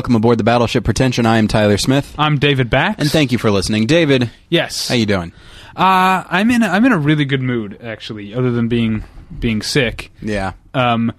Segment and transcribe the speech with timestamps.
[0.00, 1.26] welcome aboard the Battleship Pretension.
[1.26, 2.96] I am Tyler Smith, I'm David Bax.
[3.02, 3.84] and thank you for listening.
[3.84, 4.88] David, Yes.
[4.88, 5.30] how you doing?
[5.76, 6.62] Uh, I'm in.
[6.62, 8.32] A, I'm in a really good mood, actually.
[8.32, 9.04] Other than being
[9.40, 10.10] being sick.
[10.22, 11.12] Yeah, Um,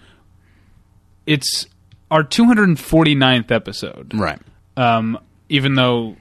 [1.27, 1.67] it's
[2.09, 4.13] our 249th episode.
[4.15, 4.39] right.
[4.75, 6.15] Um, even though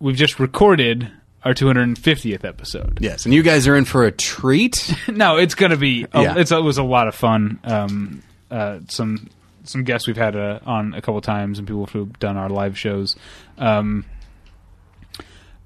[0.00, 1.08] we've just recorded
[1.44, 2.98] our 250th episode.
[3.00, 4.92] Yes, and you guys are in for a treat.
[5.08, 6.06] no, it's gonna be.
[6.12, 6.34] A, Yeah.
[6.38, 7.60] it's, it was a lot of fun.
[7.62, 9.28] Um, uh, some
[9.68, 12.78] some guests we've had uh, on a couple times, and people who've done our live
[12.78, 13.16] shows.
[13.58, 14.04] Um,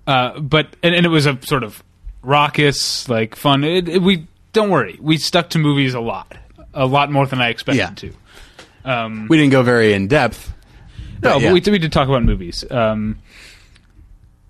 [0.07, 1.83] uh, but and, and it was a sort of
[2.23, 3.65] raucous, like fun.
[3.65, 6.37] It, it- we don't worry, we stuck to movies a lot,
[6.75, 7.91] a lot more than I expected Yeah.
[7.95, 8.13] to.
[8.85, 10.53] Um, we didn't go very in depth.
[11.23, 11.47] no, yeah.
[11.49, 12.65] but we, did- we did talk about movies.
[12.71, 13.19] Um,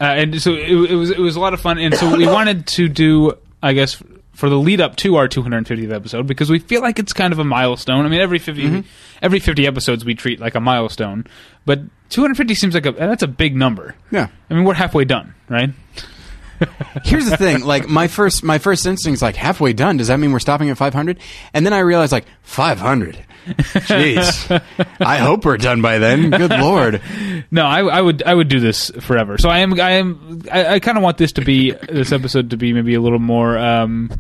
[0.01, 2.27] uh, and so it, it was it was a lot of fun, and so we
[2.39, 4.03] wanted to do, I guess,
[4.33, 7.39] for the lead up to our 250th episode because we feel like it's kind of
[7.39, 8.05] a milestone.
[8.07, 8.81] I mean, every 50 Mm-hmm.
[9.21, 11.27] every 50 episodes we treat like a milestone,
[11.67, 11.81] but
[12.11, 13.95] 250 seems like a that's a big number.
[14.11, 14.29] Yeah.
[14.51, 15.71] I mean, we're halfway done, right?
[17.05, 19.97] Here's the thing: like my first, my first instinct is like halfway done.
[19.97, 21.19] Does that mean we're stopping at 500?
[21.53, 23.19] And then I realized like 500.
[23.47, 24.63] Jeez,
[25.01, 26.31] I hope we're done by then.
[26.31, 27.03] Good lord.
[27.51, 29.39] No, I, I would I would do this forever.
[29.39, 32.51] So I am I am I, I kind of want this to be this episode
[32.51, 34.11] to be maybe a little more um,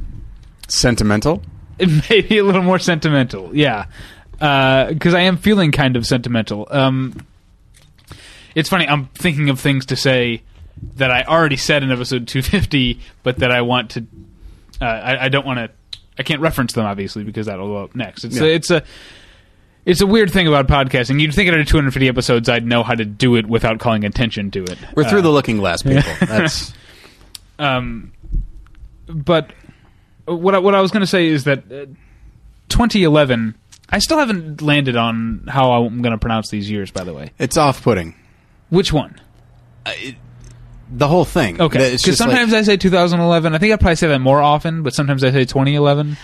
[0.69, 1.43] Sentimental.
[2.11, 3.55] maybe a little more sentimental.
[3.55, 3.87] Yeah,
[4.33, 6.67] because I am feeling kind of sentimental.
[6.70, 7.27] Um,
[8.55, 8.89] it's funny.
[8.89, 10.43] I'm thinking of things to say
[10.97, 14.06] that I already said in episode 250, but that I want to.
[14.81, 15.70] Uh, I, I don't want to.
[16.19, 18.25] I can't reference them obviously because that'll go up next.
[18.25, 18.43] It's Yeah.
[18.45, 18.83] a, it's a
[19.84, 21.21] it's a weird thing about podcasting.
[21.21, 24.62] You'd think after 250 episodes, I'd know how to do it without calling attention to
[24.62, 24.78] it.
[24.95, 26.03] We're through Uh, the looking glass, people.
[26.21, 26.72] That's
[27.59, 28.12] um,
[29.09, 29.53] but
[30.27, 31.87] what I, what I was going to say is that uh,
[32.69, 33.56] 2011.
[33.95, 36.91] I still haven't landed on how I'm going to pronounce these years.
[36.91, 38.15] By the way, it's off-putting.
[38.71, 39.21] which one?
[40.94, 41.60] The whole thing.
[41.60, 43.54] Okay, because just like- sometimes I say 2011.
[43.54, 46.16] I think I probably say that more often, but sometimes I say 2011.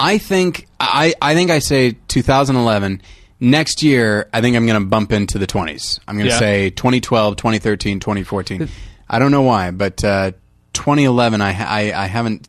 [0.00, 3.00] I think I, I think I say 2011.
[3.38, 6.00] Next year, I think I'm going to bump into the 20s.
[6.08, 6.38] I'm going to Yeah.
[6.38, 8.68] say 2012, 2013, 2014.
[9.08, 10.32] I don't know why, but uh,
[10.72, 12.48] 2011, I, I I haven't.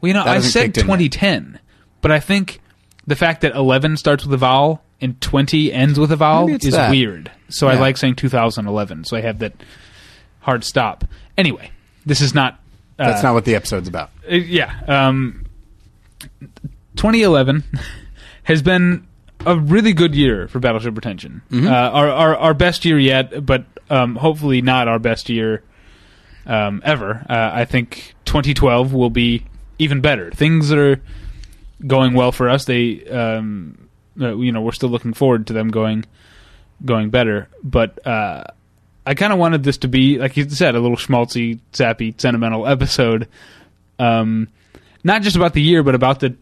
[0.00, 0.98] Well, you know, I said kicked in yet.
[1.10, 1.58] 2010,
[2.02, 2.60] but I think
[3.06, 6.60] the fact that 11 starts with a vowel and 20 ends with a vowel is
[6.72, 6.90] that.
[6.90, 7.30] weird.
[7.48, 9.04] So I like saying 2011.
[9.04, 9.52] So I have that
[10.46, 11.04] hard stop.
[11.36, 11.70] Anyway,
[12.06, 12.60] this is not.
[12.98, 14.10] Uh, That's not what the episode's about.
[14.30, 14.72] Uh, yeah.
[14.88, 15.44] Um,
[16.94, 17.62] 2011
[18.44, 19.06] has been
[19.44, 21.42] a really good year for Battleship Pretension.
[21.50, 21.66] Mm-hmm.
[21.66, 25.62] Uh, our, our our best year yet, but um, hopefully not our best year
[26.46, 27.26] um, ever.
[27.28, 29.44] Uh, I think 2012 will be
[29.78, 30.30] even better.
[30.30, 31.02] Things are
[31.86, 32.64] going well for us.
[32.64, 36.04] They, um, uh, you know, we're still looking forward to them going
[36.84, 37.48] going better.
[37.62, 38.44] But uh,
[39.06, 42.66] I kind of wanted this to be, like you said, a little schmaltzy, sappy, sentimental
[42.66, 43.28] episode.
[43.98, 44.48] Um,
[45.04, 46.34] not just about the year, but about the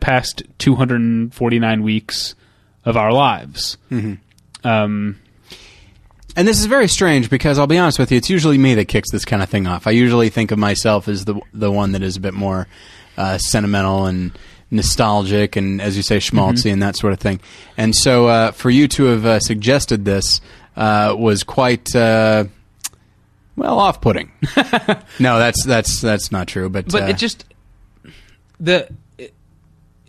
[0.00, 2.34] past 249 weeks
[2.84, 3.76] of our lives.
[4.64, 5.16] Um,
[6.36, 8.86] And this is very strange because I'll be honest with you, it's usually me that
[8.86, 9.86] kicks this kind of thing off.
[9.86, 12.68] I usually think of myself as the the one that is a bit more
[13.16, 14.30] uh, sentimental and
[14.70, 17.40] nostalgic, and as you say, schmaltzy and that sort of thing.
[17.76, 20.40] And so, uh, for you to have uh, suggested this
[20.78, 21.94] uh, was quite.
[21.94, 22.44] Uh,
[23.56, 24.30] well, off-putting.
[25.18, 26.70] no, that's that's that's not true.
[26.70, 27.44] But but uh, it just
[28.60, 29.34] the it,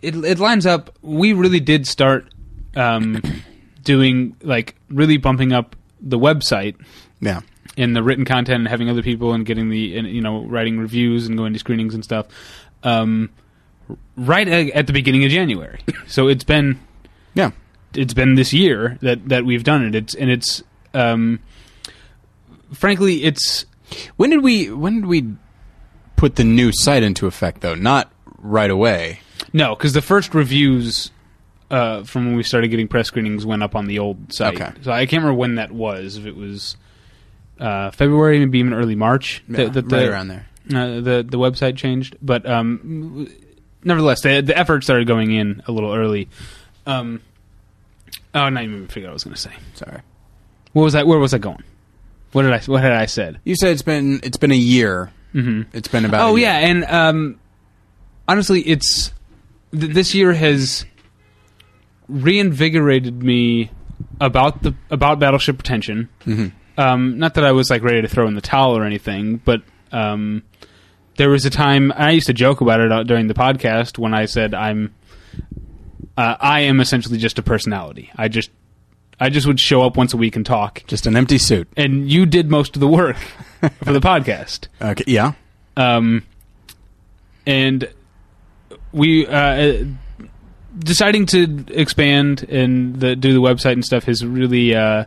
[0.00, 0.96] it it lines up.
[1.02, 2.32] We really did start
[2.76, 3.20] um,
[3.82, 6.76] doing like really bumping up the website
[7.20, 7.40] yeah,
[7.76, 10.78] in the written content and having other people and getting the and, you know writing
[10.78, 12.28] reviews and going to screenings and stuff
[12.84, 13.30] um,
[14.16, 15.80] right at the beginning of January.
[16.06, 16.80] So it's been
[17.34, 17.50] yeah.
[17.94, 19.94] It's been this year that that we've done it.
[19.94, 20.62] It's and it's
[20.94, 21.40] um,
[22.72, 23.66] frankly it's
[24.16, 25.34] When did we when did we
[26.16, 27.74] put the new site into effect though?
[27.74, 29.20] Not right away.
[29.52, 31.10] no because the first reviews.
[31.70, 34.60] Uh, from when we started getting press screenings, went up on the old site.
[34.60, 34.72] Okay.
[34.82, 36.16] So I can't remember when that was.
[36.16, 36.76] If it was
[37.60, 39.44] uh, February, maybe even early March.
[39.48, 40.46] Yeah, that- that right the- around there.
[40.74, 43.28] uh, the the website changed, but um,
[43.84, 46.28] nevertheless, the the effort started going in a little early.
[46.86, 47.20] Um,
[48.34, 49.52] oh, now you made me figure out what I was going to say.
[49.74, 50.00] Sorry.
[50.72, 51.06] What was that?
[51.06, 51.62] Where was I going?
[52.32, 53.40] What did I What had I said?
[53.44, 55.10] You said it's been it's been a year.
[55.34, 55.76] Mm-hmm.
[55.76, 56.28] It's been about.
[56.28, 56.48] Oh a year.
[56.48, 57.40] yeah, and um,
[58.28, 59.12] honestly, it's
[59.72, 60.84] th- this year has
[62.08, 63.70] reinvigorated me
[64.20, 66.08] about the about Battleship Pretension.
[66.24, 66.52] Mhm.
[66.78, 69.62] Um, not that I was like ready to throw in the towel or anything, but
[69.92, 70.42] um,
[71.16, 74.14] there was a time I used to joke about it uh, during the podcast when
[74.14, 74.94] I said I'm
[76.20, 78.10] uh, I am essentially just a personality.
[78.16, 78.50] I just
[79.18, 81.68] I just would show up once a week and talk, Just an empty suit.
[81.76, 83.16] and you did most of the work
[83.84, 84.68] for the podcast.
[84.80, 85.04] Okay.
[85.06, 85.32] Yeah.
[85.76, 86.24] Um,
[87.46, 87.88] and
[88.92, 89.84] we uh,
[90.78, 95.04] deciding to expand and the, do the website and stuff has really, uh,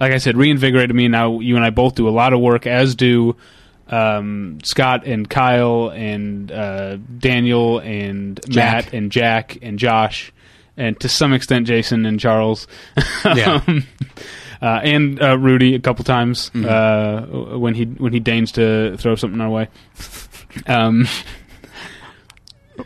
[0.00, 1.08] like I said, reinvigorated me.
[1.08, 3.36] Now you and I both do a lot of work, as do
[3.90, 8.84] um, Scott and Kyle and uh, Daniel and Jack.
[8.86, 10.32] Matt and Jack and Josh.
[10.76, 12.66] And to some extent, Jason and Charles,
[13.24, 13.62] Yeah.
[13.66, 13.86] Um,
[14.62, 17.26] uh, and uh, Rudy a couple times uh,
[17.58, 19.68] when he when he deigns to throw something our way.
[20.66, 21.06] Um,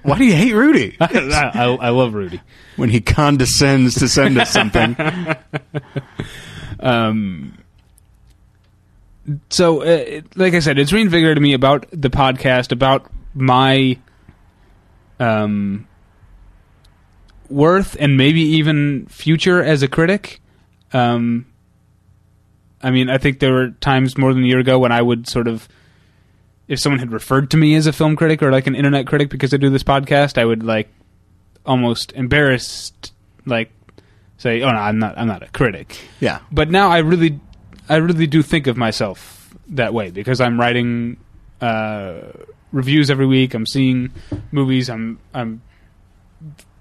[0.02, 0.96] Why do you hate Rudy?
[1.00, 2.40] I, I, I love Rudy.
[2.76, 4.96] when he condescends to send us something.
[6.80, 7.56] Um,
[9.50, 13.98] so, uh, it- like I said, it's reinvigorated me about the podcast, about my
[15.20, 15.86] um,
[17.48, 20.40] worth, and maybe even future as a critic.
[20.92, 21.46] Um,
[22.82, 25.28] I mean, I think there were times more than a year ago when I would
[25.28, 25.68] sort of,
[26.68, 29.30] if someone had referred to me as a film critic or like an internet critic
[29.30, 30.88] because I do this podcast, I would like
[31.66, 33.12] almost embarrassed,
[33.46, 33.70] like
[34.36, 35.16] say, "Oh no, I'm not.
[35.18, 36.40] I'm not a critic." Yeah.
[36.52, 37.40] but now I really,
[37.88, 41.16] I really do think of myself that way because I'm writing
[41.60, 42.20] uh,
[42.72, 43.54] reviews every week.
[43.54, 44.12] I'm seeing
[44.52, 44.90] movies.
[44.90, 45.62] I'm I'm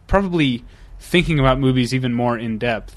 [0.07, 0.63] probably
[0.99, 2.95] thinking about movies even more in depth.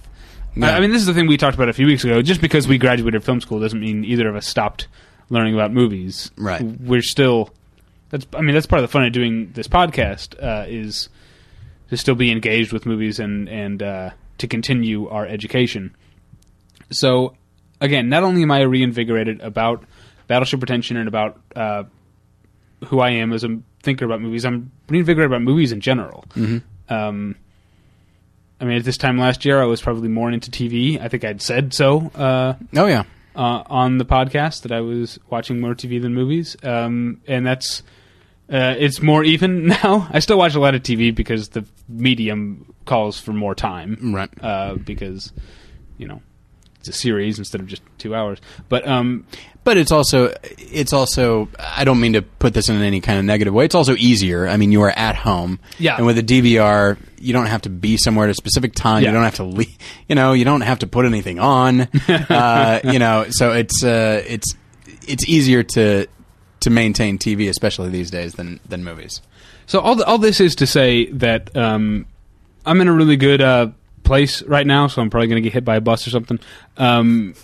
[0.57, 0.75] Yeah.
[0.75, 2.23] I, mean, this is the thing we talked about a few weeks ago.
[2.23, 4.89] Just because we graduated film school doesn't mean either of us stopped
[5.29, 6.31] learning about movies.
[6.37, 6.63] Right.
[6.63, 7.51] We're still.
[8.11, 8.27] That's.
[8.35, 11.09] I mean, that's part of the fun of doing this podcast uh, is
[11.91, 15.95] to still be engaged with movies and and uh, to continue our education.
[16.91, 17.37] So,
[17.81, 19.85] again, not only am I reinvigorated about
[20.27, 21.85] Battleship Pretension and about uh,
[22.87, 26.25] who I am as a thinker about movies, I'm reinvigorated about movies in general.
[26.89, 27.37] Um,
[28.61, 31.01] I mean, at this time last year, I was probably more into TV.
[31.01, 33.05] I think I'd said so uh, Oh yeah.
[33.35, 37.83] uh, on the podcast that I was watching more TV than movies, um, and that's
[38.51, 40.09] uh, it's more even now.
[40.11, 44.31] I still watch a lot of TV because the medium calls for more time Right.
[44.43, 45.33] uh, because
[45.99, 46.23] you know
[46.87, 48.39] it's a series instead of just two hours.
[48.69, 49.27] But um,
[49.65, 53.25] But it's also it's also I don't mean to put this in any kind of
[53.25, 53.65] negative way.
[53.65, 54.47] It's also easier.
[54.47, 55.59] I mean, you are at home.
[55.79, 55.97] Yeah.
[55.97, 59.03] And with a DVR, you don't have to be somewhere at a specific time.
[59.03, 59.09] Yeah.
[59.09, 59.77] You don't have to leave,
[60.09, 61.81] you know, you don't have to put anything on.
[62.09, 64.55] uh, you know, so it's uh, it's
[65.09, 66.07] it's easier to
[66.61, 69.21] to maintain TV especially these days than than movies.
[69.67, 72.07] So all the, all this is to say that um,
[72.65, 73.71] I'm in a really good uh,
[74.07, 76.39] place right now, so I'm probably going to get hit by a bus or something.
[76.77, 77.35] Um,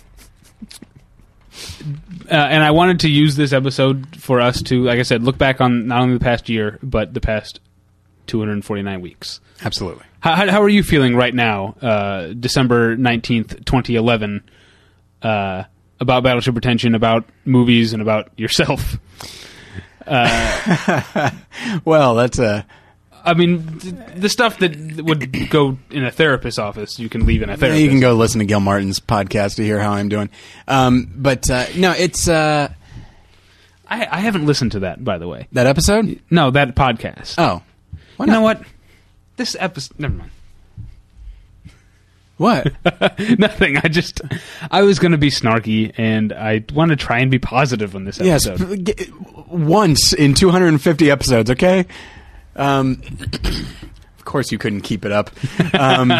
[2.31, 5.37] uh, and I wanted to use this episode for us to, like I said, look
[5.37, 7.59] back on not only the past year but the past
[8.27, 9.39] 249 weeks.
[9.63, 10.05] Absolutely.
[10.19, 14.43] How, how, are you feeling right now, uh, December 19th, 2011,
[15.21, 15.63] uh,
[15.99, 18.97] about Battleship Pretension, about movies, and about yourself?
[21.85, 22.65] Well, that's a
[23.25, 27.41] I mean, th- the stuff that would go in a therapist's office, you can leave
[27.41, 27.81] in a therapist.
[27.81, 30.29] you can go listen to Gilmartin's podcast to hear how I'm doing.
[30.67, 32.71] Um, but uh, no, it's uh,
[33.87, 35.47] I, I haven't listened to that, by the way.
[35.53, 36.19] that episode.
[36.29, 37.35] No, that podcast.
[37.37, 37.61] Oh,
[38.17, 38.61] why you know what?
[39.37, 39.99] This episode.
[39.99, 40.31] Never mind.
[42.37, 42.73] What?
[43.39, 43.77] Nothing.
[43.77, 44.21] I just.
[44.71, 48.05] I was going to be snarky, and I want to try and be positive on
[48.05, 48.85] this yes, episode.
[48.85, 49.11] p- g-
[49.47, 51.51] once in 250 episodes.
[51.51, 51.85] Okay.
[52.55, 53.01] Um,
[54.17, 55.31] of course, you couldn't keep it up.
[55.73, 56.13] Um,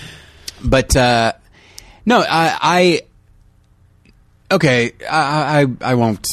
[0.64, 1.32] but uh,
[2.06, 3.02] no, I,
[4.50, 4.92] I okay.
[5.08, 6.26] I, I I won't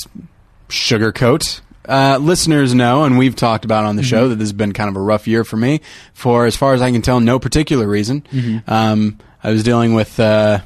[0.69, 1.61] sugarcoat.
[1.87, 4.89] Uh, listeners know, and we've talked about on the show that this has been kind
[4.89, 5.79] of a rough year for me.
[6.13, 8.27] For as far as I can tell, no particular reason.
[8.67, 10.59] Um, I was dealing with, uh,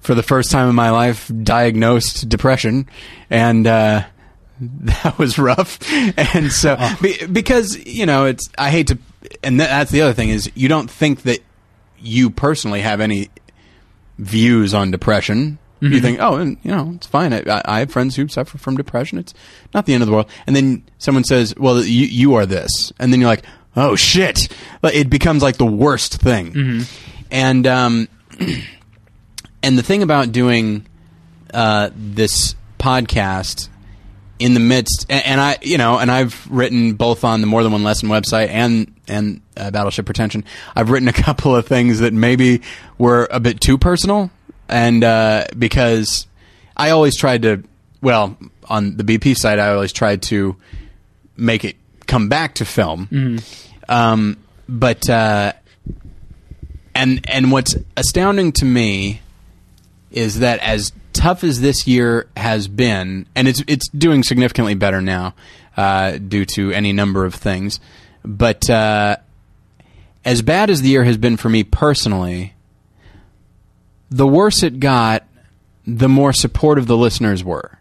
[0.00, 2.88] for the first time in my life, diagnosed depression,
[3.28, 4.04] and uh,
[4.60, 5.78] that was rough.
[6.34, 8.98] And so, be, because you know, it's I hate to,
[9.42, 11.40] and th- that's the other thing is you don't think that
[12.00, 13.28] you personally have any
[14.18, 15.58] views on depression.
[15.80, 17.32] You think, oh, and, you know, it's fine.
[17.32, 19.16] I, I- have friends who suffer from depression.
[19.16, 19.32] It's
[19.72, 20.26] not the end of the world.
[20.44, 22.92] And then someone says, well, you, you are this.
[22.98, 23.44] And then you're like,
[23.76, 24.48] oh, shit.
[24.82, 26.84] It becomes like the worst thing.
[27.30, 28.08] And, um,
[29.62, 30.84] and the thing about doing
[31.54, 33.68] uh, this podcast
[34.38, 37.62] in the midst, and, and I, you know, and I've written both on the More
[37.62, 40.44] Than One Lesson website and and uh, Battleship Pretension.
[40.76, 42.62] I've written a couple of things that maybe
[42.98, 44.30] were a bit too personal,
[44.68, 46.26] and uh, because
[46.76, 47.64] I always tried to,
[48.00, 48.36] well,
[48.68, 50.56] on the BP side, I always tried to
[51.36, 51.76] make it
[52.06, 53.38] come back to film,
[53.88, 54.36] um,
[54.68, 55.08] but.
[55.08, 55.52] Uh,
[56.94, 59.20] and and what's astounding to me
[60.10, 65.00] is that as tough as this year has been, and it's it's doing significantly better
[65.00, 65.34] now
[65.76, 67.80] uh, due to any number of things,
[68.24, 69.16] but uh,
[70.24, 72.54] as bad as the year has been for me personally,
[74.10, 75.24] the worse it got,
[75.86, 77.78] the more supportive the listeners were,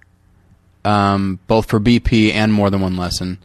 [0.83, 3.37] um, both for BP and more than one lesson.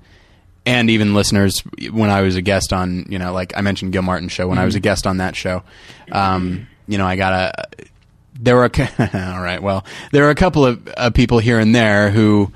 [0.64, 4.32] And even listeners, when I was a guest on, you know, like I mentioned Gilmartin's
[4.32, 5.64] show, when I was a guest on that show,
[6.12, 7.66] um, you know, I got a,
[8.42, 8.62] there were
[8.98, 9.62] all right.
[9.62, 12.52] Well, there are a couple of uh, people here and there who,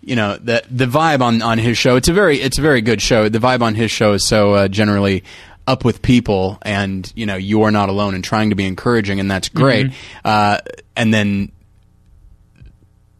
[0.00, 1.96] you know, the the vibe on on his show.
[1.96, 3.28] It's a very it's a very good show.
[3.28, 5.24] The vibe on his show is so uh, generally
[5.66, 9.18] up with people, and you know, you are not alone, and trying to be encouraging,
[9.18, 9.86] and that's great.
[10.24, 10.58] Uh,
[10.96, 11.50] and then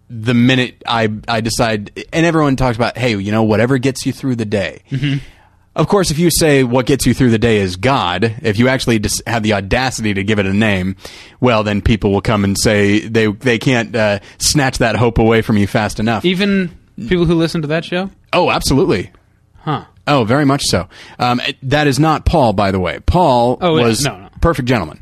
[0.08, 4.12] the minute I I decide, and everyone talks about, hey, you know, whatever gets you
[4.12, 4.82] through the day.
[5.76, 8.68] Of course, if you say what gets you through the day is God, if you
[8.68, 10.94] actually just have the audacity to give it a name,
[11.40, 15.42] well, then people will come and say they they can't uh, snatch that hope away
[15.42, 16.24] from you fast enough.
[16.24, 16.70] Even
[17.08, 18.08] people who listen to that show?
[18.32, 19.10] Oh, absolutely.
[19.58, 19.84] Huh.
[20.06, 20.88] Oh, very much so.
[21.18, 23.00] Um, it- that is not Paul, by the way.
[23.00, 24.28] Paul Oh, was No, no.
[24.40, 25.00] perfect gentleman.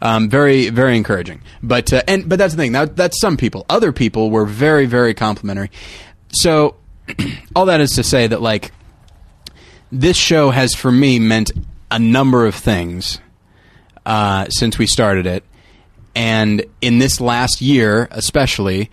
[0.00, 1.42] Um, very, very encouraging.
[1.62, 2.72] But uh, and but that's the thing.
[2.72, 3.66] That, that's some people.
[3.68, 5.70] Other people were very, very complimentary.
[6.30, 6.76] So
[7.56, 8.70] all that is to say that like
[9.94, 11.52] this show has for me meant
[11.90, 13.20] a number of things
[14.04, 15.44] uh, since we started it,
[16.16, 18.90] and in this last year, especially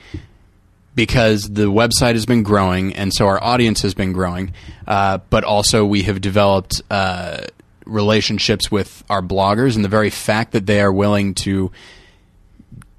[0.93, 4.53] because the website has been growing, and so our audience has been growing.
[4.87, 7.45] Uh, but also, we have developed uh,
[7.85, 11.71] relationships with our bloggers, and the very fact that they are willing to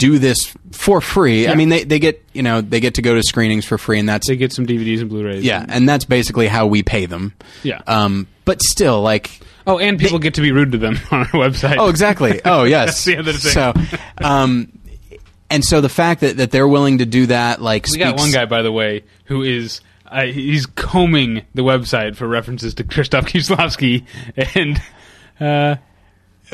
[0.03, 1.47] do this for free.
[1.47, 3.99] I mean, they, they get you know they get to go to screenings for free,
[4.01, 5.45] and that's They get some DVDs and Blu-rays.
[5.45, 7.35] yeah, and that's basically how we pay them.
[7.63, 7.83] Yeah.
[7.87, 11.27] Um, but still, like Oh, and people get to be rude to them on our
[11.27, 11.77] website.
[11.79, 12.41] Oh, exactly.
[12.45, 12.87] Oh, yes.
[12.87, 13.53] That's the other thing.
[13.53, 14.73] So, um,
[15.49, 18.33] and so the fact that, that they're willing to do that, like, We got one
[18.33, 23.23] guy, by the way, who is uh, he's combing the website for references to Krzysztof
[23.29, 24.05] Kieslowski,
[24.57, 24.83] and
[25.41, 25.77] uh,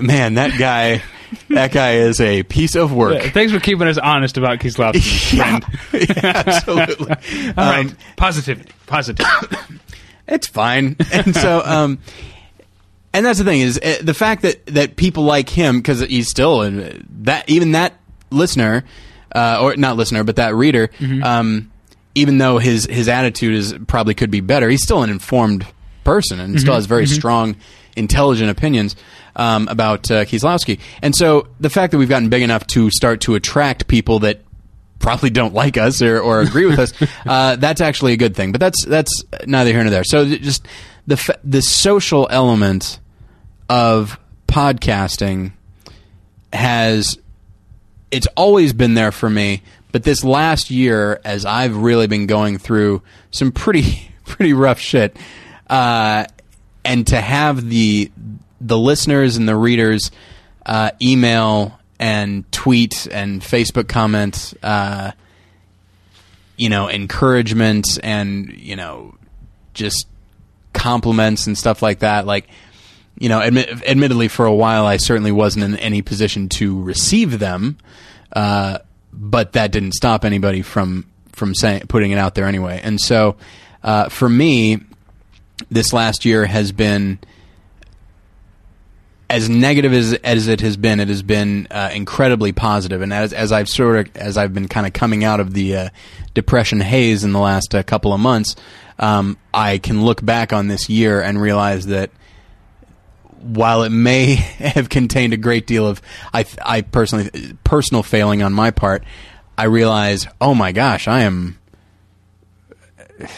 [0.00, 1.02] Man, that guy,
[1.50, 3.22] that guy is a piece of work.
[3.32, 6.08] thanks for keeping us honest about Kieslowski, Yeah, friend.
[6.24, 7.10] yeah, absolutely.
[7.56, 9.56] All Um, right, positivity, positivity.
[10.28, 10.96] it's fine.
[11.12, 11.98] And so, um,
[13.12, 16.28] and that's the thing is uh, the fact that that people like him because he's
[16.28, 17.94] still uh, that even that
[18.30, 18.84] listener,
[19.34, 20.90] uh, or not listener, but that reader,
[21.22, 21.70] um,
[22.14, 25.66] even though his his attitude is probably could be better, he's still an informed
[26.04, 27.56] person and still has very strong,
[27.96, 28.94] intelligent opinions.
[29.38, 33.20] Um, about uh, Kieslowski, and so the fact that we've gotten big enough to start
[33.20, 34.40] to attract people that
[34.98, 36.92] probably don't like us or, or agree with us,
[37.26, 38.50] uh, that's actually a good thing.
[38.50, 40.02] But that's that's neither here nor there.
[40.02, 40.66] So just
[41.06, 42.98] the the social element
[43.68, 45.52] of podcasting
[46.52, 47.18] has
[48.10, 49.62] it's always been there for me.
[49.90, 55.16] But this last year, as I've really been going through some pretty pretty rough shit,
[55.68, 56.26] uh,
[56.84, 58.10] and to have the
[58.60, 60.10] the listeners and the readers
[60.66, 65.12] uh, email and tweet and Facebook comment, uh,
[66.56, 69.14] you know, encouragement and you know,
[69.74, 70.06] just
[70.72, 72.26] compliments and stuff like that.
[72.26, 72.48] Like,
[73.18, 77.38] you know, admit, admittedly, for a while, I certainly wasn't in any position to receive
[77.38, 77.78] them,
[78.32, 78.78] uh,
[79.12, 82.80] but that didn't stop anybody from from saying putting it out there anyway.
[82.82, 83.36] And so,
[83.82, 84.80] uh, for me,
[85.70, 87.18] this last year has been
[89.30, 93.02] as negative as as it has been, it has been uh, incredibly positive.
[93.02, 95.76] And as as I've sort of as I've been kind of coming out of the
[95.76, 95.88] uh,
[96.34, 98.56] depression haze in the last uh, couple of months,
[98.98, 102.10] um, I can look back on this year and realize that
[103.40, 106.00] while it may have contained a great deal of
[106.32, 109.04] I I personally personal failing on my part,
[109.58, 111.58] I realize, oh my gosh, I am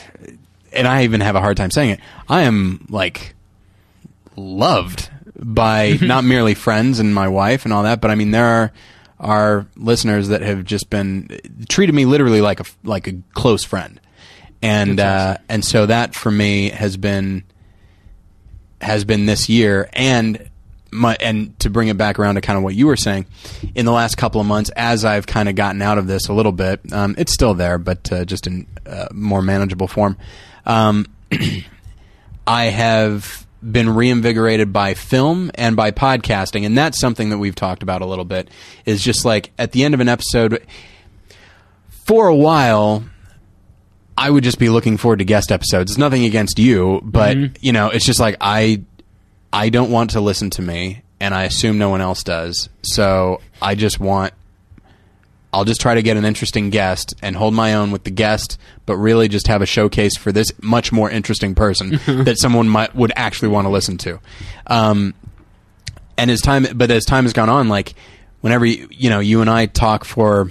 [0.73, 2.01] and I even have a hard time saying it.
[2.29, 3.35] I am like
[4.37, 8.47] loved by not merely friends and my wife and all that, but I mean there
[8.47, 8.73] are
[9.19, 11.29] are listeners that have just been
[11.69, 14.01] treated me literally like a like a close friend,
[14.63, 17.45] and uh, and so that for me has been
[18.81, 20.47] has been this year and.
[20.93, 23.27] My, and to bring it back around to kind of what you were saying,
[23.77, 26.33] in the last couple of months, as I've kind of gotten out of this a
[26.33, 30.17] little bit, um, it's still there, but uh, just in uh, more manageable form.
[30.67, 31.07] Um,
[32.49, 37.83] I have been reinvigorated by film and by podcasting, and that's something that we've talked
[37.83, 38.49] about a little bit.
[38.87, 40.67] Is just like at the end of an episode,
[41.89, 43.05] for a while,
[44.17, 45.93] I would just be looking forward to guest episodes.
[45.93, 47.55] It's nothing against you, but mm-hmm.
[47.61, 48.83] you know, it's just like I,
[49.53, 52.69] I don't want to listen to me, and I assume no one else does.
[52.83, 54.35] So I just want.
[55.53, 58.59] I'll just try to get an interesting guest and hold my own with the guest,
[58.87, 61.91] but really just have a showcase for this much more interesting person
[62.25, 64.21] that someone might would actually want to listen to.
[64.69, 65.15] Um,
[66.17, 67.95] and as time, but as time has gone on, like
[68.41, 70.51] whenever you, you know you and I talk for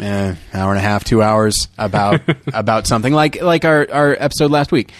[0.00, 2.20] eh, hour and a half, two hours about
[2.54, 4.92] about something like like our our episode last week.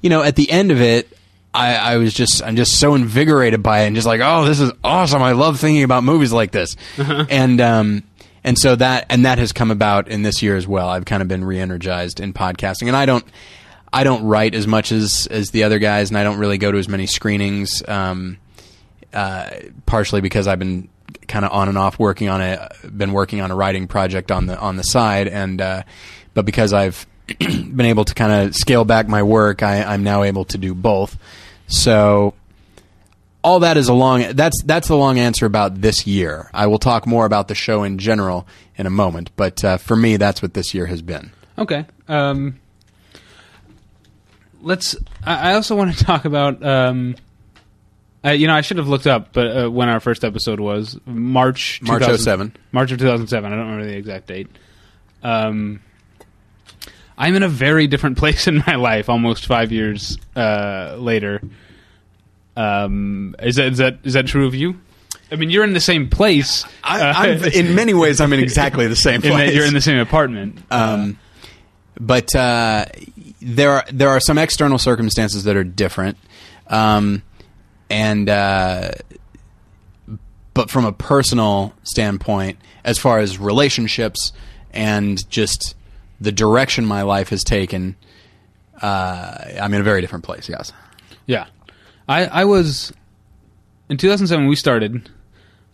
[0.00, 1.14] You know, at the end of it,
[1.54, 4.60] I, I was just I'm just so invigorated by it and just like, oh, this
[4.60, 5.22] is awesome.
[5.22, 8.02] I love thinking about movies like this, and um
[8.44, 10.88] and so that and that has come about in this year as well.
[10.88, 13.24] I've kind of been re-energized in podcasting, and I don't
[13.92, 16.72] I don't write as much as as the other guys, and I don't really go
[16.72, 17.82] to as many screenings.
[17.86, 18.38] Um,
[19.12, 19.50] uh,
[19.84, 20.88] partially because I've been
[21.28, 24.46] kind of on and off working on a been working on a writing project on
[24.46, 25.82] the on the side, and uh,
[26.34, 27.06] but because I've
[27.38, 30.74] been able to kind of scale back my work, I, I'm now able to do
[30.74, 31.16] both.
[31.66, 32.34] So
[33.42, 36.50] all that is a long that's that's the long answer about this year.
[36.54, 38.46] I will talk more about the show in general
[38.76, 41.32] in a moment, but uh, for me, that's what this year has been.
[41.58, 41.86] Okay.
[42.08, 42.60] Um,
[44.62, 44.96] let's.
[45.24, 46.64] I I also want to talk about.
[46.64, 47.16] Um,
[48.24, 50.98] uh, you know, I should have looked up, but uh, when our first episode was
[51.06, 52.56] March March 2000 07.
[52.70, 53.52] March of two thousand seven.
[53.52, 54.48] I don't remember the exact date.
[55.22, 55.80] Um,
[57.18, 59.08] I'm in a very different place in my life.
[59.08, 61.40] Almost five years uh, later.
[62.56, 64.80] Um, is that is that is that true of you?
[65.30, 66.64] I mean, you're in the same place.
[66.84, 69.50] I, uh, I'm, in many ways, I'm in exactly the same place.
[69.50, 70.58] that you're in the same apartment.
[70.70, 71.18] Um,
[71.98, 72.84] but uh,
[73.40, 76.18] there are there are some external circumstances that are different,
[76.68, 77.22] um,
[77.88, 78.92] and uh,
[80.54, 84.32] but from a personal standpoint, as far as relationships
[84.72, 85.74] and just
[86.20, 87.96] the direction my life has taken,
[88.80, 90.48] uh, I'm in a very different place.
[90.48, 90.72] Yes.
[91.26, 91.46] Yeah,
[92.08, 92.92] I I was
[93.88, 95.08] in 2007 when we started.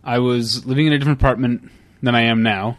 [0.04, 1.70] I was living in a different apartment
[2.02, 2.78] than I am now,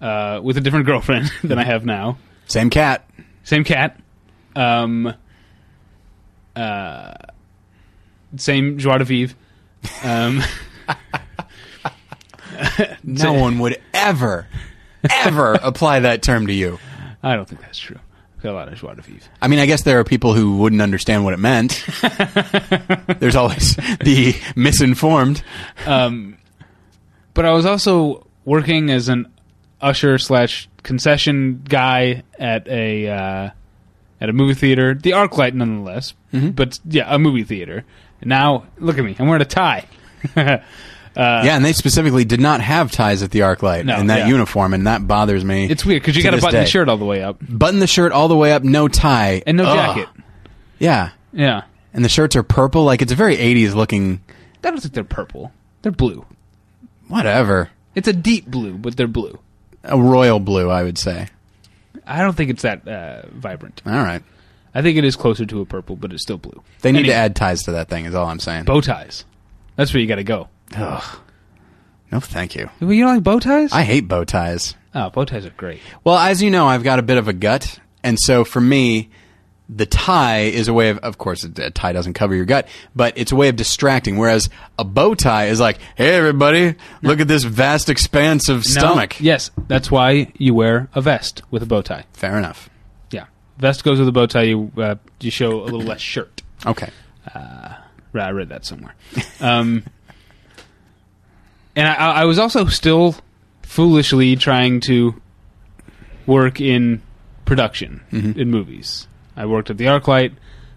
[0.00, 2.18] uh, with a different girlfriend than I have now.
[2.46, 3.08] Same cat.
[3.44, 3.98] Same cat,
[4.54, 5.14] um,
[6.54, 7.14] uh,
[8.36, 9.36] same joie de vivre.
[10.04, 10.42] Um,
[13.02, 14.46] No one would ever,
[15.08, 16.78] ever apply that term to you.
[17.22, 17.98] I don't think that's true.
[18.42, 19.28] Got a lot of joie de vivre.
[19.42, 21.84] I mean, I guess there are people who wouldn't understand what it meant.
[23.20, 25.42] There's always the misinformed.
[25.86, 26.38] Um,
[27.34, 29.32] but I was also working as an
[29.80, 33.50] usher slash concession guy at a uh,
[34.20, 36.14] at a movie theater, the ArcLight, nonetheless.
[36.32, 37.84] But yeah, a movie theater.
[38.24, 39.86] Now look at me, I'm wearing a tie.
[41.16, 44.28] yeah, and they specifically did not have ties at the ArcLight No, in that yeah.
[44.28, 45.68] uniform, and that bothers me.
[45.70, 47.86] It's weird because you got to button the shirt all the way up button the
[47.86, 49.76] shirt all the way up, no tie, and no Ugh.
[49.96, 50.08] jacket.
[50.78, 52.84] Yeah, Yeah, and the shirts are purple.
[52.84, 54.20] Like it's a very '80s looking.
[54.64, 55.52] I don't think they're purple.
[55.82, 56.24] They're blue.
[57.08, 59.38] Whatever, It's a deep blue, but they're blue.
[59.82, 61.28] a royal blue, I would say.
[62.06, 63.82] I don't think it's that uh, vibrant.
[63.84, 64.22] All right,
[64.74, 66.62] I think it is closer to a purple, but it's still blue.
[66.82, 68.04] they need Anyway, to add ties to that thing.
[68.04, 68.64] Is all I'm saying.
[68.64, 69.24] bow ties.
[69.76, 70.48] That's where you got to go.
[70.76, 71.18] Ugh.
[72.12, 72.68] No, thank you.
[72.80, 73.72] Well, you don't like bow ties?
[73.72, 74.74] I hate bow ties.
[74.94, 75.80] oh, bow ties are great.
[76.04, 79.10] Well, as you know, I've got a bit of a gut, and so for me,
[79.68, 83.16] the tie is a way of, of course, a tie doesn't cover your gut, but
[83.16, 84.16] it's a way of distracting.
[84.18, 89.20] Whereas a bow tie is like, hey, everybody, look at this vast expanse of stomach.
[89.20, 92.04] No, yes, that's why you wear a vest with a bow tie.
[92.12, 92.68] Fair enough.
[93.12, 93.26] Yeah,
[93.58, 94.42] vest goes with a bow tie.
[94.42, 96.42] You uh, you show a little less shirt.
[96.66, 96.90] Okay.
[98.12, 98.96] Right, I read that somewhere.
[99.40, 99.84] Um,
[101.76, 103.16] and I, I was also still
[103.62, 105.20] foolishly trying to
[106.26, 107.02] work in
[107.44, 109.06] production in movies.
[109.36, 110.34] I worked at the ArcLight.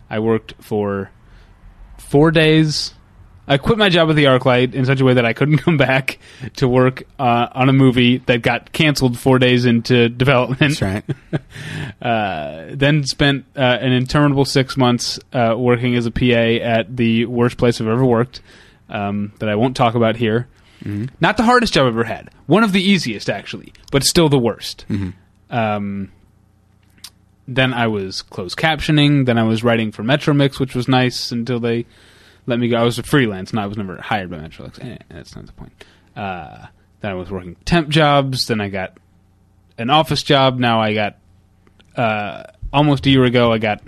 [0.10, 1.12] I worked for
[1.98, 2.94] four days.
[3.48, 5.78] I quit my job at the ArcLight in such a way that I couldn't come
[5.78, 6.20] back
[6.58, 10.80] to work uh, on a movie that got canceled four days into development.
[10.80, 11.04] That's right.
[12.02, 17.26] Uh, then spent uh, an interminable six months uh, working as a PA at the
[17.26, 18.42] worst place I've ever worked,
[18.90, 20.48] um, that I won't talk about here.
[21.20, 22.30] Not the hardest job I've ever had.
[22.46, 24.86] One of the easiest, actually, but still the worst.
[25.50, 26.12] Um,
[27.48, 29.26] then I was closed captioning.
[29.26, 31.86] Then I was writing for Metromix, which was nice until they
[32.46, 32.78] let me go.
[32.78, 34.84] I was a freelance, and I was never hired by Metromix.
[34.84, 35.72] Eh, that's not the point.
[36.16, 36.68] Uh,
[37.02, 38.46] then I was working temp jobs.
[38.48, 38.98] Then I got
[39.78, 40.60] an office job.
[40.60, 41.18] Now I got
[41.96, 43.82] uh, almost a year ago, I got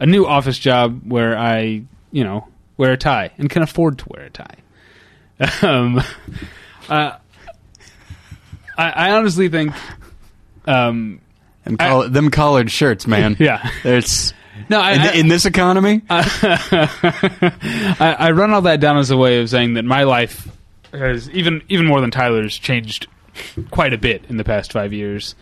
[0.00, 4.06] a new office job where I, you know, wear a tie and can afford to
[4.08, 4.56] wear a tie.
[5.62, 5.98] Um,
[6.88, 7.16] uh,
[8.78, 9.72] I, I honestly think,
[10.66, 11.20] um,
[11.64, 13.36] And coll- them collared shirts, man.
[13.40, 14.32] yeah, It's
[14.68, 16.02] No, I, in, I, in this economy.
[16.10, 20.48] I, I run all that down as a way of saying that my life
[20.92, 23.06] has even even more than Tyler's changed
[23.70, 25.34] quite a bit in the past five years,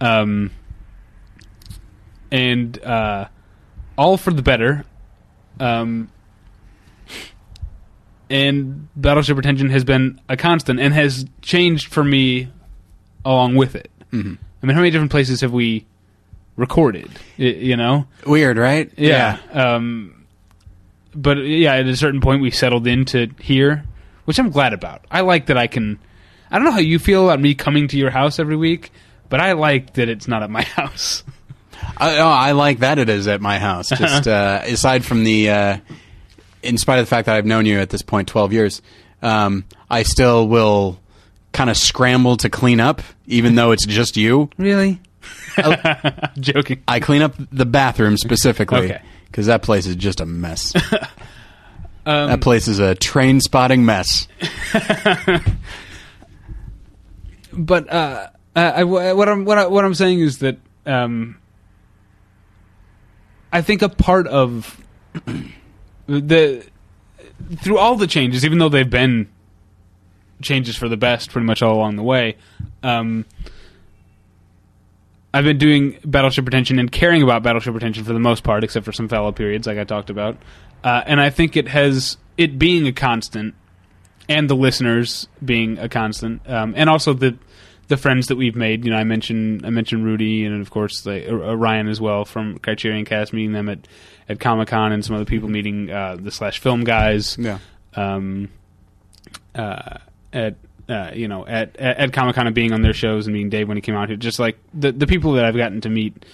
[0.00, 0.50] um,
[2.30, 3.26] and uh,
[3.98, 4.84] all for the better.
[5.60, 6.10] Um,
[8.32, 12.48] and Battleship Pretension has been a constant and has changed for me
[13.24, 13.90] along with it.
[14.12, 14.38] Mhm.
[14.62, 15.84] I mean, how many different places have we
[16.56, 17.10] recorded?
[17.36, 18.90] You know, Weird, right?
[18.96, 19.38] yeah.
[19.52, 20.24] Um,
[21.14, 23.84] but yeah, at a certain point, we settled into here,
[24.24, 25.04] which I'm glad about.
[25.10, 25.98] I like that I can.
[26.50, 28.92] I don't know how you feel about me coming to your house every week,
[29.28, 31.22] but I like that it's not at my house.
[31.96, 33.88] I, oh, I like that it is at my house.
[33.96, 35.76] Just uh, aside from the, uh,
[36.62, 38.82] in spite of the fact that I've known you at this point twelve years,
[39.22, 40.98] um, I still will
[41.52, 44.48] kind of scramble to clean up, even though it's just you.
[44.56, 45.00] Really?
[46.40, 46.82] Joking.
[46.88, 49.02] I clean up the bathroom specifically Okay.
[49.26, 50.72] because that place is just a mess.
[52.04, 54.26] Um, that place is a Trainspotting mess.
[57.52, 61.36] but uh, I, I- what I'm what, I, what I'm saying is that um,
[63.52, 64.80] I think a part of
[66.06, 66.64] the
[67.56, 69.28] through all the changes, even though they've been
[70.42, 72.36] changes for the best pretty much all along the way.
[72.82, 73.24] Um,
[75.34, 78.84] I've been doing Battleship Pretension and caring about Battleship Pretension for the most part, except
[78.84, 80.36] for some fallow periods, like I talked about.
[80.84, 83.54] Uh, and I think it has it being a constant,
[84.28, 87.36] and the listeners being a constant, um, and also the
[87.88, 88.84] the friends that we've made.
[88.84, 92.24] You know, I mentioned I mentioned Rudy, and of course like, uh, Ryan as well
[92.24, 93.86] from Criterion Cast, meeting them at
[94.28, 97.58] at Comic Con, and some other people meeting uh, the slash film guys Yeah.
[97.94, 98.48] um,
[99.54, 99.98] uh,
[100.32, 100.56] at
[100.88, 103.50] uh, you know at at, at Comic Con and being on their shows and meeting
[103.50, 104.16] Dave when he came out here.
[104.16, 106.24] Just like the the people that I've gotten to meet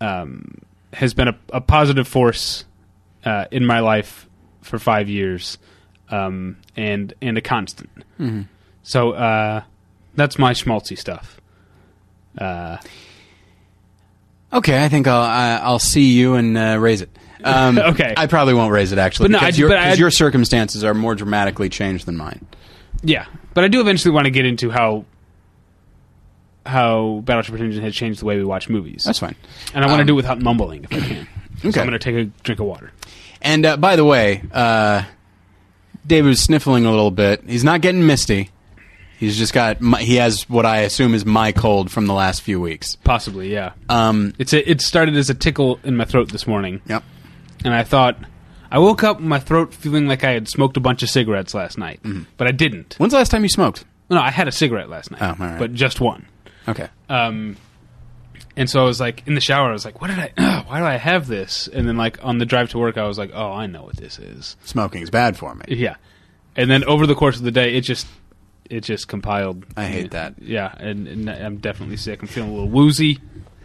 [0.00, 0.58] um,
[0.92, 2.64] has been a, a positive force
[3.24, 4.28] uh, in my life
[4.62, 5.58] for five years,
[6.10, 7.90] um, and and a constant.
[8.18, 8.46] Mhm.
[8.82, 9.62] So uh,
[10.14, 11.40] that's my schmaltzy stuff.
[12.36, 12.78] Uh,
[14.52, 17.10] Okay, I think I'll I, I'll see you and uh, raise it.
[17.44, 18.14] Um, Okay.
[18.16, 20.10] I probably won't raise it actually, But no, because, I- your, but I- 'cause your
[20.10, 22.46] circumstances are more dramatically changed than mine.
[23.02, 25.04] yeah, but I do eventually want to get into how
[26.64, 29.02] how Battleship Pretension has changed the way we watch movies.
[29.04, 29.34] That's fine.
[29.74, 31.28] And I want to Um, do it without mumbling if I can.
[31.62, 31.80] So Okay.
[31.80, 32.90] I'm going to take a drink of water.
[33.40, 35.04] And uh, by the way, uh,
[36.04, 37.44] David was sniffling a little bit.
[37.46, 38.50] He's not getting misty.
[39.22, 39.80] He's just got.
[39.80, 42.96] My, he has what I assume is my cold from the last few weeks.
[42.96, 43.72] Possibly, yeah.
[43.88, 47.04] Um, It's a, it started as a tickle in my throat this morning, yep.
[47.64, 48.16] and I thought
[48.68, 51.54] I woke up with my throat feeling like I had smoked a bunch of cigarettes
[51.54, 52.00] last night,
[52.36, 52.94] but I didn't.
[52.98, 53.84] When's the last time you smoked?
[54.10, 55.58] No, I had a cigarette last night, Oh, all right.
[55.58, 56.26] but just one.
[56.66, 56.88] Okay.
[57.08, 57.56] Um,
[58.56, 59.68] and so I was like in the shower.
[59.68, 60.32] I was like, "What did I?
[60.36, 63.06] Ugh, why do I have this?" And then like on the drive to work, I
[63.06, 65.64] was like, "Oh, I know what this is." Smoking's bad for me.
[65.68, 65.94] Yeah,
[66.56, 68.06] and then over the course of the day, it just
[68.70, 69.64] it just compiled.
[69.76, 70.34] I hate that.
[70.40, 72.22] Yeah, and, and I'm definitely sick.
[72.22, 73.18] I'm feeling a little woozy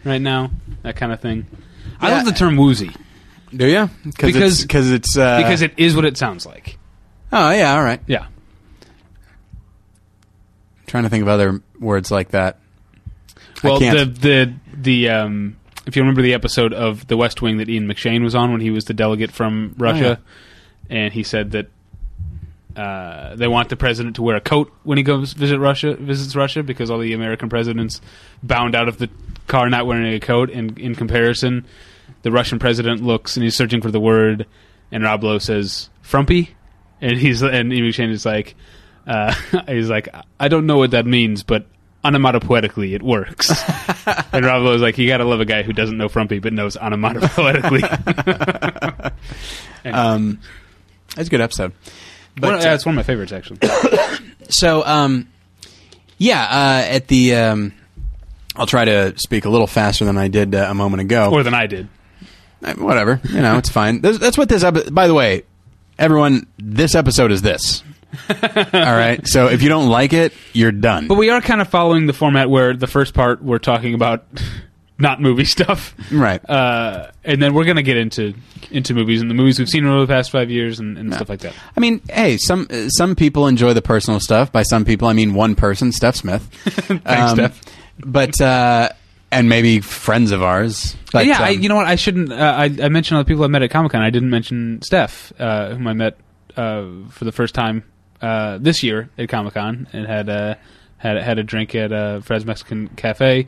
[0.04, 0.50] right now.
[0.82, 1.46] That kind of thing.
[2.00, 2.16] I Yeah.
[2.16, 2.90] love the term woozy
[3.54, 3.90] Do you?
[4.04, 6.78] Because- it's, cause it's uh, because it is what it sounds like.
[7.32, 8.00] Oh yeah, all right.
[8.06, 8.26] Yeah.
[10.86, 12.58] trying to think of other words like that.
[13.62, 14.14] Well, I can't.
[14.14, 15.56] the the the um,
[15.86, 18.60] if you remember the episode of The West Wing that Ian McShane was on when
[18.60, 20.20] he was the delegate from Russia,
[20.88, 21.68] and he said that
[22.78, 26.36] uh, they want the president to wear a coat when he goes visit Russia visits
[26.36, 28.00] Russia because all the American presidents
[28.40, 29.10] bound out of the
[29.48, 30.48] car not wearing a coat.
[30.50, 31.66] And in comparison,
[32.22, 34.46] the Russian president looks and he's searching for the word,
[34.92, 36.50] and Rob Lowe says "frumpy,"
[37.00, 38.54] and he's and Ian McShane is like.
[39.06, 39.34] Uh,
[39.66, 41.64] he's like, I don't know what that means, but
[42.04, 43.50] onomatopoetically it works.
[44.32, 46.76] and Rob Lowe's like, you gotta love a guy who doesn't know frumpy but knows
[46.76, 47.82] onomatopoetically.
[49.84, 50.40] And Um,
[51.16, 51.72] that's a good episode.
[52.40, 53.58] But one, uh, it's one of my favorites actually.
[54.50, 55.28] So, um,
[56.16, 57.74] yeah, uh, at the, um,
[58.56, 61.30] I'll try to speak a little faster than I did uh, a moment ago.
[61.30, 61.86] More than I did.
[62.64, 64.00] Uh, Whatever, you know, it's fine.
[64.00, 64.64] That's, that's what this.
[64.64, 65.42] Epi- by the way,
[65.98, 67.82] everyone, this episode is this.
[68.30, 68.36] All
[68.72, 69.20] right.
[69.28, 71.08] So if you don't like it, you're done.
[71.08, 74.24] But we are kind of following the format where the first part we're talking about
[74.98, 75.94] not movie stuff.
[76.12, 76.40] right.
[76.48, 78.34] Uh, and then we're gonna get into
[78.70, 81.28] into movies and the movies we've seen over the past five years and, and stuff
[81.28, 81.54] like that.
[81.76, 84.52] I mean, hey, some some people enjoy the personal stuff.
[84.52, 86.42] By some people, I mean one person, Steph Smith.
[86.64, 87.60] Thanks, Steph.
[88.00, 88.90] But uh,
[89.30, 90.96] and maybe friends of ours.
[91.12, 91.86] But, yeah, I, um, you know what?
[91.86, 92.32] I shouldn't.
[92.32, 94.02] Uh, I, I mentioned all the people I met at Comic Con.
[94.02, 96.18] I didn't mention Steph, uh, whom I met
[96.56, 97.84] uh, for the first time
[98.20, 100.28] uh, this year at Comic Con, and had
[100.98, 103.46] had had a drink at uh, Fred's Mexican Cafe.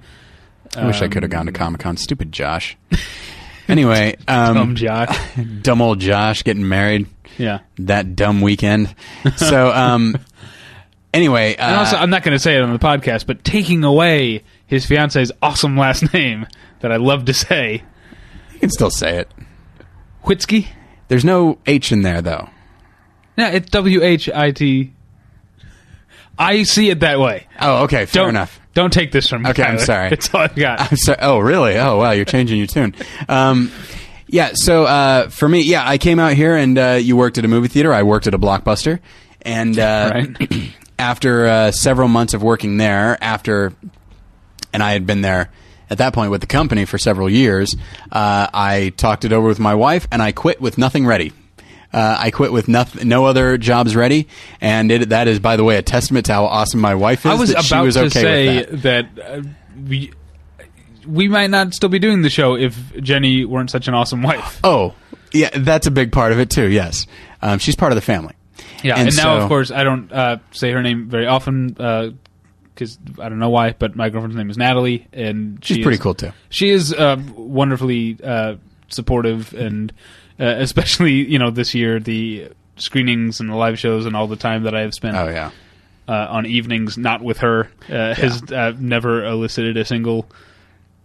[0.77, 1.97] I wish I um, could have gone to Comic Con.
[1.97, 2.77] Stupid Josh.
[3.69, 5.19] anyway, um, dumb Josh,
[5.63, 7.07] dumb old Josh getting married.
[7.39, 8.95] Yeah, that dumb weekend.
[9.37, 10.17] So, um,
[11.15, 13.45] anyway, uh, and also uh, I'm not going to say it on the podcast, but
[13.45, 16.47] taking away his fiance's awesome last name
[16.81, 17.83] that I love to say.
[18.55, 19.31] You can still say it.
[20.25, 20.69] Whitsky.
[21.09, 22.49] There's no H in there though.
[23.37, 24.93] Yeah, it's W H I T.
[26.39, 27.47] I see it that way.
[27.61, 28.60] Oh, okay, fair Don't, enough.
[28.75, 29.51] Don't take this from me.
[29.51, 29.79] Okay, Tyler.
[29.79, 30.09] I'm sorry.
[30.13, 30.93] It's all I've got.
[30.93, 31.17] I'm.
[31.21, 31.77] Oh, really?
[31.77, 32.13] Oh, wow.
[32.13, 32.95] You're changing your tune.
[33.29, 33.71] Um,
[34.29, 34.53] yeah.
[34.55, 37.49] So uh, for me, yeah, I came out here and uh, you worked at a
[37.49, 37.93] movie theater.
[37.93, 39.01] I worked at a blockbuster,
[39.43, 40.73] and uh, right.
[40.99, 43.73] after uh, several months of working there, after,
[44.73, 45.51] and I had been there
[45.89, 47.75] at that point with the company for several years,
[48.13, 51.33] uh, I talked it over with my wife, and I quit with nothing ready.
[51.93, 54.29] Uh, I quit with nothing, no other jobs ready,
[54.61, 57.33] and it, that is, by the way, a testament to how awesome my wife is.
[57.33, 59.43] I was about was to okay say that, that uh,
[59.89, 60.13] we,
[61.05, 64.61] we might not still be doing the show if Jenny weren't such an awesome wife.
[64.63, 64.95] Oh,
[65.33, 66.69] yeah, that's a big part of it too.
[66.69, 67.09] Yes,
[67.43, 68.35] um, she's part of the family.
[68.85, 71.77] Yeah, and, and now so, of course I don't uh, say her name very often
[71.79, 72.11] uh,
[72.73, 75.99] because I don't know why, but my girlfriend's name is Natalie, and she she's pretty
[75.99, 76.33] cool too.
[76.49, 78.57] She is uh, wonderfully uh,
[78.89, 79.93] supportive and
[80.41, 84.37] uh, especially you know this year the screenings and the live shows and all the
[84.37, 85.17] time that I have spent.
[85.17, 85.51] Oh yeah.
[86.09, 88.15] Uh, on evenings, not with her, uh, yeah.
[88.15, 90.29] has uh, never elicited a single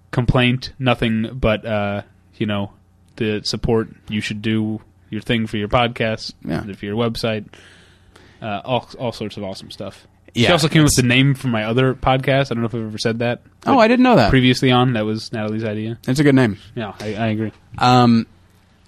[0.10, 0.74] complaint.
[0.80, 2.02] Nothing but uh,
[2.38, 2.72] you know
[3.18, 6.64] the support you should do your thing for your podcast, yeah.
[6.74, 7.46] for your website,
[8.42, 10.08] uh, all all sorts of awesome stuff.
[10.34, 12.52] Yeah, she also came up with the name for my other podcast.
[12.52, 13.42] I don't know if I've ever said that.
[13.66, 14.94] Oh, I didn't know that previously on.
[14.94, 16.00] That was Natalie's idea.
[16.08, 16.58] It's a good name.
[16.74, 17.52] Yeah, I, I agree.
[17.78, 18.26] Um,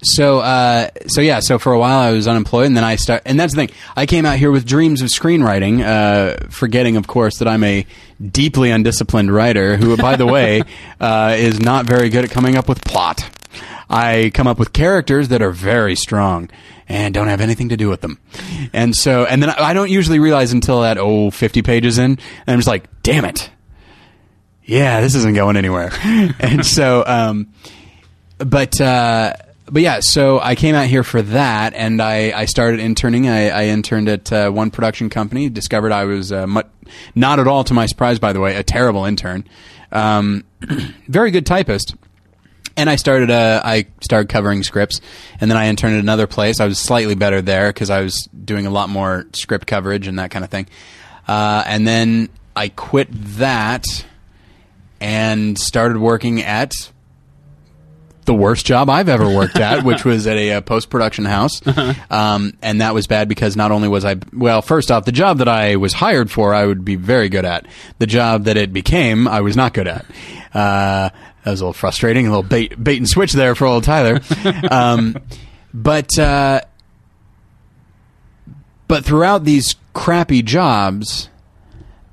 [0.04, 3.22] so uh, so yeah so for a while i was unemployed and then i start
[3.26, 3.76] and that's the thing.
[3.96, 7.86] I came out here with dreams of screenwriting uh, forgetting of course that i'm a
[8.32, 10.62] deeply undisciplined writer who by the way
[11.00, 13.30] uh, is not very good at coming up with plot.
[13.90, 16.50] I come up with characters that are very strong
[16.90, 18.20] and don't have anything to do with them.
[18.74, 22.20] And so and then i don't usually realize until that oh 50 pages in and
[22.48, 23.50] i'm just like damn it.
[24.64, 25.92] Yeah this isn't going anywhere.
[26.40, 27.54] And so um,
[28.38, 29.34] but uh,
[29.70, 33.28] but yeah, so I came out here for that, and I, I started interning.
[33.28, 35.50] I, I interned at uh, one production company.
[35.50, 36.48] Discovered I was uh,
[37.16, 39.46] not at all to my surprise, by the way, a terrible intern.
[39.92, 40.46] Um,
[41.08, 41.96] very good typist.
[42.78, 45.02] And I started uh, I started covering scripts,
[45.42, 46.60] and then I interned at another place.
[46.60, 50.20] I was slightly better there because I was doing a lot more script coverage and
[50.20, 50.68] that kind of thing.
[51.28, 53.86] Uh, and then I quit that
[55.02, 56.72] and started working at
[58.28, 61.66] the worst job I've ever worked at, which was at a, uh, post production house.
[61.66, 61.94] Uh-huh.
[62.12, 65.40] Um, and that was bad because not only was I, well, first off, the job
[65.40, 67.66] that I was hired for, I would be very good at.
[67.98, 70.06] The job that it became, I was not good at.
[70.54, 71.10] Uh,
[71.44, 74.20] that was a little frustrating, a little bait, bait and switch there for old Tyler.
[74.70, 75.16] Um,
[75.74, 76.62] but, uh,
[78.88, 81.30] but throughout these crappy jobs,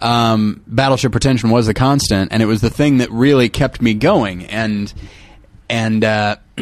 [0.01, 3.95] um, battleship pretension was the constant, and it was the thing that really kept me
[3.95, 4.45] going.
[4.47, 4.93] And
[5.69, 6.37] and uh,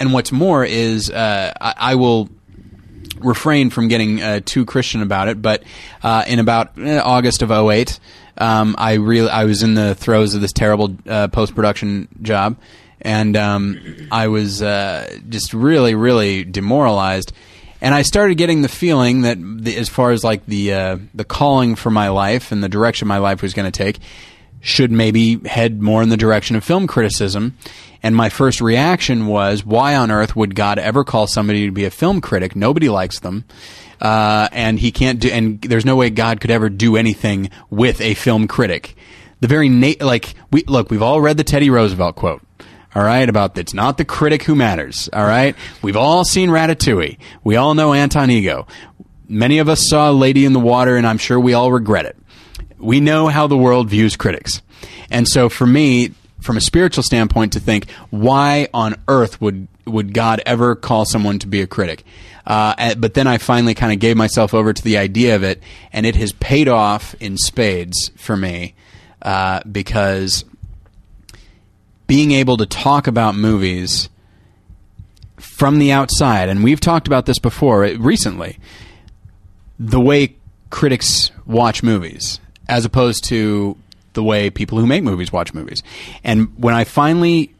[0.00, 2.28] and what's more is uh, I, I, will
[3.18, 5.40] refrain from getting uh, too Christian about it.
[5.40, 5.62] But
[6.02, 7.98] uh, in about uh, August of 08,
[8.38, 12.58] um, I really I was in the throes of this terrible uh, post production job,
[13.00, 17.32] and um, I was just really really demoralized.
[17.82, 20.70] And I started getting the feeling that, the, as far as like the
[21.14, 23.98] the calling for my life and the direction my life was going to take,
[24.60, 27.56] should maybe head more in the direction of film criticism.
[28.06, 31.86] And my first reaction was, why on earth would God ever call somebody to be
[31.86, 32.54] a film critic?
[32.54, 33.44] Nobody likes them.
[34.00, 38.00] Uh, and he can't do, and there's no way God could ever do anything with
[38.00, 38.94] a film critic.
[39.40, 42.42] The very, na- like, we, look, we've all read the Teddy Roosevelt quote.
[42.94, 45.10] All right, about it's not the critic who matters.
[45.12, 47.18] All right, we've all seen Ratatouille.
[47.42, 48.68] We all know Anton Ego.
[49.28, 52.16] Many of us saw Lady in the Water, and I'm sure we all regret it.
[52.78, 54.62] We know how the world views critics.
[55.10, 56.12] And so for me,
[56.46, 61.38] from a spiritual standpoint to think why on earth would would God ever call someone
[61.40, 62.04] to be a critic?
[62.46, 65.62] Uh, but then I finally kind of gave myself over to the idea of it,
[65.92, 68.74] and it has paid off in spades for me
[69.22, 70.44] uh, because
[72.06, 74.08] being able to talk about movies
[75.36, 78.58] from the outside, and we've talked about this before uh, recently,
[79.78, 80.36] the way
[80.70, 83.76] critics watch movies as opposed to
[84.16, 85.84] the way people who make movies watch movies.
[86.24, 87.54] And when I finally,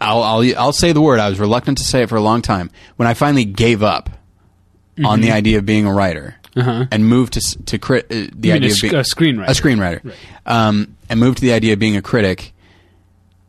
[0.00, 2.42] I'll, I'll, I'll say the word, I was reluctant to say it for a long
[2.42, 2.70] time.
[2.96, 5.06] When I finally gave up mm-hmm.
[5.06, 5.36] on the mm-hmm.
[5.36, 6.86] idea of being a writer uh-huh.
[6.90, 9.52] and moved to, to cri- uh, the you idea a, of being a screenwriter, a
[9.52, 10.16] screenwriter, right.
[10.46, 12.52] um, and moved to the idea of being a critic,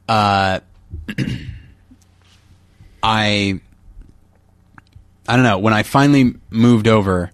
[0.08, 0.60] uh,
[3.04, 3.60] I,
[5.28, 5.58] I don't know.
[5.58, 7.32] When I finally moved over,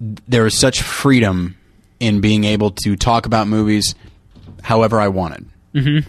[0.00, 1.56] there was such freedom
[2.00, 3.94] in being able to talk about movies
[4.68, 5.46] however I wanted.
[5.74, 6.06] Mm-hmm.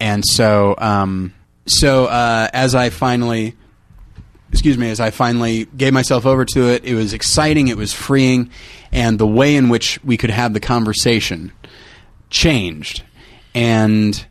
[0.00, 1.34] And so, um,
[1.66, 3.54] so uh, as I finally,
[4.50, 7.92] excuse me, as I finally gave myself over to it, it was exciting, it was
[7.92, 8.48] freeing,
[8.92, 11.52] and the way in which we could have the conversation
[12.30, 13.02] changed.
[13.54, 14.24] And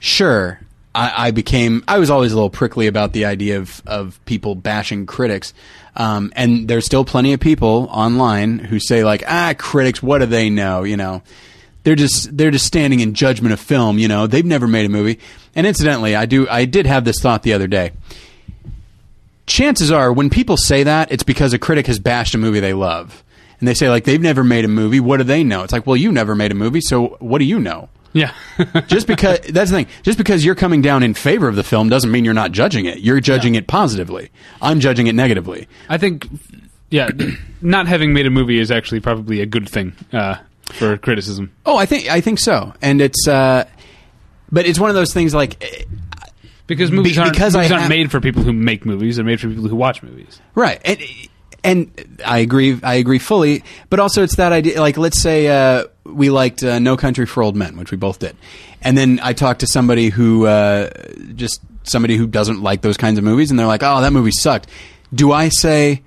[0.00, 0.58] sure,
[0.96, 1.84] I, I became.
[1.86, 5.54] I was always a little prickly about the idea of of people bashing critics.
[5.94, 10.26] Um, and there's still plenty of people online who say like, ah, critics, what do
[10.26, 10.82] they know?
[10.82, 11.22] You know,
[11.84, 13.98] they're just they're just standing in judgment of film.
[13.98, 15.20] You know, they've never made a movie.
[15.54, 17.92] And incidentally, I do I did have this thought the other day.
[19.46, 22.72] Chances are, when people say that, it's because a critic has bashed a movie they
[22.72, 23.22] love,
[23.60, 25.00] and they say like they've never made a movie.
[25.00, 25.62] What do they know?
[25.62, 27.90] It's like, well, you never made a movie, so what do you know?
[28.14, 28.32] Yeah.
[28.86, 29.86] just because that's the thing.
[30.02, 32.86] Just because you're coming down in favor of the film doesn't mean you're not judging
[32.86, 33.00] it.
[33.00, 34.30] You're judging it positively.
[34.62, 35.68] I'm judging it negatively.
[35.88, 36.28] I think,
[36.90, 37.10] yeah,
[37.60, 40.36] not having made a movie is actually probably a good thing uh,
[40.72, 41.52] for criticism.
[41.66, 42.72] Oh, I think I think so.
[42.82, 43.64] And it's uh
[44.50, 45.84] but it's one of those things like eh,
[46.66, 49.40] Because movies Be- aren't, because movies aren't made for people who make movies; they're made
[49.40, 50.40] for people who watch movies.
[50.54, 50.80] Right.
[50.84, 50.98] And,
[51.62, 52.78] and I agree.
[52.82, 53.64] I agree fully.
[53.90, 54.80] But also, it's that idea.
[54.80, 58.18] Like, let's say uh, we liked uh, No Country for Old Men, which we both
[58.18, 58.36] did,
[58.82, 60.90] and then I talked to somebody who uh,
[61.34, 64.30] just somebody who doesn't like those kinds of movies, and they're like, "Oh, that movie
[64.30, 64.68] sucked."
[65.12, 66.02] Do I say?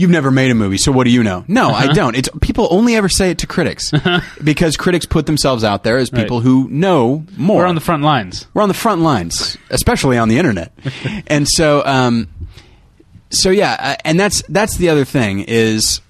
[0.00, 1.44] You've never made a movie, so what do you know?
[1.46, 1.90] No, Uh-huh.
[1.90, 2.16] I don't.
[2.16, 3.92] It's people only ever say it to critics
[4.42, 6.44] because critics put themselves out there as people Right.
[6.46, 7.58] who know more.
[7.58, 8.46] We're on the front lines.
[8.54, 10.72] We're on the front lines, especially on the internet.
[11.26, 12.28] and so, um,
[13.28, 16.00] so yeah, uh, and that's that's the other thing is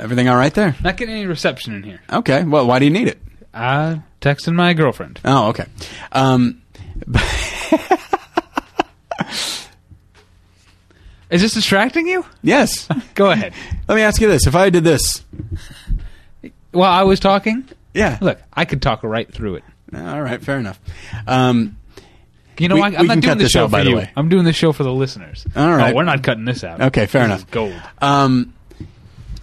[0.00, 0.74] everything all right there?
[0.82, 2.00] Not getting any reception in here.
[2.12, 3.18] Okay, well, why do you need it?
[3.54, 5.20] Uh, texting my girlfriend.
[5.24, 5.66] Oh, okay.
[6.10, 6.60] Um,
[11.30, 12.24] Is this distracting you?
[12.42, 12.88] yes.
[13.14, 13.52] Go ahead.
[13.88, 15.22] Let me ask you this: If I did this,
[16.72, 19.64] While I was talking, yeah, look, I could talk right through it.
[19.94, 20.78] all right, fair enough.
[21.26, 21.76] Um,
[22.58, 23.90] You know, We- I, I'm can not doing this this show out, by for the
[23.90, 23.96] you.
[23.96, 24.10] way.
[24.16, 25.46] I'm doing this show for the listeners.
[25.56, 25.92] All right.
[25.92, 26.80] Oh, we're not cutting this out.
[26.80, 27.50] Okay, fair This enough.
[27.50, 27.74] gold.
[28.00, 28.52] Um,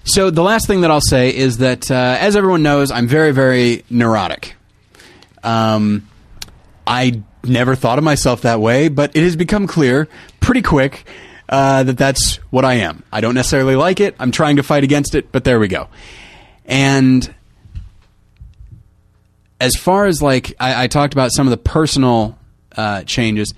[0.03, 3.31] so the last thing that I'll say is that, uh, as everyone knows, I'm very,
[3.31, 4.55] very neurotic.
[5.43, 6.07] Um,
[6.85, 10.07] I never thought of myself that way, but it has become clear
[10.41, 11.05] pretty quick
[11.49, 13.03] uh, that that's what I am.
[13.11, 14.15] I don't necessarily like it.
[14.19, 15.87] I'm trying to fight against it, but there we go.
[16.65, 17.33] And
[19.59, 22.37] as far as like I, I talked about some of the personal
[22.75, 23.53] uh, changes,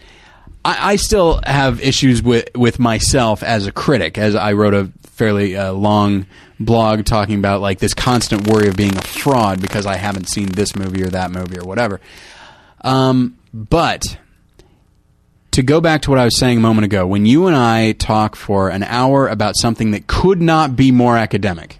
[0.66, 4.18] I, I still have issues with with myself as a critic.
[4.18, 6.26] As I wrote a fairly uh, long
[6.60, 10.48] blog talking about like this constant worry of being a fraud because I haven't seen
[10.50, 12.00] this movie or that movie or whatever.
[12.82, 14.18] Um, but
[15.58, 17.94] to go back to what I was saying a moment ago, when you and I
[17.94, 21.80] talk for an hour about something that could not be more academic,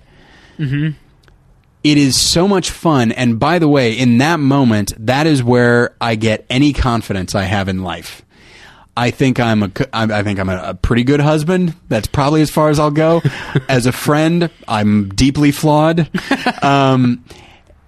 [1.84, 3.12] it is so much fun.
[3.12, 7.44] And by the way, in that moment, that is where I get any confidence I
[7.44, 8.24] have in life.
[8.98, 11.76] I think I'm a, I think I'm a pretty good husband.
[11.88, 13.22] That's probably as far as I'll go.
[13.70, 16.10] as a friend, I'm deeply flawed.
[16.64, 17.24] Um,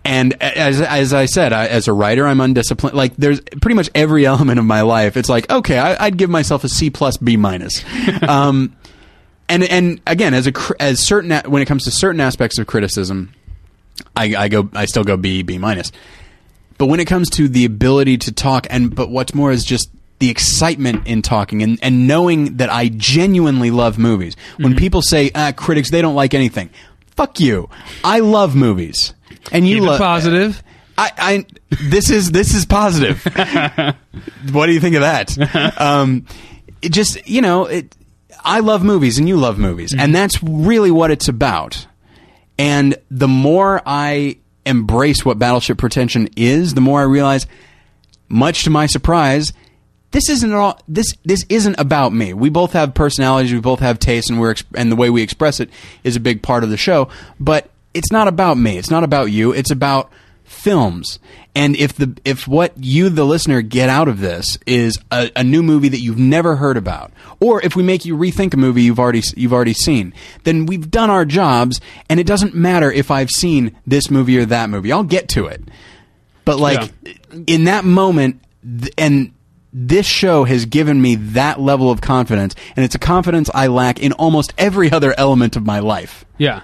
[0.09, 2.97] and as as I said, I, as a writer, I'm undisciplined.
[2.97, 5.15] Like there's pretty much every element of my life.
[5.15, 7.83] It's like okay, I, I'd give myself a C plus B minus.
[8.27, 8.75] Um,
[9.47, 13.33] and and again, as a as certain when it comes to certain aspects of criticism,
[14.15, 15.91] I, I go I still go B B minus.
[16.77, 19.89] But when it comes to the ability to talk, and but what's more is just
[20.19, 24.35] the excitement in talking and, and knowing that I genuinely love movies.
[24.57, 26.69] When people say ah, critics they don't like anything,
[27.15, 27.69] fuck you.
[28.03, 29.13] I love movies,
[29.51, 30.61] and you love positive.
[30.97, 33.23] I, I this is this is positive.
[34.51, 35.79] what do you think of that?
[35.79, 36.25] Um,
[36.81, 37.95] it just you know, it,
[38.43, 41.87] I love movies and you love movies, and that's really what it's about.
[42.57, 47.47] And the more I embrace what Battleship Pretension is, the more I realize,
[48.27, 49.53] much to my surprise,
[50.11, 50.79] this isn't all.
[50.87, 52.33] This this isn't about me.
[52.33, 53.53] We both have personalities.
[53.53, 55.69] We both have tastes, and we're and the way we express it
[56.03, 57.09] is a big part of the show.
[57.39, 57.69] But
[57.99, 58.77] it's not about me.
[58.77, 59.51] It's not about you.
[59.51, 60.09] It's about
[60.45, 61.19] films.
[61.53, 65.43] And if the if what you the listener get out of this is a, a
[65.43, 68.83] new movie that you've never heard about, or if we make you rethink a movie
[68.83, 70.13] you've already you've already seen,
[70.45, 71.81] then we've done our jobs.
[72.09, 74.93] And it doesn't matter if I've seen this movie or that movie.
[74.93, 75.61] I'll get to it.
[76.45, 76.93] But like
[77.47, 79.33] in that moment, th- and
[79.73, 83.99] this show has given me that level of confidence, and it's a confidence I lack
[83.99, 86.23] in almost every other element of my life.
[86.37, 86.61] Yeah,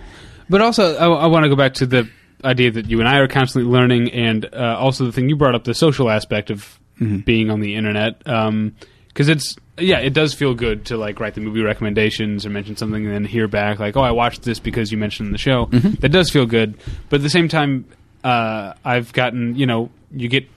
[0.50, 2.10] but also I, I want to go back to the
[2.44, 5.56] idea that you and I are constantly learning, and uh, also the thing you brought
[5.56, 6.80] up, the social aspect of
[7.26, 11.42] being on the internet because it's yeah, it does feel good to like write the
[11.42, 14.92] movie recommendations or mention something and then hear back like, oh, I watched this because
[14.92, 15.66] you mentioned in the show.
[16.00, 16.78] That does feel good,
[17.10, 17.86] but at the same time,
[18.24, 20.48] uh, I've gotten you know you get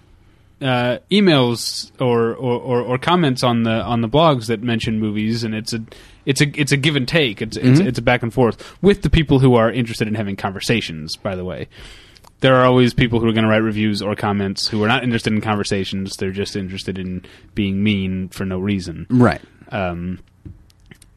[0.61, 5.45] uh, emails or, or, or, or comments on the on the blogs that mention movies,
[5.45, 5.81] and it's a
[6.29, 7.41] it's a it's a give and take.
[7.41, 10.37] It's it's, it's a back and forth with the people who are interested in having
[10.37, 11.17] conversations.
[11.17, 11.69] By the way,
[12.41, 15.03] there are always people who are going to write reviews or comments who are not
[15.03, 16.17] interested in conversations.
[16.19, 17.25] They're just interested in
[17.55, 19.07] being mean for no reason.
[19.09, 19.41] Right.
[19.71, 20.21] Um,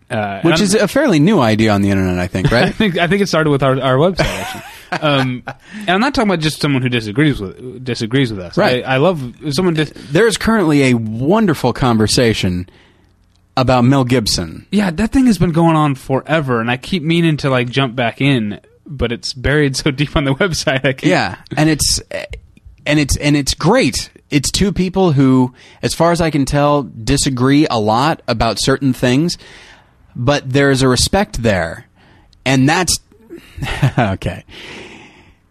[0.09, 2.63] uh, Which is a fairly new idea on the internet, I think, right?
[2.67, 4.63] I think I think it started with our, our website actually.
[5.01, 5.43] um,
[5.73, 8.57] and I'm not talking about just someone who disagrees with disagrees with us.
[8.57, 8.81] Right.
[8.85, 9.73] I, I love someone.
[9.73, 12.69] Dis- there is currently a wonderful conversation
[13.61, 14.65] about Mel Gibson.
[14.71, 17.95] yeah, that thing has been going on forever, and I keep meaning to like jump
[17.95, 20.85] back in, but it's buried so deep on the website.
[20.85, 22.01] I keep, Yeah, and it's
[22.85, 24.09] and it's and it's great.
[24.29, 28.93] It's two people who, as far as I can tell, disagree a lot about certain
[28.93, 29.37] things,
[30.15, 31.85] but there's a respect there,
[32.45, 32.99] and that's
[33.99, 34.43] okay.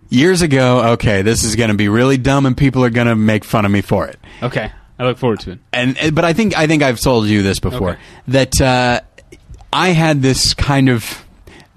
[0.08, 3.14] Years ago, okay, this is going to be really dumb, and people are going to
[3.14, 4.18] make fun of me for it.
[4.42, 5.58] Okay, I look forward to it.
[5.72, 8.00] and but I think I think I've told you this before Okay.
[8.28, 9.00] that uh,
[9.72, 11.24] I had this kind of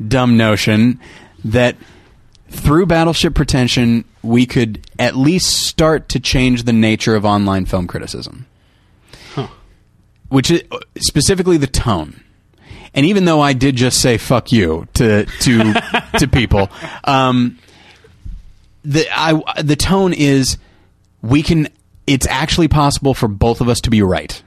[0.06, 1.00] dumb notion
[1.46, 1.78] that
[2.50, 7.88] through Battleship Pretension we could at least start to change the nature of online film
[7.88, 8.46] criticism,
[9.36, 9.48] Huh.
[10.30, 10.64] which is
[11.00, 12.20] specifically the tone.
[12.94, 15.74] And even though I did just say "fuck you" to to
[16.20, 16.70] to people,
[17.06, 17.58] um,
[18.84, 20.58] the I the tone is
[21.22, 21.70] we can.
[22.08, 24.42] It's actually possible for both of us to be right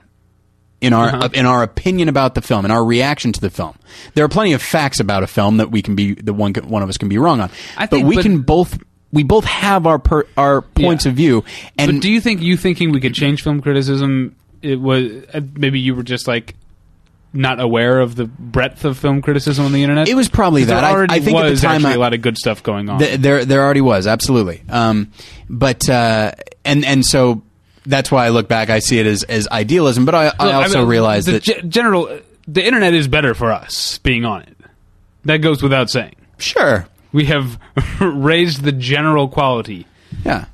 [0.80, 1.28] in our Uh-huh.
[1.32, 3.74] in our opinion about the film and our reaction to the film.
[4.14, 6.82] There are plenty of facts about a film that we can be that one one
[6.82, 7.50] of us can be wrong on.
[7.78, 8.78] I but think- we but- can both
[9.12, 11.10] we both have our per, our points Yeah.
[11.10, 11.44] of view.
[11.78, 14.34] And but do you think you thinking we could change film criticism?
[14.60, 16.54] It was uh, maybe you were just like
[17.32, 20.08] not aware of the breadth of film criticism on the internet.
[20.08, 20.74] It was probably that.
[20.80, 22.36] There I- already I think at the was time actually I- a lot of good
[22.36, 22.98] stuff going on.
[22.98, 24.62] Th- there, there already was absolutely.
[24.68, 25.08] Um,
[25.48, 26.32] but uh,
[26.66, 27.42] and and so
[27.86, 28.68] that's why I look back.
[28.70, 31.42] I see it as, as idealism, but I, I Look, also mean, realize the that
[31.42, 32.18] ge- general
[32.48, 34.56] the internet is better for us being on it.
[35.24, 36.14] That goes without saying.
[36.38, 37.58] sure, We have
[38.00, 39.86] raised the general quality.
[40.24, 40.46] yeah.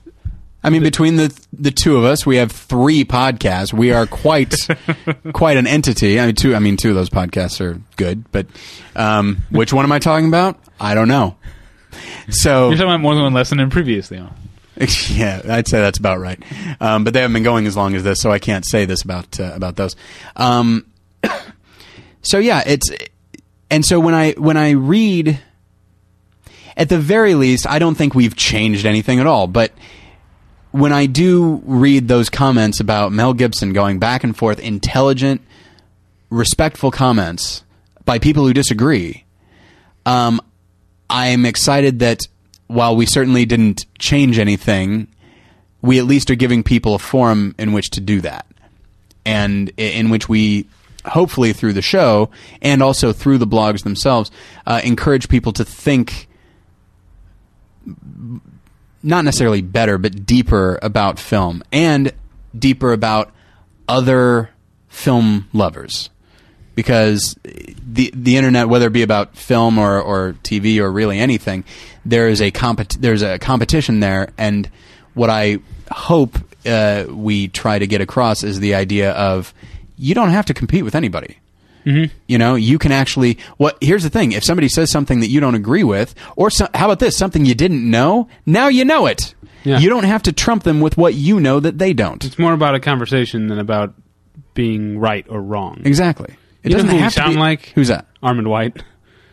[0.65, 3.73] I mean, between the the two of us, we have three podcasts.
[3.73, 4.55] We are quite
[5.33, 6.21] quite an entity.
[6.21, 6.55] I mean, two.
[6.55, 8.47] I mean, two of those podcasts are good, but
[8.95, 10.57] um, which one am I talking about?
[10.79, 11.35] I don't know.
[12.31, 14.33] So You're talking about more than one lesson than previously on.
[15.11, 16.43] yeah, I'd say that's about right.
[16.81, 19.03] Um, but they haven't been going as long as this, so I can't say this
[19.03, 19.95] about uh, about those.
[20.35, 20.87] Um,
[22.23, 22.91] so yeah, it's
[23.71, 25.41] and so when I when I read,
[26.77, 29.47] at the very least, I don't think we've changed anything at all.
[29.47, 29.73] But
[30.73, 35.43] when I do read those comments about Mel Gibson going back and forth, intelligent,
[36.29, 37.63] respectful comments
[38.05, 39.25] by people who disagree,
[40.07, 40.41] um,
[41.09, 42.27] I'm excited that
[42.73, 45.09] while we certainly didn't change anything,
[45.81, 48.47] we at least are giving people a forum in which to do that,
[49.25, 50.67] and in which we
[51.05, 54.31] hopefully through the show and also through the blogs themselves
[54.67, 56.29] uh, encourage people to think
[59.03, 62.13] not necessarily better but deeper about film and
[62.57, 63.33] deeper about
[63.89, 64.51] other
[64.89, 66.09] film lovers
[66.75, 71.65] because the the internet, whether it be about film or, or TV or really anything,
[72.05, 74.71] there is a compet- there's a competition there, and
[75.15, 75.59] what I
[75.91, 79.53] hope uh, we try to get across is the idea of
[79.97, 81.39] you don't have to compete with anybody.
[81.85, 82.15] Mm-hmm.
[82.29, 83.39] You know, you can actually.
[83.57, 83.77] What?
[83.81, 86.87] Here's the thing: if somebody says something that you don't agree with, or so, how
[86.87, 87.17] about this?
[87.17, 89.35] Something you didn't know, now you know it.
[89.65, 89.79] Yeah.
[89.79, 92.25] You don't have to trump them with what you know that they don't.
[92.25, 93.95] It's more about a conversation than about
[94.55, 95.83] being right or wrong.
[95.85, 96.35] Exactly.
[96.63, 97.41] It You doesn't who we have to sound be.
[97.41, 97.67] like?
[97.75, 98.07] Who's that?
[98.23, 98.83] Armond White.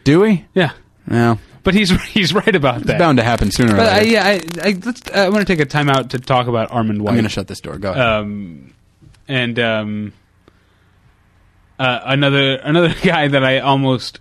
[0.04, 0.46] Do we?
[0.56, 0.72] Yeah,
[1.08, 2.94] Well, but he's he's right about that.
[2.96, 4.10] it's bound to happen sooner or But I, later.
[4.12, 6.70] yeah, I, I, let's, uh, I want to take a time out to talk about
[6.72, 7.10] Armond White.
[7.12, 7.78] I'm going to shut this door.
[7.78, 8.02] Go ahead.
[8.06, 8.74] um,
[9.28, 10.14] and um,
[11.78, 14.20] uh, another another guy that I almost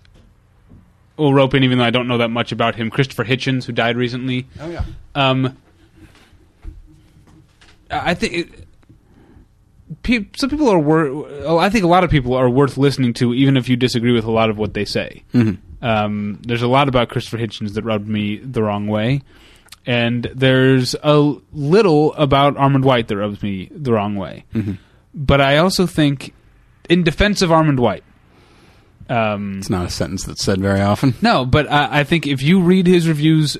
[1.17, 3.71] will rope in, even though I don't know that much about him, Christopher Hitchens, who
[3.73, 4.47] died recently.
[4.59, 4.83] oh yeah.
[5.15, 5.57] Um,
[7.91, 8.67] I think it,
[10.03, 11.45] pe- some people are worth.
[11.47, 14.25] I think a lot of people are worth listening to, even if you disagree with
[14.25, 15.23] a lot of what they say.
[15.33, 15.83] Mm-hmm.
[15.85, 19.21] Um, there's a lot about Christopher Hitchens that rubbed me the wrong way,
[19.85, 24.45] and there's a little about Armond White that rubs me the wrong way.
[24.53, 24.73] Mm-hmm.
[25.13, 26.33] But I also think,
[26.89, 28.03] in defense of Armond White,
[29.09, 31.15] um, It's not a sentence that's said very often.
[31.21, 33.57] no, but I, I think if you read his reviews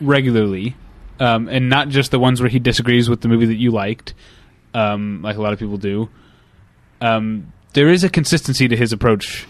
[0.00, 0.76] regularly,
[1.20, 4.14] um, and not just the ones where he disagrees with the movie that you liked,
[4.74, 6.08] um, like a lot of people do.
[7.00, 9.46] Um, there is a consistency to his approach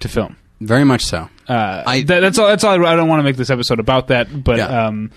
[0.00, 0.36] to film.
[0.60, 1.28] Very much so.
[1.48, 2.46] Uh, I- that, that's all.
[2.48, 2.72] That's all.
[2.84, 4.86] I, I don't want to make this episode about that, but Yeah.
[4.86, 5.10] um,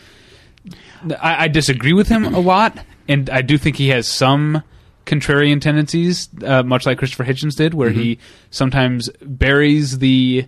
[1.21, 2.77] I, I disagree with him a lot,
[3.07, 4.63] and I do think he has some
[5.05, 8.21] contrarian tendencies, uh, much like Christopher Hitchens did, where he Mm-hmm.
[8.49, 10.47] sometimes buries the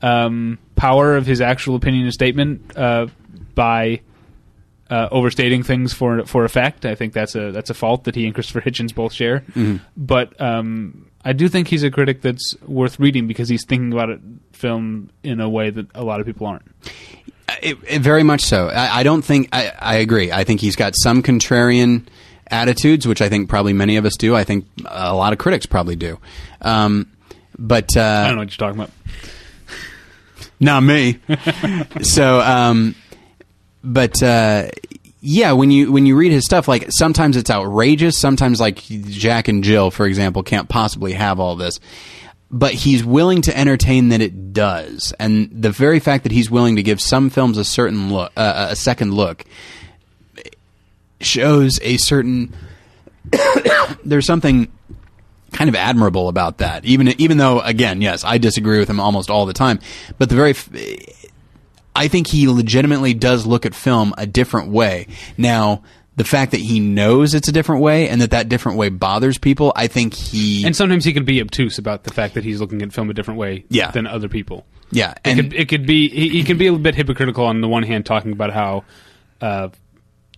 [0.00, 3.08] um, power of his actual opinion and statement uh,
[3.54, 4.00] by
[4.90, 6.84] uh, overstating things for for effect.
[6.86, 9.44] I think that's a that's a fault that he and Christopher Hitchens both share.
[9.96, 14.10] But um, I do think he's a critic that's worth reading because he's thinking about
[14.10, 14.20] it,
[14.52, 16.62] film in a way that a lot of people aren't.
[17.62, 18.68] It, it- very much so.
[18.68, 20.30] I, I don't think I, I agree.
[20.32, 22.06] I think he's got some contrarian
[22.50, 24.34] attitudes, which I think probably many of us do.
[24.34, 26.18] I think a lot of critics probably do.
[26.62, 27.10] Um,
[27.58, 28.90] but uh, I don't know what you're talking about.
[30.60, 31.18] not me.
[32.02, 32.94] so, um,
[33.82, 34.68] but uh,
[35.20, 38.18] yeah, when you when you read his stuff, like sometimes it's outrageous.
[38.18, 41.80] Sometimes, like Jack and Jill, for example, can't possibly have all this.
[42.50, 46.76] But he's willing to entertain that it does, and the very fact that he's willing
[46.76, 49.44] to give some films a certain look, uh, a second look,
[51.20, 52.54] shows a certain.
[54.04, 54.72] there's something
[55.52, 56.84] kind of admirable about that.
[56.84, 59.80] Even even though, again, yes, I disagree with him almost all the time.
[60.16, 60.54] But the very,
[61.98, 65.06] I think he legitimately does look at film a different way.
[65.36, 65.82] Now,
[66.16, 69.38] the fact that he knows it's a different way and that that different way bothers
[69.38, 72.60] people, I think he, And sometimes he can be obtuse about the fact that he's
[72.60, 73.90] looking at film a different way Yeah.
[73.92, 74.66] than other people.
[74.90, 77.44] yeah, It and could, it could be he, he can be a little bit hypocritical
[77.44, 78.82] on the one hand, talking about how
[79.40, 79.68] uh,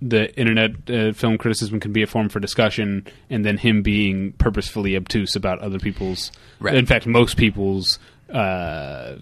[0.02, 4.32] the internet uh, film criticism can be a form for discussion, and then him being
[4.32, 6.74] purposefully obtuse about other people's, Right.
[6.74, 7.98] in fact, most people's
[8.32, 9.14] uh,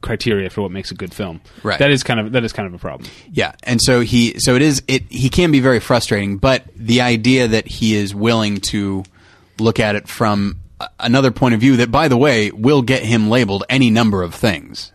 [0.00, 1.40] criteria for what makes a good film.
[1.62, 1.78] Right.
[1.78, 3.10] That is kind of that is kind of a problem.
[3.32, 7.00] Yeah, and so he so it is it he can be very frustrating, but the
[7.00, 9.04] idea that he is willing to
[9.58, 10.60] look at it from
[11.00, 14.34] another point of view that by the way will get him labeled any number of
[14.34, 14.92] things.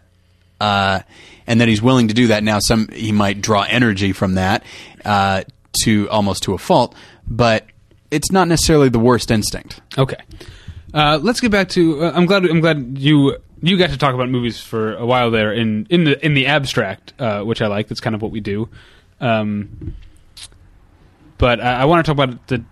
[0.61, 1.01] Uh,
[1.45, 4.63] and that he's willing to do that now some he might draw energy from that
[5.03, 5.43] uh,
[5.83, 6.95] to almost to a fault,
[7.27, 7.65] but
[8.11, 9.81] it's not necessarily the worst instinct.
[9.97, 10.15] Okay,
[10.93, 12.05] uh, let's get back to.
[12.05, 12.45] Uh, I'm glad.
[12.45, 16.03] I'm glad you you got to talk about movies for a while there in in
[16.03, 17.87] the in the abstract, uh, which I like.
[17.87, 18.69] That's kind of what we do.
[19.19, 19.95] Um,
[21.37, 22.63] but I, I want to talk about the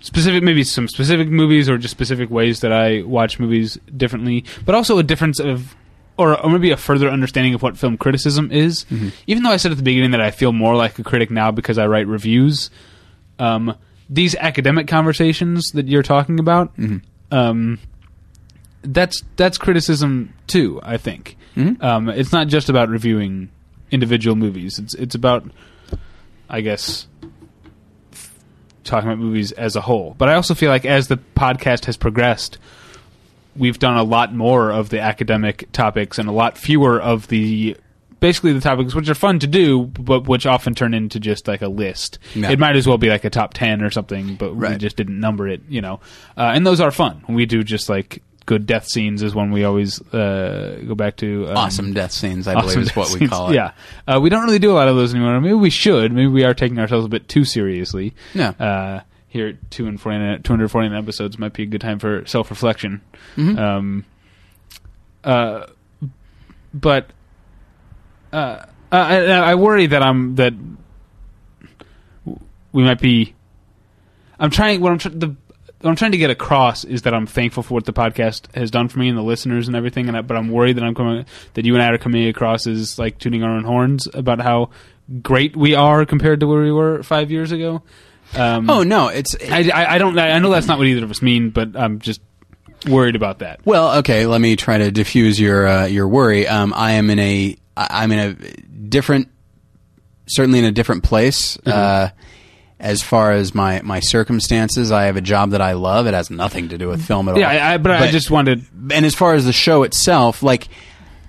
[0.00, 4.74] specific, maybe some specific movies or just specific ways that I watch movies differently, but
[4.74, 5.76] also a difference of.
[6.18, 8.84] Or, or maybe a further understanding of what film criticism is.
[9.26, 11.50] Even though I said at the beginning that I feel more like a critic now
[11.50, 12.68] because I write reviews,
[13.38, 13.74] um,
[14.10, 16.74] these academic conversations that you're talking about,
[17.30, 17.78] um,
[18.82, 20.80] that's that's criticism too.
[20.82, 21.36] I think
[21.80, 23.50] um, it's not just about reviewing
[23.90, 24.78] individual movies.
[24.78, 25.44] It's it's about,
[26.48, 27.06] I guess,
[28.84, 30.14] talking about movies as a whole.
[30.18, 32.58] But I also feel like as the podcast has progressed,
[33.56, 37.76] we've done a lot more of the academic topics and a lot fewer of the
[38.18, 41.60] basically the topics which are fun to do but which often turn into just like
[41.60, 42.52] a list Yeah.
[42.52, 45.18] it might as well be like a top 10 or something but we just didn't
[45.18, 45.98] number it you know
[46.36, 49.64] uh, and those are fun we do just like good death scenes is one we
[49.64, 53.18] always uh, go back to um, Awesome death scenes, I awesome believe, is what we
[53.20, 53.30] scenes.
[53.30, 53.54] call it.
[53.56, 53.72] yeah
[54.06, 56.44] uh, we don't really do a lot of those anymore maybe we should maybe we
[56.44, 58.50] are taking ourselves a bit too seriously Yeah.
[58.50, 63.00] uh, here at 249, 249 episodes might be a good time for self-reflection
[63.36, 63.58] Mhm.
[63.58, 64.04] um,
[65.24, 65.66] uh,
[66.74, 67.10] but
[68.32, 70.52] uh, I, I worry that I'm that
[72.72, 73.34] we might be.
[74.38, 74.80] I'm trying.
[74.80, 75.36] What I'm tr- the
[75.82, 78.70] what I'm trying to get across is that I'm thankful for what the podcast has
[78.70, 80.08] done for me and the listeners and everything.
[80.08, 82.66] And I, but I'm worried that I'm coming that you and I are coming across
[82.66, 84.70] as like tuning our own horns about how
[85.20, 87.82] great we are compared to where we were five years ago.
[88.36, 90.18] Um, Oh no, it's I, I, I don't.
[90.18, 92.20] I know that's not what either of us mean, but I'm just
[92.88, 93.60] worried about that.
[93.66, 94.26] Well, okay.
[94.26, 96.48] Let me try to diffuse your uh, your worry.
[96.48, 98.32] Um, I am in a I'm in a
[98.88, 99.28] different,
[100.26, 101.58] certainly in a different place.
[101.66, 102.08] Uh,
[102.82, 106.08] as far as my, my circumstances, I have a job that I love.
[106.08, 107.40] It has nothing to do with film at all.
[107.40, 108.66] Yeah, I, I, but, I just wanted.
[108.90, 110.66] and as far as the show itself, like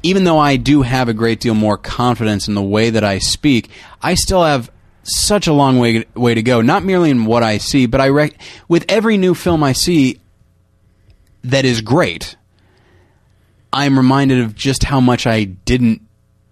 [0.01, 3.19] even though I do have a great deal more confidence in the way that I
[3.19, 3.69] speak,
[4.01, 4.71] I still have
[5.03, 6.61] such a long way way to go.
[6.61, 10.19] Not merely in what I see, but I rec- with every new film I see
[11.43, 12.35] that is great,
[13.71, 16.01] I'm reminded of just how much I didn't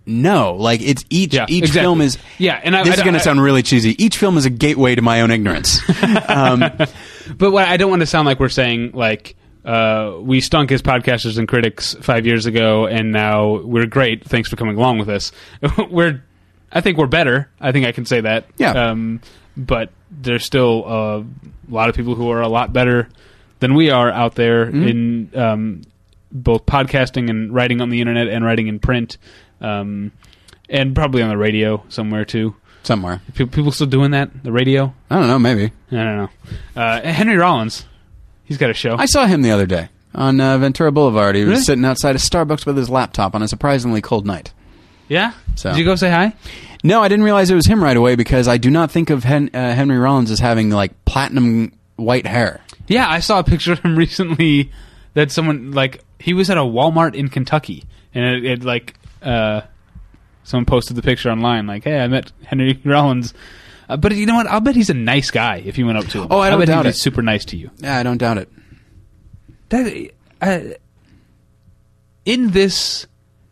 [0.05, 0.55] know.
[0.55, 1.81] Like it's each Yeah, each exactly.
[1.81, 4.01] film is Yeah, and I- this I is going to sound really cheesy.
[4.03, 5.79] Each film is a gateway to my own ignorance.
[6.27, 6.59] um,
[7.37, 10.81] But what I don't want to sound like we're saying like uh, we stunk as
[10.81, 14.25] podcasters and critics five years ago, and now we're great.
[14.25, 15.31] Thanks for coming along with us.
[15.91, 16.23] we're,
[16.71, 17.47] I think we're better.
[17.59, 18.47] I think I can say that.
[18.57, 18.71] Yeah.
[18.71, 19.21] Um,
[19.55, 21.25] but there's still uh, a
[21.73, 23.07] lot of people who are a lot better
[23.59, 24.89] than we are out there Mhm.
[24.89, 25.81] in um,
[26.31, 29.17] both podcasting and writing on the internet and writing in print,
[29.61, 30.11] um,
[30.69, 32.55] and probably on the radio somewhere too.
[32.83, 33.21] Somewhere.
[33.35, 34.43] People, people still doing that?
[34.43, 34.93] The radio?
[35.09, 35.37] I don't know.
[35.39, 35.71] Maybe.
[35.91, 36.29] I don't know.
[36.75, 37.85] Uh, Henry Rollins,
[38.43, 38.95] he's got a show.
[38.97, 41.35] I saw him the other day on uh, Ventura Boulevard.
[41.35, 41.61] He was Really?
[41.63, 44.51] sitting outside a Starbucks with his laptop on a surprisingly cold night.
[45.07, 45.33] yeah.
[45.55, 46.33] So Did you go say hi?
[46.83, 49.23] No, I didn't realize it was him right away because I do not think of
[49.23, 52.61] Hen- uh, Henry Rollins as having like platinum white hair.
[52.87, 54.71] Yeah, I saw a picture of him recently
[55.13, 57.83] that someone like he was at a Walmart in Kentucky,
[58.15, 59.61] and it, it like uh,
[60.43, 63.33] someone posted the picture online, like, "Hey, I met Henry Rollins."
[63.89, 64.47] Uh, but you know what?
[64.47, 66.27] I'll bet he's a nice guy if you went up to him.
[66.31, 66.97] Oh, I don't bet doubt he'd be it.
[66.97, 67.71] super nice to you.
[67.79, 68.49] Yeah, I don't doubt it.
[69.69, 70.11] That
[70.41, 70.59] uh,
[72.25, 73.07] in this,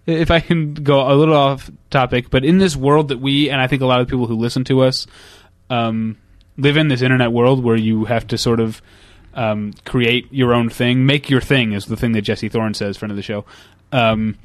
[0.05, 3.59] if I can go a little off topic, but in this world that we and
[3.61, 5.07] I think a lot of people who listen to us
[5.69, 6.17] um,
[6.57, 8.81] live in this internet world where you have to sort of
[9.33, 12.97] um, create your own thing, make your thing is the thing that Jesse Thorn says,
[12.97, 13.45] friend of the show.
[13.91, 14.37] Um,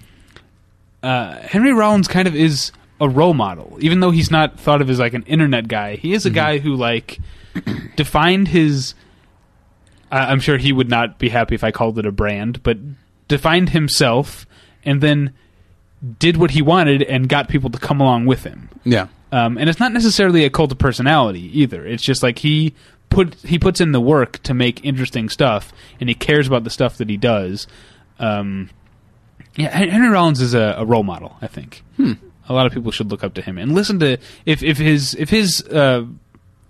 [1.05, 4.89] uh, Henry Rollins kind of is a role model, even though he's not thought of
[4.89, 5.97] as like an internet guy.
[5.97, 7.19] He is a guy who like
[7.97, 8.95] defined his.
[10.11, 12.79] I'm sure he would not be happy if I called it a brand, but
[13.27, 14.47] defined himself
[14.85, 15.35] and then
[16.19, 18.69] did what he wanted and got people to come along with him.
[18.85, 19.09] Yeah.
[19.33, 21.85] Um, and it's not necessarily a cult of personality either.
[21.85, 22.75] It's just like he
[23.11, 26.71] put he puts in the work to make interesting stuff, and he cares about the
[26.71, 27.67] stuff that he does.
[28.19, 28.71] Um,
[29.57, 31.37] yeah, Henry Rollins is a, a role model.
[31.41, 34.63] I think a lot of people should look up to him and listen to if
[34.63, 36.05] if his if his uh,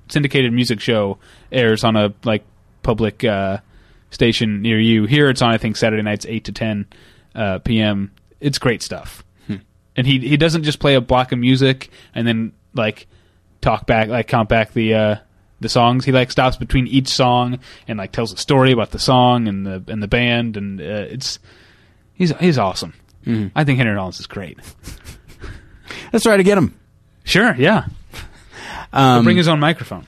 [0.08, 1.18] syndicated music show
[1.50, 2.44] airs on a like
[2.82, 3.58] public uh,
[4.10, 5.06] station near you.
[5.06, 6.86] Here it's on I think Saturday nights eight to ten
[7.34, 8.12] uh, p.m.
[8.40, 9.24] It's great stuff
[9.96, 13.06] and he he doesn't just play a block of music and then like
[13.60, 15.16] talk back like count back the uh
[15.60, 17.58] the songs he like stops between each song
[17.88, 20.84] and like tells a story about the song and the and the band and uh,
[20.84, 21.38] it's
[22.14, 22.94] he's he's awesome
[23.26, 23.50] Mhm.
[23.54, 24.58] i think henry rollins is great
[26.12, 26.78] Let's try to get him.
[27.24, 27.86] sure yeah
[28.92, 30.06] Um, bring his own microphone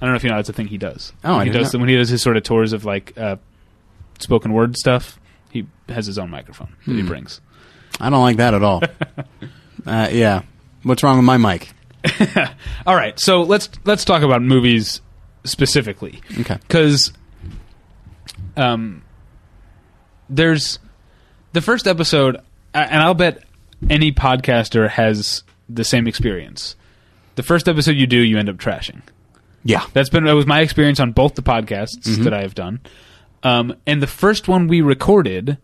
[0.00, 1.72] i don't know if you know that's a thing he does Oh, I he does
[1.74, 1.80] know.
[1.80, 3.36] when he does his sort of tours of like uh
[4.18, 5.18] spoken word stuff
[5.50, 7.08] he has his own microphone that he Hmm.
[7.08, 7.40] brings
[8.00, 8.80] I don't like that at all.
[9.86, 10.42] uh, yeah.
[10.84, 11.68] What's wrong with my mic?
[12.86, 15.00] all right so let's let's talk about movies
[15.44, 16.56] specifically Okay.
[16.66, 17.12] because
[18.56, 19.02] um,
[20.28, 20.78] there's
[21.52, 22.36] the first episode,
[22.74, 23.42] and I'll bet
[23.88, 26.76] any podcaster has the same experience.
[27.36, 29.00] The first episode you do, you end up trashing.
[29.64, 29.84] Yeah.
[29.92, 32.24] That's been that was my experience on both the podcasts Mhm.
[32.24, 32.80] that I have done.
[33.42, 35.58] Um, and the first one we recorded,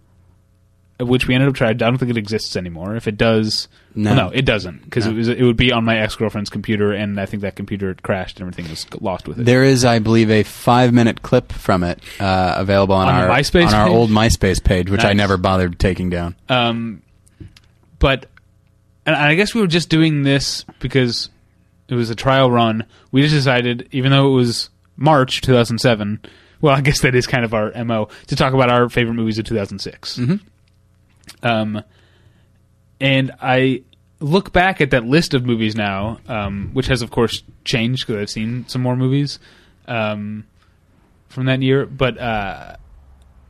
[0.98, 2.96] which we ended up trying, I don't think it exists anymore.
[2.96, 4.14] If it does, No.
[4.14, 5.12] well, no, it doesn't because No.
[5.12, 7.94] it was it would be on my ex girlfriend's computer, and I think that computer
[8.02, 9.44] crashed and everything was lost with it.
[9.44, 13.66] There is, I believe, a five-minute clip from it uh, available on, On our MySpace
[13.68, 13.94] on our page?
[13.94, 16.34] old MySpace page, which I never bothered taking down.
[16.48, 17.02] Um,
[17.98, 18.26] but
[19.04, 21.28] and I guess we were just doing this because
[21.88, 22.84] it was a trial run.
[23.12, 26.20] We just decided, even though it was March 2007,
[26.60, 29.38] well, I guess that is kind of our mo to talk about our favorite movies
[29.38, 30.18] of 2006.
[30.18, 30.40] Mhm.
[31.42, 31.82] Um,
[33.00, 33.82] and I
[34.20, 38.20] look back at that list of movies now, um, which has of course changed because
[38.22, 39.38] I've seen some more movies
[39.86, 40.44] um,
[41.28, 41.84] from that year.
[41.86, 42.76] But uh,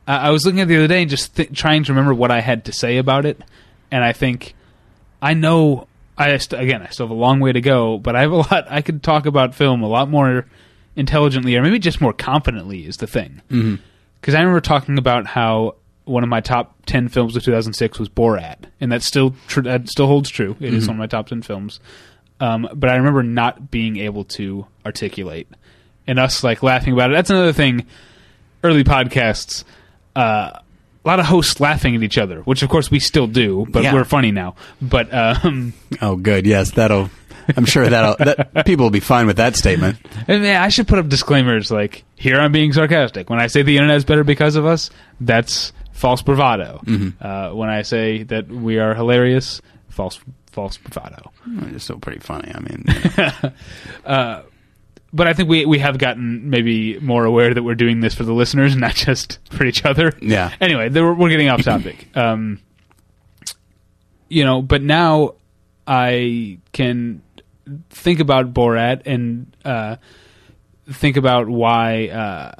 [0.07, 2.13] I, I was looking at it the other day and just th- trying to remember
[2.13, 3.39] what I had to say about it,
[3.91, 4.53] and I think
[5.21, 5.87] I know.
[6.19, 8.35] I st- again, I still have a long way to go, but I have a
[8.51, 8.65] lot.
[8.69, 10.45] I could talk about film a lot more
[10.95, 12.85] intelligently, or maybe just more confidently.
[12.85, 13.75] Is the thing Mm-hmm.
[14.19, 15.75] because I remember talking about how
[16.05, 19.87] one of my top ten films of 2006 was Borat, and that still tr- that
[19.89, 20.55] still holds true.
[20.59, 20.87] It is Mhm.
[20.87, 21.79] one of my top ten films.
[22.39, 25.47] Um, but I remember not being able to articulate,
[26.07, 27.13] and us like laughing about it.
[27.13, 27.85] That's another thing.
[28.63, 29.63] Early podcasts,
[30.15, 33.65] uh, a lot of hosts laughing at each other, which of course we still do,
[33.69, 33.93] but Yeah.
[33.93, 34.55] we're funny now.
[34.81, 36.45] But um, Oh, good.
[36.45, 37.09] Yes, that'll.
[37.55, 38.17] I'm sure that'll.
[38.17, 39.97] That, people will be fine with that statement.
[40.27, 43.29] And man, I should put up disclaimers like, here I'm being sarcastic.
[43.29, 44.89] When I say the internet is better because of us,
[45.21, 46.79] that's false bravado.
[46.85, 47.13] Mhm.
[47.19, 50.19] Uh, when I say that we are hilarious, false
[50.51, 51.31] false bravado.
[51.73, 52.51] It's still pretty funny.
[52.53, 52.85] I mean,
[54.05, 54.41] Uh,
[55.13, 58.23] but I think we we have gotten maybe more aware that we're doing this for
[58.23, 60.13] the listeners, not just for each other.
[60.21, 60.51] yeah.
[60.61, 62.07] Anyway, we're getting off topic.
[62.15, 62.59] Um,
[64.29, 65.35] you know, but now
[65.87, 67.21] I can
[67.89, 69.95] think about Borat and uh,
[70.91, 72.51] think about why uh,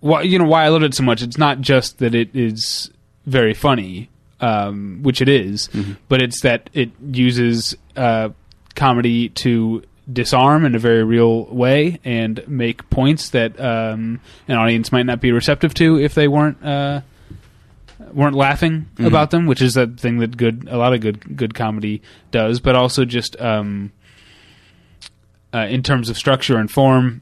[0.00, 1.22] why you know why I loved it so much.
[1.22, 2.90] It's not just that it is
[3.26, 4.08] very funny,
[4.40, 5.96] um, which it is, Mhm.
[6.08, 8.30] but it's that it uses uh,
[8.74, 14.90] comedy to disarm in a very real way and make points that um, an audience
[14.90, 17.00] might not be receptive to if they weren't uh,
[18.12, 21.54] weren't laughing about them, which is a thing that good a lot of good good
[21.54, 22.02] comedy
[22.32, 22.60] does.
[22.60, 23.92] But also just um,
[25.54, 27.20] uh, in terms of structure and form,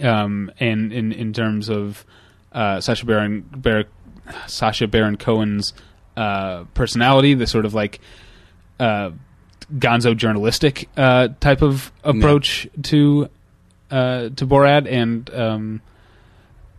[0.00, 2.04] um, and in in terms of
[2.52, 3.84] uh, Sacha Baron Bar-
[4.46, 5.72] Sacha Baron Cohen's
[6.16, 8.00] uh, personality, the sort of like
[8.78, 9.10] uh,
[9.74, 13.28] gonzo journalistic uh, type of approach to
[13.90, 15.82] uh, to Borat, and um,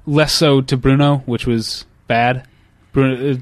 [0.06, 2.48] less so to Bruno, which was bad.
[2.92, 3.38] Bruno, uh,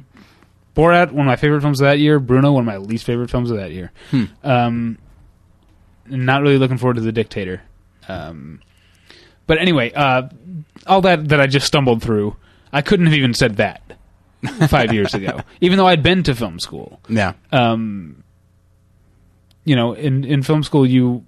[0.75, 2.19] Borat, one of my favorite films of that year.
[2.19, 3.91] Bruno, one of my least favorite films of that year.
[4.11, 4.23] Hmm.
[4.43, 4.97] Um,
[6.07, 7.61] not really looking forward to the Dictator.
[8.07, 8.61] Um,
[9.47, 10.29] but anyway, uh,
[10.87, 12.35] all that that I just stumbled through,
[12.71, 13.81] I couldn't have even said that
[14.69, 16.99] five years ago, even though I'd been to film school.
[17.09, 17.33] Yeah.
[17.51, 18.23] Um,
[19.65, 21.25] you know, in in film school, you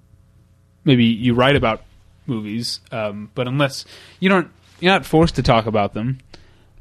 [0.84, 1.82] maybe you write about
[2.26, 3.84] movies, um, but unless
[4.20, 4.50] you don't,
[4.80, 6.18] you're not forced to talk about them,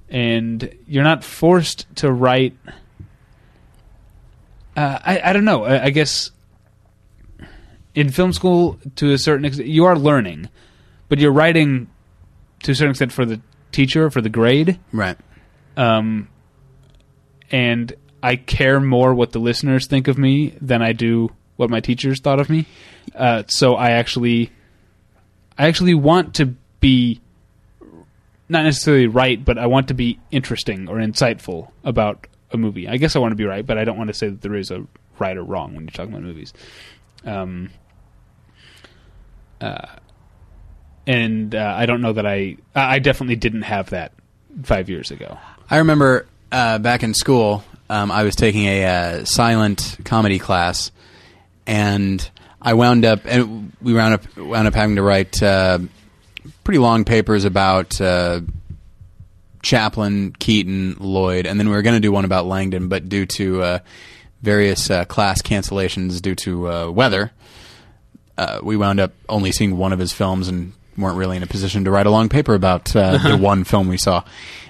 [0.10, 2.56] and you're not forced to write.
[4.76, 5.64] Uh, I I don't know.
[5.64, 6.32] I, I guess
[7.94, 10.50] in film school, to a certain extent, you are learning,
[11.10, 11.88] but you're writing
[12.64, 13.40] to a certain extent for the
[13.72, 15.18] teacher for the grade Right.
[15.78, 16.28] um,
[17.52, 17.94] and
[18.24, 22.20] I care more what the listeners think of me than I do what my teachers
[22.20, 22.66] thought of me.
[23.14, 24.52] Uh, so I actually,
[25.58, 26.48] I actually want to
[26.80, 27.22] be
[28.50, 32.88] not necessarily right, but I want to be interesting or insightful about a movie.
[32.90, 34.56] I guess I want to be right, but I don't want to say that there
[34.56, 34.86] is a
[35.20, 36.52] right or wrong when you're talking about movies.
[37.26, 37.70] Um,
[39.62, 39.86] uh,
[41.08, 44.12] and uh, I don't know that I, I definitely didn't have that
[44.64, 45.38] five years ago.
[45.70, 50.92] I remember uh, back in school, um, I was taking a uh, silent comedy class,
[51.68, 52.28] and
[52.62, 55.80] I wound up, and we wound up wound up having to write uh,
[56.64, 58.42] pretty long papers about uh,
[59.62, 63.26] Chaplin, Keaton, Lloyd, and then we were going to do one about Langdon, but due
[63.26, 63.80] to uh,
[64.42, 67.32] various class cancellations due to weather,
[68.38, 71.48] uh, we wound up only seeing one of his films and weren't really in a
[71.48, 74.24] position to write a long paper about uh, the one film we saw.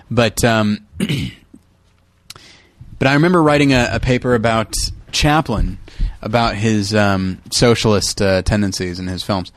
[0.10, 4.74] But um, but I remember writing a, a paper about
[5.12, 5.78] Chaplin,
[6.22, 9.52] about his um, socialist uh, tendencies in his films,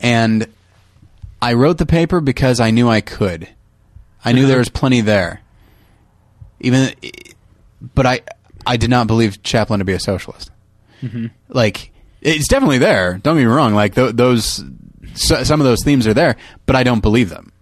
[0.00, 0.46] and
[1.40, 3.48] I wrote the paper because I knew I could.
[4.24, 5.40] I knew there was plenty there.
[6.58, 6.92] Even,
[7.94, 8.22] but I
[8.66, 10.50] I did not believe Chaplin to be a socialist.
[11.48, 13.20] Like it's definitely there.
[13.22, 13.74] Don't get me wrong.
[13.74, 14.64] Like th- those,
[15.16, 16.36] so, some of those themes are there,
[16.66, 17.52] but I don't believe them.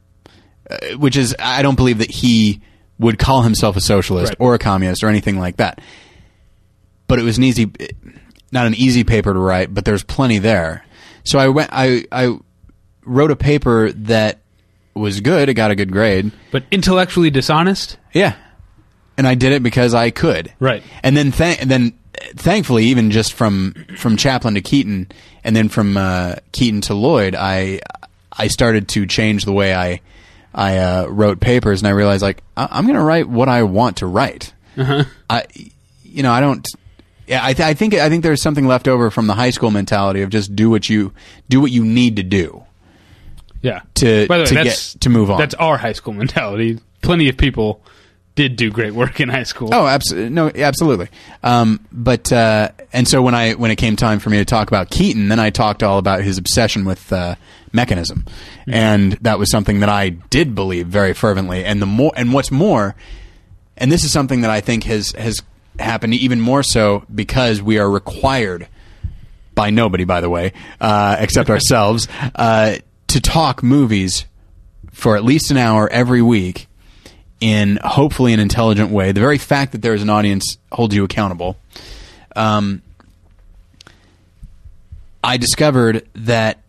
[0.71, 2.61] Uh, which is, I don't believe that he
[2.99, 4.37] would call himself a socialist Right.
[4.41, 5.81] or a communist or anything like that.
[7.07, 7.71] But it was an easy,
[8.51, 10.85] not an easy paper to write, but there's plenty there.
[11.25, 12.39] So I went, I I
[13.05, 14.41] wrote a paper that
[14.95, 15.49] was good.
[15.49, 16.33] It got a good grade.
[16.51, 17.99] But intellectually dishonest?
[18.15, 18.37] Yeah,
[19.19, 20.53] and I did it because I could.
[20.61, 20.83] Right.
[21.03, 21.93] And then, th- and then,
[22.37, 25.09] thankfully, even just from from Chaplin to Keaton,
[25.43, 27.81] and then from uh, Keaton to Lloyd, I
[28.33, 30.01] I started to change the way I
[30.55, 33.63] I uh, wrote papers, and I realized like I- I'm going to write what I
[33.65, 34.53] want to write.
[34.77, 35.45] I,
[36.03, 36.67] you know, I don't.
[37.27, 39.71] Yeah, I, th- I think I think there's something left over from the high school
[39.71, 41.13] mentality of just do what you
[41.49, 42.65] do what you need to do
[43.63, 43.81] Yeah.
[43.95, 45.39] to By the way, to get to move on.
[45.39, 46.81] That's our high school mentality.
[47.01, 47.81] Plenty of people
[48.35, 49.71] did do great work in high school.
[49.73, 50.31] Oh, absolutely.
[50.31, 51.09] No, absolutely.
[51.43, 54.69] Um, but uh, and so when I when it came time for me to talk
[54.69, 57.37] about Keaton, then I talked all about his obsession with uh,
[57.73, 58.25] mechanism,
[58.67, 61.65] and that was something that I did believe very fervently.
[61.65, 62.95] And the more and what's more,
[63.77, 65.43] and this is something that I think has has
[65.79, 68.69] happened even more so because we are required
[69.55, 72.77] by nobody, by the way, uh, except ourselves, uh,
[73.07, 74.27] to talk movies
[74.91, 76.67] for at least an hour every week
[77.45, 79.13] in hopefully an intelligent way.
[79.13, 81.59] The very fact that there is an audience holds you accountable.
[82.35, 82.81] Um,
[85.23, 86.63] I discovered that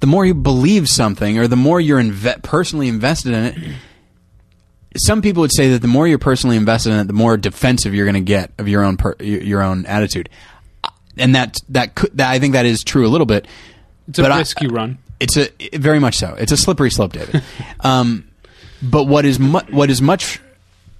[0.00, 3.56] the more you believe something, or the more you're inve- personally invested in it,
[4.96, 7.94] some people would say that the more you're personally invested in it, the more defensive
[7.94, 10.30] you're going to get of your own per- your own attitude,
[11.18, 13.46] and that that could that I think that is true a little bit.
[14.08, 14.96] it's a but I- risk you run.
[15.20, 16.34] It's a very much so.
[16.38, 17.42] It's a slippery slope, David.
[17.80, 18.24] um,
[18.82, 20.40] but what is mu- what is much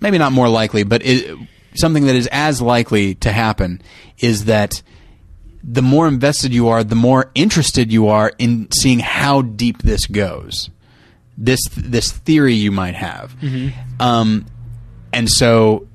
[0.01, 1.37] maybe not more likely, but it,
[1.75, 3.81] something that is as likely to happen
[4.19, 4.83] is that
[5.63, 10.07] the more invested you are, the more interested you are in seeing how deep this
[10.07, 10.69] goes.
[11.37, 13.35] This this theory you might have,
[13.99, 14.47] um,
[15.13, 15.89] and so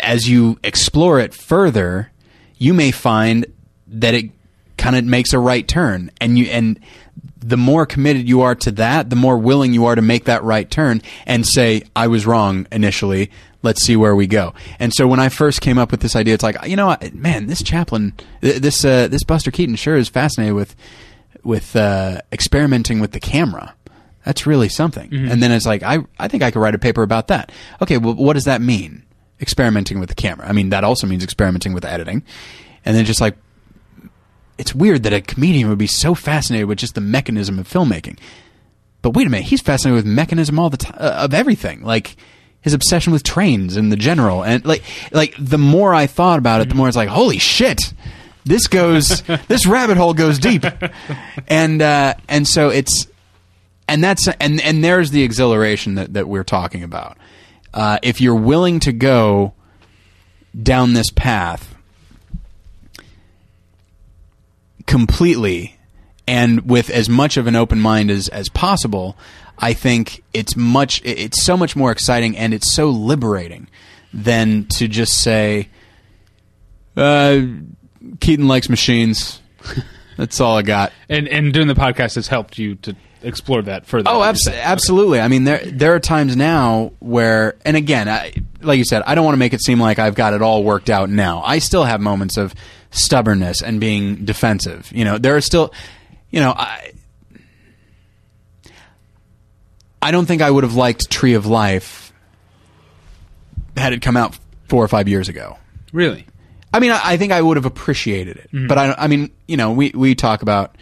[0.00, 2.10] as you explore it further,
[2.58, 3.44] you may find
[3.88, 4.30] that it
[4.78, 6.80] kind of makes a right turn, and you and
[7.46, 10.42] the more committed you are to that, the more willing you are to make that
[10.42, 13.30] right turn and say, "I was wrong initially.
[13.62, 16.34] Let's see where we go." And so when I first came up with this idea,
[16.34, 20.54] it's like, you know, man, this Chaplin, this uh, this Buster Keaton sure is fascinated
[20.54, 20.74] with
[21.44, 23.74] with uh, experimenting with the camera.
[24.24, 25.08] That's really something.
[25.08, 25.30] Mm-hmm.
[25.30, 27.52] And then it's like, I I think I could write a paper about that.
[27.80, 29.04] Okay, well, what does that mean?
[29.40, 30.48] Experimenting with the camera.
[30.48, 32.24] I mean, that also means experimenting with editing.
[32.84, 33.36] And then just like
[34.58, 38.18] it's weird that a comedian would be so fascinated with just the mechanism of filmmaking.
[39.02, 42.16] But wait a minute, he's fascinated with mechanism all the time uh, of everything, like
[42.60, 44.82] his obsession with trains and the general, and like
[45.12, 47.92] like the more I thought about it, the more it's like, holy shit,
[48.44, 50.64] this goes, this rabbit hole goes deep,
[51.46, 53.06] and uh, and so it's
[53.86, 57.16] and that's and and there's the exhilaration that that we're talking about.
[57.72, 59.52] Uh, if you're willing to go
[60.60, 61.75] down this path
[64.86, 65.76] completely
[66.26, 69.16] and with as much of an open mind as, as possible,
[69.58, 73.68] I think it's much it's so much more exciting and it's so liberating
[74.12, 75.68] than to just say
[76.96, 77.42] uh,
[78.20, 79.40] Keaton likes machines.
[80.16, 80.92] That's all I got.
[81.08, 84.10] And and doing the podcast has helped you to explore that further.
[84.10, 84.54] Oh, like abs- said.
[84.54, 85.20] absolutely.
[85.20, 88.32] I mean, there there are times now where, and again, I,
[88.62, 90.64] like you said, I don't want to make it seem like I've got it all
[90.64, 91.42] worked out now.
[91.42, 92.54] I still have moments of
[92.96, 94.90] stubbornness and being defensive.
[94.92, 95.72] You know, there are still,
[96.30, 96.92] you know, I.
[100.02, 102.12] I don't think I would have liked Tree of Life
[103.76, 104.38] had it come out
[104.68, 105.58] four or five years ago.
[105.92, 106.26] Really?
[106.72, 108.66] I mean, I, I think I would have appreciated it, mm-hmm.
[108.66, 110.76] but I, I mean, you know, we we talk about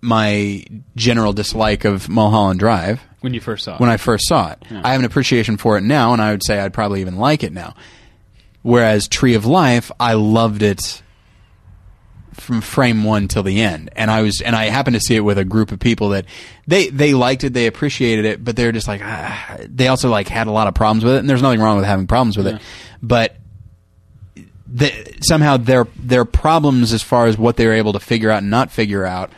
[0.00, 0.64] my
[0.96, 3.80] general dislike of Mulholland Drive When you first saw it.
[3.80, 4.58] when I first saw it.
[4.70, 7.44] I have an appreciation for it now, and I would say I'd probably even like
[7.44, 7.74] it now.
[8.62, 11.02] Whereas Tree of Life, I loved it
[12.40, 15.20] from frame one till the end, and I was and I happened to see it
[15.20, 16.24] with a group of people that
[16.66, 19.58] they they liked it, they appreciated it, but they're just like ah.
[19.68, 21.86] they also like had a lot of problems with it, and there's nothing wrong with
[21.86, 22.60] having problems with it,
[23.02, 23.36] but
[24.66, 28.38] the, somehow their their problems as far as what they were able to figure out
[28.38, 29.30] and not figure out.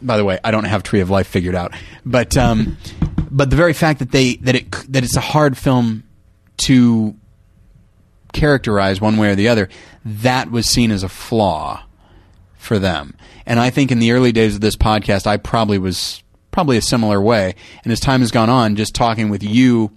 [0.00, 1.72] By the way, I don't have Tree of Life figured out,
[2.04, 2.76] but um,
[3.30, 6.04] but the very fact that they that it that it's a hard film
[6.58, 7.16] to
[8.32, 9.68] characterize one way or the other,
[10.04, 11.85] that was seen as a flaw
[12.66, 13.14] for them.
[13.46, 16.82] And I think in the early days of this podcast, I probably was probably a
[16.82, 17.54] similar way.
[17.84, 19.92] And as time has gone on, just talking with you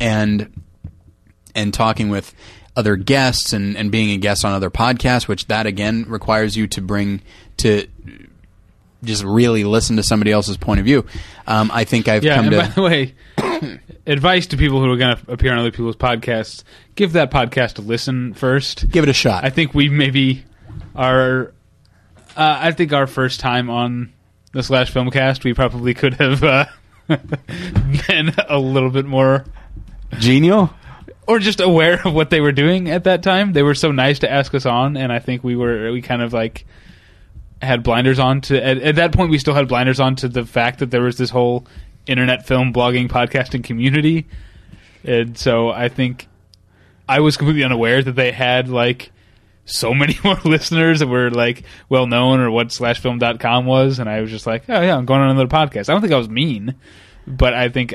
[0.00, 0.52] and
[1.54, 2.34] and talking with
[2.76, 6.66] other guests and, and being a guest on other podcasts, which that again requires you
[6.68, 7.20] to bring
[7.58, 7.86] to
[9.04, 11.04] just really listen to somebody else's point of view.
[11.46, 13.14] Um, I think I've yeah, come and to by the way,
[14.06, 16.62] advice to people who are going to appear on other people's podcasts:
[16.94, 18.88] give that podcast a listen first.
[18.90, 19.44] give it a shot.
[19.44, 20.44] I think we maybe
[20.94, 21.52] are.
[22.36, 24.12] Uh, I think our first time on
[24.52, 26.66] the Slash Filmcast, we probably could have uh,
[27.08, 29.44] been a little bit more,
[30.18, 30.72] Genial.
[31.26, 33.52] or just aware of what they were doing at that time.
[33.52, 36.22] They were so nice to ask us on, and I think we were we kind
[36.22, 36.64] of like
[37.60, 38.62] had blinders on to.
[38.64, 41.18] At, at that point, we still had blinders on to the fact that there was
[41.18, 41.66] this whole
[42.06, 44.26] internet film blogging podcasting community,
[45.04, 46.28] and so I think
[47.08, 49.12] I was completely unaware that they had like
[49.64, 54.20] so many more listeners that were like well known or what slashfilm.com was and I
[54.20, 55.88] was just like, Oh yeah, I'm going on another podcast.
[55.88, 56.74] I don't think I was mean,
[57.26, 57.94] but I think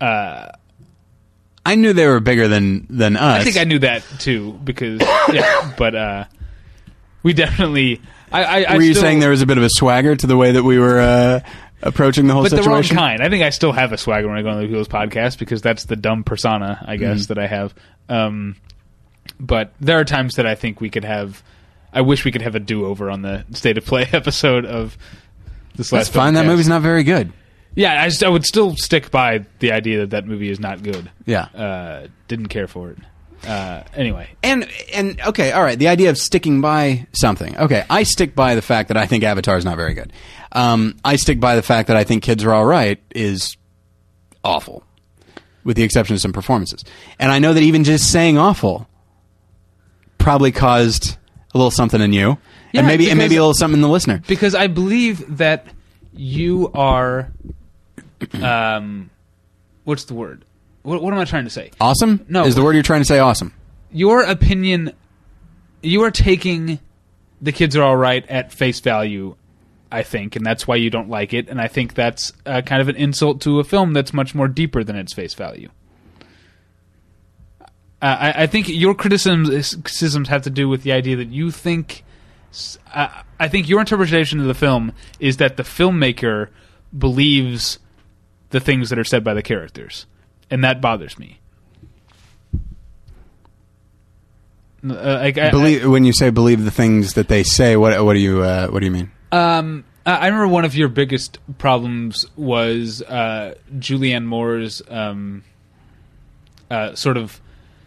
[0.00, 0.48] uh
[1.64, 3.40] I knew they were bigger than than us.
[3.40, 5.00] I think I knew that too because
[5.32, 6.24] yeah, but uh
[7.22, 8.00] we definitely
[8.32, 10.26] I, I, I Were you still- saying there was a bit of a swagger to
[10.26, 11.40] the way that we were uh,
[11.82, 12.96] approaching the whole but the wrong situation?
[12.96, 13.22] kind.
[13.22, 15.62] I think I still have a swagger when I go on the people's podcast because
[15.62, 17.34] that's the dumb persona, I guess, Mm-hmm.
[17.34, 17.74] that I have.
[18.08, 18.56] Um,
[19.38, 21.42] but there are times that I think we could have.
[21.92, 24.96] I wish we could have a do over on the state of play episode of
[25.76, 26.04] this Slash.
[26.04, 26.34] That's fine.
[26.34, 27.32] That movie's not very good.
[27.74, 30.82] Yeah, I, just, I would still stick by the idea that that movie is not
[30.82, 31.10] good.
[31.26, 31.42] Yeah.
[31.42, 32.98] Uh, didn't care for it.
[33.46, 35.78] Uh, anyway, And and okay, all right.
[35.78, 37.56] The idea of sticking by something.
[37.58, 40.12] Okay, I stick by the fact that I think Avatar is not very good.
[40.52, 43.56] Um, I stick by the fact that I think Kids Are All Right is
[44.42, 44.84] awful,
[45.64, 46.82] with the exception of some performances.
[47.18, 48.88] And I know that even just saying awful
[50.26, 51.16] probably caused
[51.54, 52.36] a little something in you,
[52.72, 54.20] Yeah, and maybe and maybe a little something in the listener.
[54.26, 55.66] because I believe that
[56.12, 57.30] you are.
[58.42, 59.10] Um,
[59.84, 60.44] what's the word?
[60.82, 61.70] What, what am I trying to say?
[61.80, 62.24] Awesome.
[62.28, 62.44] No.
[62.44, 63.52] is the word you're trying to say awesome?
[63.92, 64.92] your opinion
[65.80, 66.80] you are taking
[67.40, 69.36] the kids are all right at face value
[69.92, 72.82] i think and that's why you don't like it and i think that's uh, kind
[72.82, 75.68] of an insult to a film that's much more deeper than its face value
[78.06, 82.04] uh, I, I think your criticisms have to do with the idea that you think
[82.52, 86.48] s- I, think your interpretation of the film is that the filmmaker
[86.96, 87.78] believes
[88.50, 90.06] the things that are said by the characters,
[90.50, 91.40] and that bothers me.
[94.88, 97.76] Uh, like, I- believe when you say believe the things that they say.
[97.76, 99.10] What what do you uh, what do you mean?
[99.32, 105.42] Um, I I remember one of your biggest problems was uh, Julianne Moore's um,
[106.70, 107.40] uh, sort of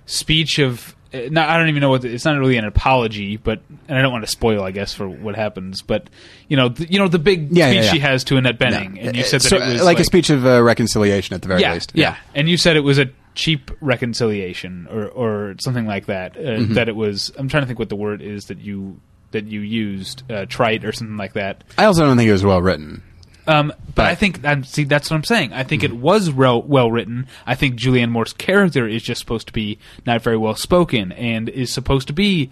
[0.10, 0.96] speech of.
[1.12, 4.02] No, I don't even know what the, it's not really an apology, but and I
[4.04, 5.82] don't want to spoil, I guess, for what happens.
[5.82, 6.08] But
[6.48, 7.92] you know, the, you know, the big Yeah, speech yeah, yeah.
[7.94, 9.02] she has to Annette Bening, No.
[9.02, 11.48] and you said that So, it was like, a speech of uh, reconciliation at the
[11.48, 11.94] very least.
[11.96, 16.36] yeah, and you said it was a cheap reconciliation or or something like that.
[16.38, 16.74] Uh, Mm-hmm.
[16.76, 17.32] That it was.
[17.38, 19.00] I'm trying to think what the word is that you
[19.32, 21.64] that you used, uh, trite or something like that.
[21.78, 23.02] I also don't think it was well written.
[23.50, 25.54] Um, but I think um, see that's what I'm saying.
[25.54, 26.02] I think it Mm-hmm.
[26.02, 27.28] was well, well written.
[27.48, 31.50] I think Julianne Moore's character is just supposed to be not very well spoken and
[31.50, 32.50] is supposed to be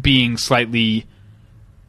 [0.00, 1.06] being slightly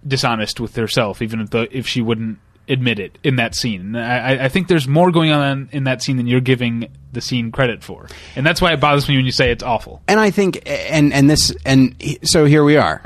[0.08, 2.40] dishonest with herself, even if the, if she wouldn't
[2.70, 3.96] admit it in that scene.
[3.96, 7.22] I, I- I think there's more going on in that scene than you're giving the
[7.22, 10.02] scene credit for, and that's why it bothers me when you say it's awful.
[10.08, 13.02] and I think and and this and so here we are.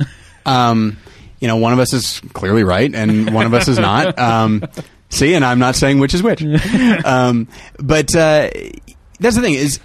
[0.46, 0.96] Um,
[1.40, 4.18] you know, one of us is clearly right, and one of us is not.
[4.28, 4.64] Um,
[5.08, 6.42] see, and I'm not saying which is which.
[7.04, 8.50] Um, but uh,
[9.20, 9.80] that's the thing is,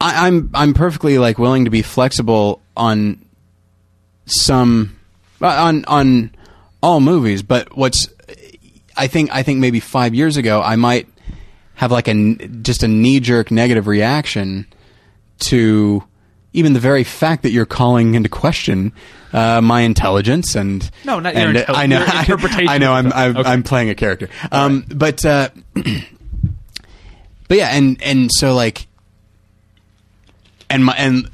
[0.00, 3.24] I, I'm I'm perfectly like willing to be flexible on
[4.26, 4.98] some
[5.40, 6.34] uh, on on
[6.82, 7.42] all movies.
[7.42, 8.08] But what's
[8.96, 11.08] I think I think maybe five years ago I might
[11.74, 14.66] have like a just a knee jerk negative reaction
[15.40, 16.02] to
[16.52, 18.92] even the very fact that you're calling into question
[19.32, 22.78] uh, my intelligence and No, not your and, uh, intelli- I know your interpretation I
[22.78, 22.92] know.
[22.92, 23.36] I'm I'm.
[23.36, 23.48] Okay.
[23.48, 28.86] I'm playing a character, um, but uh, but yeah, and and so like
[30.70, 31.30] and my and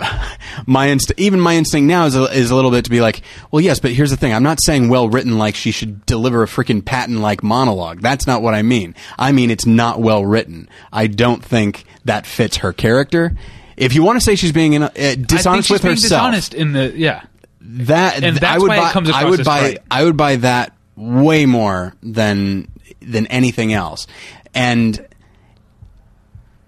[0.00, 0.28] uh,
[0.66, 3.22] my inst- even my instinct now is a, is a little bit to be like,
[3.50, 6.42] well, yes, but here's the thing: I'm not saying well written like she should deliver
[6.42, 8.00] a freaking Patton like monologue.
[8.00, 8.94] That's not what I mean.
[9.18, 10.68] I mean it's not well written.
[10.92, 13.36] I don't think that fits her character.
[13.76, 15.94] If you want to say she's being in, uh, I think dishonest she's with being
[15.94, 17.24] herself, dishonest in the yeah.
[17.64, 19.78] That And I that's would why it buy, comes I would as buy trite.
[19.90, 22.68] I would buy that way more than
[23.00, 24.06] than anything else.
[24.54, 25.06] And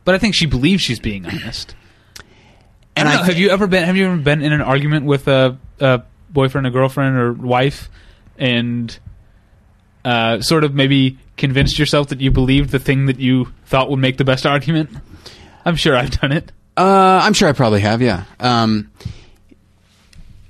[0.05, 1.75] But I think she believes she's being honest.
[2.97, 4.61] and I don't know, I have you ever been have you ever been in an
[4.61, 7.89] argument with a, a boyfriend, a girlfriend, or wife,
[8.39, 8.97] and
[10.05, 13.99] uh, sort of maybe convinced yourself that you believed the thing that you thought would
[14.01, 14.91] make the best argument?
[15.65, 16.53] I'm sure I've done it.
[16.77, 18.25] Uh, I'm sure I probably have, yeah.
[18.41, 18.91] Um,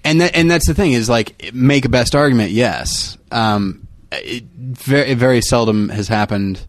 [0.05, 3.17] and that, and that's the thing is like make a best argument, yes.
[3.31, 6.67] Um, it very very seldom has happened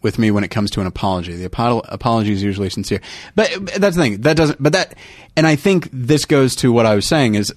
[0.00, 1.34] with me when it comes to an apology.
[1.34, 3.00] The apo- apology is usually sincere,
[3.34, 4.62] but that's the thing that doesn't.
[4.62, 4.94] But that,
[5.36, 7.52] and I think this goes to what I was saying is,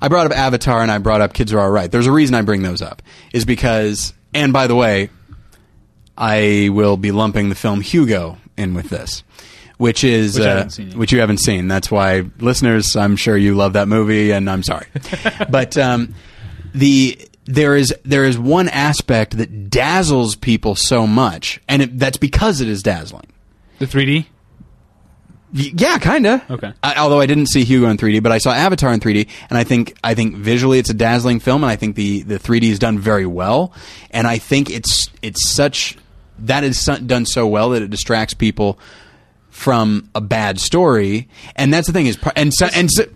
[0.00, 1.90] I brought up Avatar and I brought up Kids Are All Right.
[1.90, 3.02] There's a reason I bring those up
[3.32, 5.10] is because, and by the way,
[6.18, 9.22] I will be lumping the film Hugo in with this,
[9.78, 11.68] which is Which uh, which you haven't seen.
[11.68, 14.86] That's why, listeners, I'm sure you love that movie, and I'm sorry,
[15.50, 16.14] but um,
[16.74, 22.16] the there is there is one aspect that dazzles people so much, and it, that's
[22.16, 23.26] because it is dazzling.
[23.78, 24.26] The 3D.
[25.54, 26.50] Y- Yeah, kind of.
[26.50, 26.72] Okay.
[26.82, 29.56] I, although I didn't see Hugo in 3D, but I saw Avatar in 3D, and
[29.58, 32.64] I think I think visually it's a dazzling film, and I think the the 3D
[32.64, 33.72] is done very well,
[34.10, 35.96] and I think it's it's such
[36.40, 38.78] that is done so well that it distracts people
[39.56, 43.06] from a bad story, and that's the thing is, and so, and so,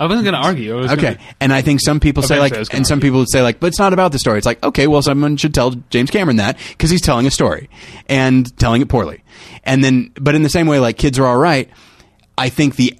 [0.00, 0.76] I wasn't going to argue.
[0.76, 3.00] I was okay, Gonna, and I think some people say like, and some argue.
[3.00, 4.38] people would say like, but it's not about the story.
[4.38, 7.70] It's like, okay, well, someone should tell James Cameron that because he's telling a story
[8.08, 9.22] and telling it poorly,
[9.62, 11.70] and then, but in the same way, like kids are all right.
[12.36, 12.98] I think the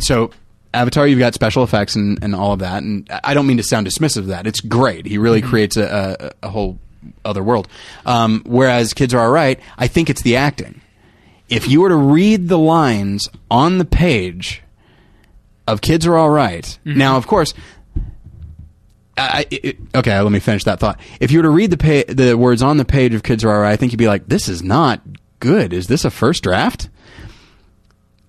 [0.00, 0.32] so
[0.74, 3.62] Avatar, you've got special effects and, and all of that, and I don't mean to
[3.62, 4.48] sound dismissive of that.
[4.48, 5.06] It's great.
[5.06, 6.80] He really creates a, a, a whole
[7.24, 7.68] other world.
[8.04, 9.60] Um, whereas kids are all right.
[9.78, 10.80] I think it's the acting.
[11.48, 14.62] If you were to read the lines on the page
[15.66, 16.64] of kids are all right.
[16.84, 16.98] Mm-hmm.
[16.98, 17.54] now, of course.
[19.16, 21.00] I, it, okay, let me finish that thought.
[21.18, 23.52] If you were to read the pa- the words on the page of Kids Are
[23.52, 25.02] All Right, I think you'd be like, "This is not
[25.40, 25.72] good.
[25.72, 26.88] Is this a first draft?"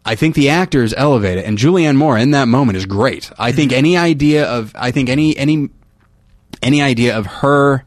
[0.04, 3.32] I think the actors elevate it, and Julianne Moore in that moment is great.
[3.38, 3.78] I think mm-hmm.
[3.78, 5.70] any idea of I think any any
[6.64, 7.86] any idea of her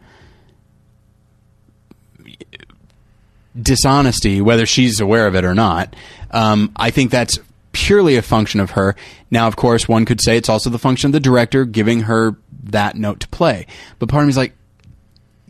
[3.60, 5.94] dishonesty, whether she's aware of it or not,
[6.30, 7.38] um, I think that's
[7.72, 8.96] purely a function of her.
[9.30, 12.36] Now, of course, one could say it's also the function of the director giving her
[12.64, 13.66] that note to play.
[13.98, 14.54] But part of me is like,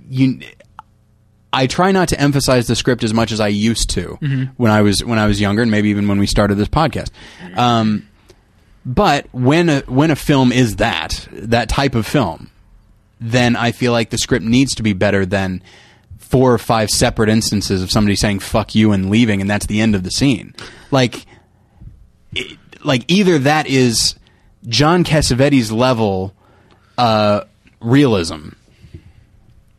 [0.08, 0.40] you.
[1.54, 4.16] I try not to emphasize the script as much as I used to
[4.56, 7.10] when I was when I was younger, and maybe even when we started this podcast.
[7.56, 8.08] Um,
[8.86, 12.50] But when a when a film is that that type of film,
[13.20, 15.62] then I feel like the script needs to be better than
[16.32, 19.80] four or five separate instances of somebody saying "fuck you" and leaving, and that's the
[19.80, 20.54] end of the scene.
[20.90, 21.26] Like,
[22.34, 24.16] it, like either that is
[24.66, 26.34] John Cassavetes level
[26.98, 27.42] uh,
[27.80, 28.48] realism,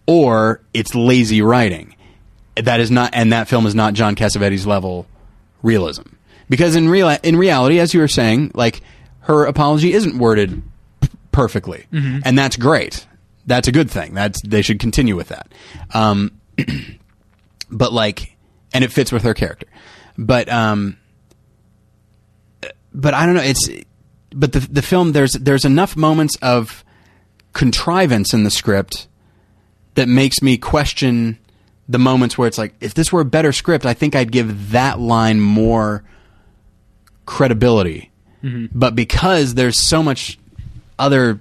[0.06, 1.96] or it's lazy writing.
[2.56, 5.08] That is not, and that film is not John Cassavetes level
[5.64, 6.04] realism.
[6.50, 8.82] Because in real, in reality, as you were saying, like
[9.22, 10.62] her apology isn't worded
[11.02, 13.08] p- perfectly, and that's great.
[13.48, 14.14] That's a good thing.
[14.14, 15.52] That's they should continue with that.
[15.96, 16.40] Um,
[17.72, 18.36] but like,
[18.74, 19.68] and it fits with her character.
[20.18, 20.98] But um,
[22.94, 23.42] but I don't know.
[23.44, 23.70] It's
[24.34, 26.84] but the the film there's there's enough moments of
[27.54, 29.08] contrivance in the script
[29.96, 31.38] that makes me question
[31.88, 34.72] the moments where it's like if this were a better script, I think I'd give
[34.72, 36.04] that line more
[37.26, 38.12] credibility.
[38.74, 40.38] But because there's so much
[41.00, 41.40] other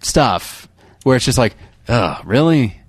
[0.00, 0.68] stuff
[1.04, 1.54] where it's just like,
[1.88, 2.80] oh, really?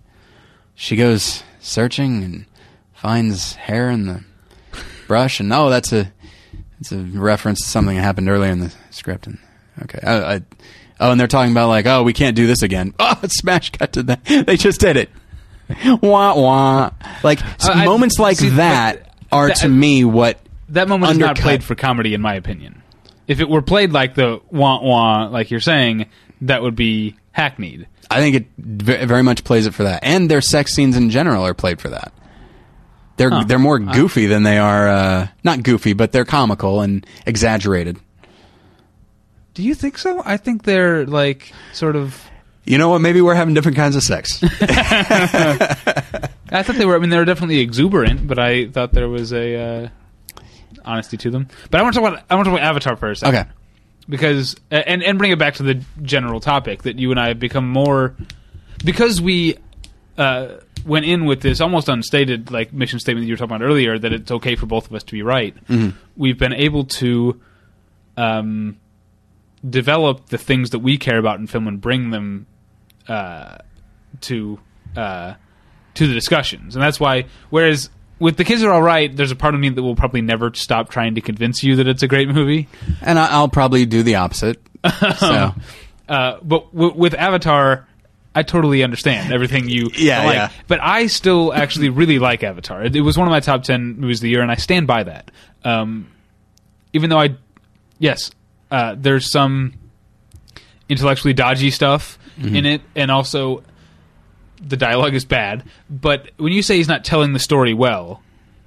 [0.76, 2.46] She goes searching and
[2.94, 4.24] finds hair in the
[5.08, 6.12] brush, and oh, that's a
[6.80, 9.26] it's a reference to something that happened earlier in the script.
[9.28, 9.40] And
[9.84, 10.42] okay, I, I,
[11.00, 12.94] oh, and they're talking about like, oh, we can't do this again.
[13.00, 14.26] Oh, smash cut to that.
[14.46, 15.10] They just did it.
[16.02, 16.92] wah wah.
[17.24, 20.40] Like I- moments like see, that are that- to me what
[20.70, 22.82] That moment is not played for comedy, in my opinion.
[23.28, 26.08] If it were played like the wah wah, like you're saying,
[26.42, 27.88] that would be hackneyed.
[28.10, 31.46] I think it very much plays it for that, and their sex scenes in general
[31.46, 32.14] are played for that.
[33.18, 33.44] They're Huh.
[33.48, 37.98] they're more goofy than they are uh, not goofy, but they're comical and exaggerated.
[39.54, 40.22] Do you think so?
[40.26, 42.20] I think they're like sort of.
[42.66, 43.00] You know what?
[43.02, 44.42] Maybe we're having different kinds of sex.
[46.52, 46.96] I thought they were.
[46.96, 49.56] I mean, they were definitely exuberant, but I thought there was a
[49.86, 49.90] uh,
[50.86, 51.48] honesty to them.
[51.70, 52.24] But I want to talk about.
[52.30, 53.24] I want to talk about Avatar first.
[53.24, 53.46] okay,
[54.08, 57.40] because and and bring it back to the general topic that you and I have
[57.40, 58.16] become more
[58.84, 59.58] because we
[60.18, 63.66] uh, went in with this almost unstated like mission statement that you were talking about
[63.66, 65.56] earlier that it's okay for both of us to be right.
[66.18, 67.42] We've been able to
[68.18, 68.78] um,
[69.68, 72.46] develop the things that we care about in film and bring them
[73.08, 73.58] uh,
[74.22, 74.60] to
[74.96, 75.34] uh,
[75.96, 77.26] to the discussions, and that's why.
[77.50, 77.90] Whereas
[78.20, 80.54] with the kids are all right, there's a part of me that will probably never
[80.54, 82.68] stop trying to convince you that it's a great movie.
[83.02, 84.62] and I, I'll probably do the opposite.
[85.18, 85.54] so
[86.10, 87.88] Uh, but w- with Avatar,
[88.36, 90.36] I totally understand everything you Yeah, like.
[90.36, 90.50] yeah.
[90.68, 92.84] But I still actually really like Avatar.
[92.84, 94.86] It, it was one of my top ten movies of the year, and I stand
[94.88, 95.32] by that.
[95.64, 96.08] Um,
[96.94, 97.36] even though I,
[98.00, 98.32] yes,
[98.72, 99.74] uh, there's some
[100.90, 102.56] intellectually dodgy stuff Mm-hmm.
[102.56, 103.62] in it, and also
[104.68, 105.64] the dialogue is bad.
[105.90, 108.22] But when you say he's not telling the story well,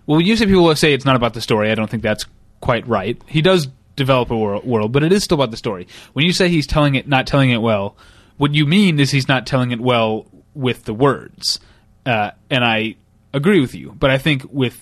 [0.07, 2.27] well, when you say people say it's not about the story, I don't think that's
[2.61, 3.21] quite right.
[3.27, 5.89] He does develop a wor- world, but it is still about the story.
[6.13, 7.97] When you say he's telling it, not telling it well,
[8.37, 11.59] what you mean is he's not telling it well with the words,
[12.05, 12.97] uh, and I
[13.33, 13.95] agree with you.
[13.99, 14.81] But I think with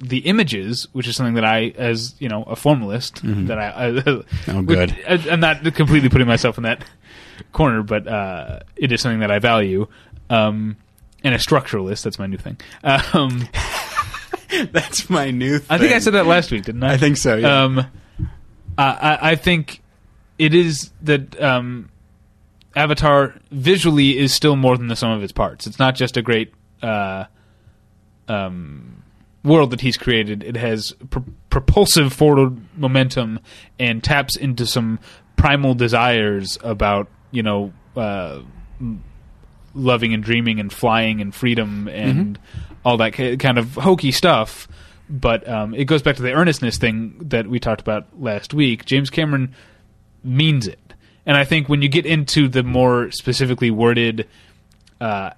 [0.00, 4.22] the images, which is something that I, as you know, a formalist, that I, I
[4.48, 4.96] Oh, good.
[5.08, 6.84] I, I'm not completely putting myself in that
[7.52, 9.86] corner, but uh, it is something that I value.
[10.30, 10.76] Um,
[11.24, 12.58] and a structuralist, that's my new thing.
[12.84, 13.48] Um,
[14.70, 15.58] that's my new.
[15.58, 15.66] Thing.
[15.70, 16.94] I think I said that last week, didn't I?
[16.94, 17.36] I think so.
[17.36, 17.64] Yeah.
[17.64, 17.86] Um,
[18.76, 19.82] I, I, think
[20.38, 21.90] it is that um,
[22.76, 25.66] Avatar visually is still more than the sum of its parts.
[25.66, 26.52] It's not just a great
[26.82, 27.24] uh,
[28.28, 29.02] um,
[29.42, 30.44] world that he's created.
[30.44, 31.18] It has pr-
[31.50, 33.40] propulsive forward momentum
[33.78, 35.00] and taps into some
[35.36, 38.40] primal desires about you know uh,
[39.74, 42.38] loving and dreaming and flying and freedom and
[42.84, 44.68] all that ki- kind of hokey stuff.
[45.10, 48.84] But um, it goes back to the earnestness thing that we talked about last week.
[48.84, 49.54] James Cameron
[50.22, 50.92] means it,
[51.24, 54.28] and I think when you get into the more specifically worded
[55.00, 55.30] uh,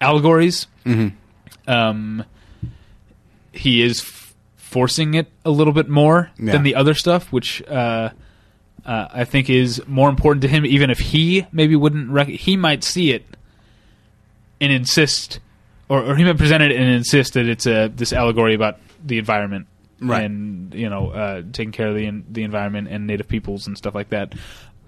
[0.00, 0.66] allegories,
[1.66, 2.24] um,
[3.52, 6.52] he is f- forcing it a little bit more Yeah.
[6.52, 8.10] than the other stuff, which uh,
[8.86, 10.64] uh, I think is more important to him.
[10.64, 13.24] Even if he maybe wouldn't, rec- he might see it
[14.60, 15.40] and insist,
[15.88, 19.18] or, or he might present it and insist that it's a this allegory about the
[19.18, 19.66] environment.
[20.02, 20.24] Right.
[20.24, 23.94] And you know, uh, taking care of the the environment and native peoples and stuff
[23.94, 24.34] like that.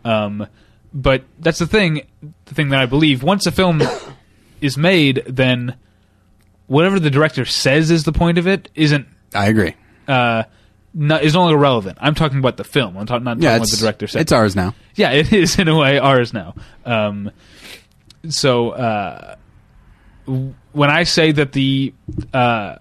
[0.04, 0.46] Um,
[0.94, 2.06] but that's the thing.
[2.46, 3.82] The thing that I believe once a film
[4.60, 5.76] is made, then
[6.66, 9.74] whatever the director says is the point of it isn't I agree.
[10.08, 10.44] uh,
[10.94, 11.98] not, is no longer relevant.
[12.00, 12.96] I'm talking about the film.
[12.96, 14.20] I'm talking not Yeah, talking what it's, the director said.
[14.22, 14.74] it's ours now.
[14.94, 16.54] yeah, it is in a way ours now.
[16.86, 17.30] Um,
[18.28, 19.36] so uh,
[20.26, 21.92] when I say that the
[22.32, 22.76] uh,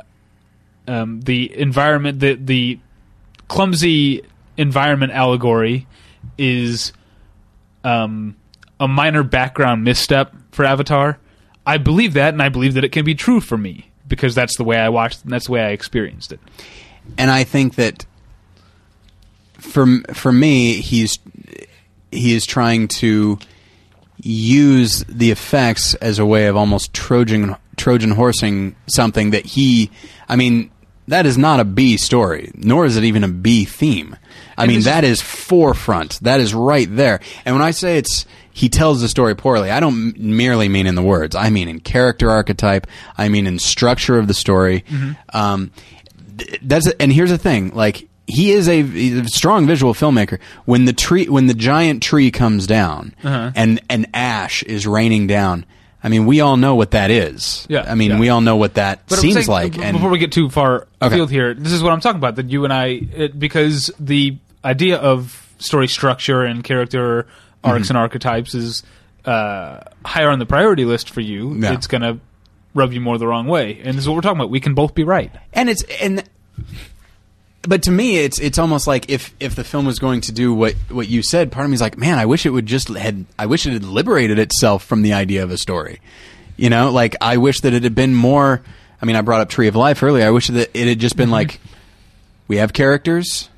[0.87, 2.79] um, the environment, the the
[3.47, 4.23] clumsy
[4.57, 5.87] environment allegory
[6.37, 6.93] is
[7.83, 8.35] um,
[8.79, 11.17] a minor background misstep for Avatar.
[11.65, 14.57] I believe that, and I believe that it can be true for me because that's
[14.57, 16.39] the way I watched and that's the way I experienced it.
[17.17, 18.05] and I think that
[19.53, 21.17] for for me, he's
[22.11, 23.39] he is trying to
[24.21, 29.91] use the effects as a way of almost Trojan Trojan horsing something that he.
[30.29, 30.71] I mean,
[31.07, 34.15] that is not a B story, nor is it even a B theme.
[34.57, 36.19] I mean, that is forefront.
[36.21, 37.19] That is right there.
[37.45, 40.85] And when I say it's he tells the story poorly, I don't m- merely mean
[40.85, 41.35] in the words.
[41.35, 42.85] I mean in character archetype.
[43.17, 44.83] I mean in structure of the story.
[45.33, 45.71] Um,
[46.37, 47.73] th- that's and here's the thing.
[47.73, 50.39] Like he is a, a strong visual filmmaker.
[50.65, 53.51] When the tree, when the giant tree comes down, Uh-huh.
[53.55, 55.65] and and ash is raining down.
[56.03, 57.67] I mean, we all know what that is.
[57.69, 58.19] Yeah, I mean, yeah.
[58.19, 59.73] we all know what that But seems saying, like.
[59.77, 61.13] b- And before we get too far Okay.
[61.13, 62.37] afield here, this is what I'm talking about.
[62.37, 62.85] That you and I,
[63.15, 67.27] it, because the idea of story structure and character
[67.63, 67.91] arcs Mm-hmm.
[67.91, 68.81] and archetypes is
[69.25, 71.53] uh, higher on the priority list for you.
[71.53, 71.73] Yeah.
[71.73, 72.17] It's going to
[72.73, 74.49] rub you more the wrong way, and this is what we're talking about.
[74.49, 75.31] We can both be right.
[75.53, 76.23] and it's and
[77.63, 80.53] but to me it's it's almost like if if the film was going to do
[80.53, 82.89] what what you said part of me is like man i wish it would just
[82.89, 85.99] had i wish it had liberated itself from the idea of a story.
[86.57, 88.61] You know like i wish that it had been more
[89.01, 90.25] i mean i brought up tree of life earlier.
[90.25, 91.33] I wish that it had just been mm-hmm.
[91.33, 91.59] like
[92.47, 93.49] we have characters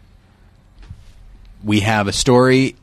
[1.64, 2.76] we have a story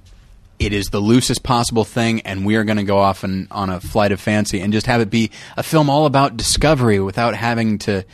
[0.59, 3.71] it is the loosest possible thing and we are going to go off and, on
[3.71, 7.35] a flight of fancy and just have it be a film all about discovery without
[7.35, 8.05] having to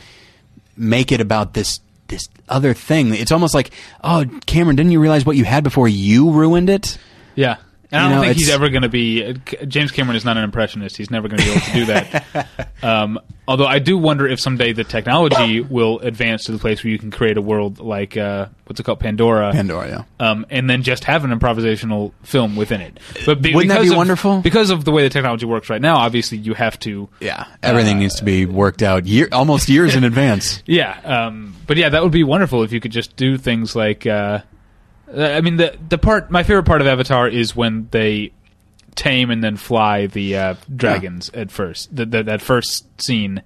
[0.77, 3.13] make it about this this other thing.
[3.13, 3.71] It's almost like,
[4.03, 6.97] oh, Cameron, didn't you realize what you had before you ruined it?
[7.35, 7.57] Yeah.
[7.91, 9.23] And I don't know, think he's ever going to be.
[9.23, 9.33] uh,
[9.65, 10.97] James Cameron is not an impressionist.
[10.97, 12.69] He's never going to be able to do that.
[12.83, 16.91] um, although I do wonder if someday the technology will advance to the place where
[16.91, 20.03] you can create a world like uh, what's it called, Pandora, Pandora, yeah.
[20.29, 22.99] um, and then just have an improvisational film within it.
[23.25, 24.41] But be- Wouldn't that because be of- wonderful?
[24.41, 27.07] Because of the way the technology works right now, obviously you have to.
[27.21, 30.61] Yeah, everything needs to be worked out year, almost years in advance.
[30.65, 34.05] Yeah, um, but yeah, that would be wonderful if you could just do things like.
[34.05, 34.41] Uh,
[35.15, 38.33] I mean, the the part my favorite part of Avatar is when they
[38.95, 41.95] tame and then fly the uh, dragons at first.
[41.95, 43.43] The, the, that first scene,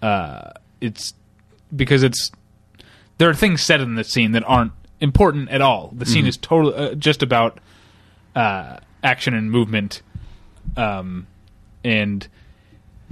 [0.00, 1.12] uh, it's
[1.74, 2.30] because it's
[3.18, 5.92] there are things said in the scene that aren't important at all.
[5.94, 7.58] The scene is totally uh, just about
[8.34, 10.00] uh, action and movement,
[10.76, 11.26] um,
[11.84, 12.26] and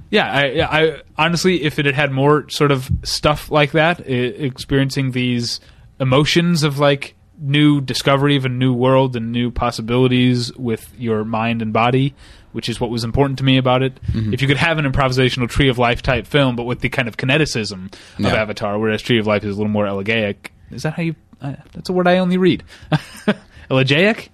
[0.09, 5.11] yeah, I, I honestly, if it had had more sort of stuff like that, experiencing
[5.11, 5.61] these
[5.99, 11.63] emotions of like new discovery of a new world and new possibilities with your mind
[11.63, 12.15] and body,
[12.53, 13.99] which is what was important to me about it.
[14.13, 17.09] If you could have an improvisational Tree of Life type film, but with the kind
[17.09, 18.35] of kineticism of Yeah.
[18.35, 20.53] Avatar, whereas Tree of Life is a little more elegiac.
[20.71, 21.15] Is that how you?
[21.41, 22.63] Uh, that's a word I only read.
[23.71, 24.29] elegiac,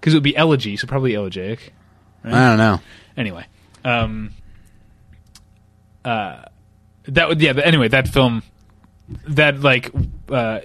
[0.00, 1.58] because it would be elegy, so probably elegaic.
[2.24, 2.80] I don't know.
[3.16, 3.44] Anyway,
[3.84, 4.30] um,
[6.04, 6.44] uh,
[7.06, 7.52] that would yeah.
[7.52, 8.42] But anyway, that film,
[9.28, 9.90] that like
[10.30, 10.60] uh,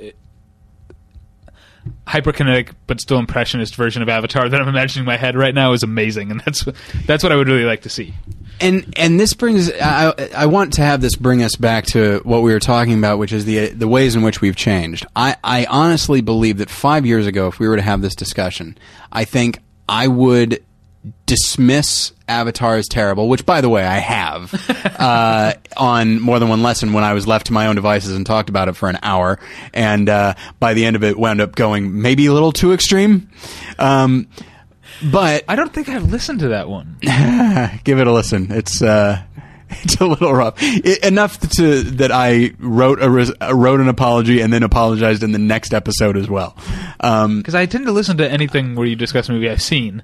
[2.09, 5.73] hyperkinetic but still impressionist version of Avatar that I'm imagining in my head right now
[5.73, 6.65] is amazing, and that's
[7.05, 8.15] that's what I would really like to see.
[8.59, 12.41] And and this brings I I want to have this bring us back to what
[12.41, 15.05] we were talking about, which is the the ways in which we've changed.
[15.15, 18.77] I I honestly believe that five years ago, if we were to have this discussion,
[19.11, 20.63] I think I would
[21.25, 24.53] dismiss Avatar is terrible, which by the way I have
[24.99, 28.25] uh, on more than one lesson when I was left to my own devices and
[28.25, 29.39] talked about it for an hour,
[29.73, 33.29] and uh, by the end of it wound up going maybe a little too extreme.
[33.77, 34.27] Um,
[35.11, 36.97] but I don't think I've listened to that one.
[37.83, 38.51] give it a listen.
[38.51, 39.21] It's uh,
[39.69, 40.55] it's a little rough.
[40.61, 45.23] I enough to that I wrote a res- uh, wrote an apology and then apologized
[45.23, 46.57] in the next episode as well.
[46.99, 50.03] Um, Because I tend to listen to anything where you discuss a movie I've seen.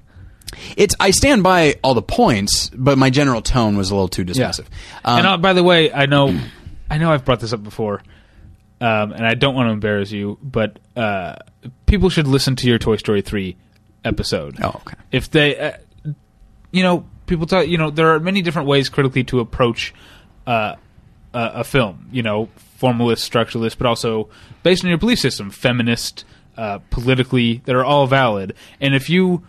[0.76, 4.24] It's I stand by all the points, but my general tone was a little too
[4.24, 4.66] dismissive.
[5.04, 6.38] Um, and uh, by the way, I know,
[6.90, 8.02] I know I've brought this up before,
[8.80, 11.36] um, and I don't want to embarrass you, but uh,
[11.86, 13.56] people should listen to your Toy Story three
[14.04, 14.58] episode.
[14.62, 14.96] oh, okay.
[15.10, 15.72] If they, uh,
[16.70, 17.66] you know, people talk.
[17.68, 19.94] You know, there are many different ways critically to approach
[20.46, 20.76] uh,
[21.34, 22.08] a, a film.
[22.12, 24.28] You know, formalist, structuralist, but also
[24.62, 26.24] based on your belief system, feminist,
[26.56, 28.54] uh, politically, that are all valid.
[28.80, 29.42] And if you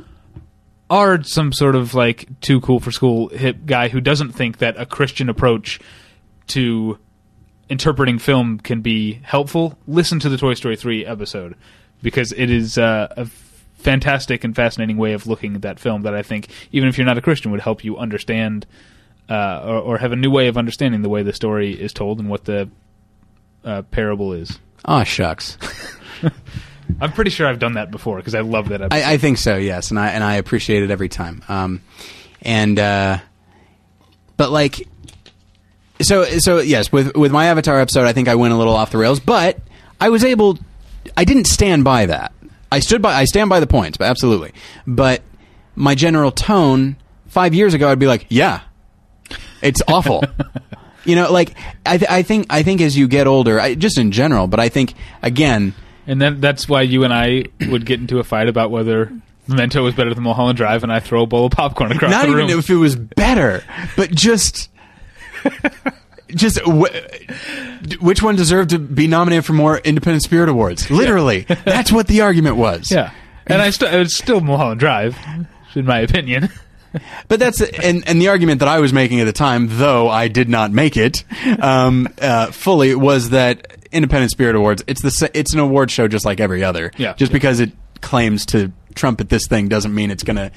[0.89, 4.79] are some sort of like too cool for school hip guy who doesn't think that
[4.79, 5.79] a Christian approach
[6.47, 6.97] to
[7.69, 11.55] interpreting film can be helpful, listen to the Toy Story 3 episode
[12.01, 13.25] because it is uh, a
[13.77, 17.05] fantastic and fascinating way of looking at that film that I think, even if you're
[17.05, 18.65] not a Christian, would help you understand
[19.29, 22.19] uh, or, or have a new way of understanding the way the story is told
[22.19, 22.69] and what the
[23.63, 24.59] uh, parable is.
[24.85, 25.57] Oh shucks.
[26.99, 29.03] I'm pretty sure I've done that before because I love that episode.
[29.05, 31.43] I, I think so, yes, and I and I appreciate it every time.
[31.47, 31.81] Um,
[32.41, 33.19] and uh,
[34.37, 34.87] but like,
[36.01, 38.91] so so yes, with with my Avatar episode, I think I went a little off
[38.91, 39.59] the rails, but
[39.99, 40.57] I was able.
[41.15, 42.33] I didn't stand by that.
[42.71, 43.13] I stood by.
[43.13, 44.53] I stand by the points, but absolutely.
[44.85, 45.21] But
[45.75, 46.97] my general tone
[47.27, 48.61] five years ago, I'd be like, yeah,
[49.61, 50.23] it's awful.
[51.05, 51.55] you know, like
[51.85, 54.59] I, th- I think I think as you get older, I, just in general, but
[54.59, 55.73] I think again.
[56.07, 59.11] And then that's why you and I would get into a fight about whether
[59.47, 62.23] Memento was better than Mulholland Drive, and I throw a bowl of popcorn across not
[62.23, 62.37] the room.
[62.39, 63.63] Not even if it was better,
[63.95, 64.69] but just
[66.29, 70.89] just wh- which one deserved to be nominated for more Independent Spirit Awards?
[70.89, 72.87] Literally, that's what the argument was.
[72.91, 73.11] yeah,
[73.45, 75.17] and I st- it's still Mulholland Drive,
[75.75, 76.49] in my opinion.
[77.27, 80.29] But that's and and the argument that I was making at the time, though I
[80.29, 81.23] did not make it
[81.61, 84.83] um, uh, fully, was that Independent Spirit Awards.
[84.87, 86.91] It's the it's an award show just like every other.
[86.97, 87.13] Yeah.
[87.13, 90.51] Just because it claims to trumpet this thing doesn't mean it's gonna.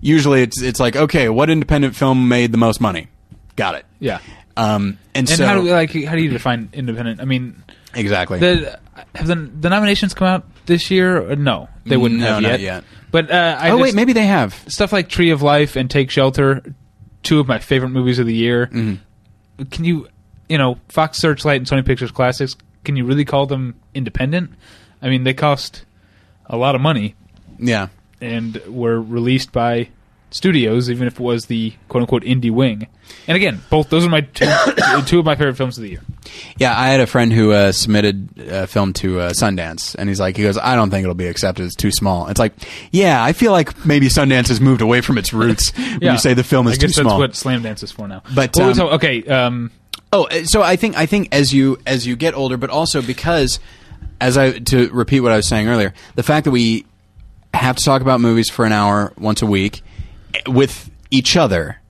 [0.00, 3.08] Usually, it's it's like okay, what independent film made the most money?
[3.56, 3.86] Got it.
[3.98, 4.18] Yeah,
[4.56, 7.20] Um, and, and so how do we, like how do you define independent?
[7.20, 7.62] I mean,
[7.94, 8.38] exactly.
[8.38, 8.78] the
[9.14, 11.30] have the the nominations come out this year?
[11.30, 12.60] Or no, they wouldn't No, have not yet.
[12.60, 12.84] yet.
[13.10, 14.52] But uh, I oh just, wait, maybe they have.
[14.68, 16.62] stuff like Tree of Life and Take Shelter,
[17.22, 18.66] two of my favorite movies of the year.
[18.66, 19.62] Mm-hmm.
[19.70, 20.08] Can you,
[20.48, 22.56] you know, Fox Searchlight and Sony Pictures Classics?
[22.84, 24.50] Can you really call them independent?
[25.02, 25.84] I mean, they cost
[26.46, 27.14] a lot of money
[27.58, 27.88] Yeah.
[28.20, 29.88] and were released by
[30.30, 32.86] studios, even if it was the quote unquote indie wing.
[33.28, 34.46] And again, both those are my two,
[35.06, 36.00] two of my favorite films of the year.
[36.58, 40.18] Yeah, I had a friend who uh, submitted a film to uh, Sundance, and he's
[40.20, 41.64] like, he goes, I don't think it'll be accepted.
[41.64, 42.26] It's too small.
[42.28, 42.52] It's like,
[42.90, 46.34] yeah, I feel like maybe Sundance has moved away from its roots when you say
[46.34, 47.18] the film is I too guess that's small.
[47.18, 48.22] what Slamdance is for now.
[48.34, 49.70] But, um, okay, um,
[50.12, 53.02] Oh, uh, so I think I think as you as you get older, but also
[53.02, 53.58] because,
[54.20, 56.86] as I to repeat what I was saying earlier, the fact that we
[57.52, 59.82] have to talk about movies for an hour once a week
[60.34, 61.80] eh, with each other,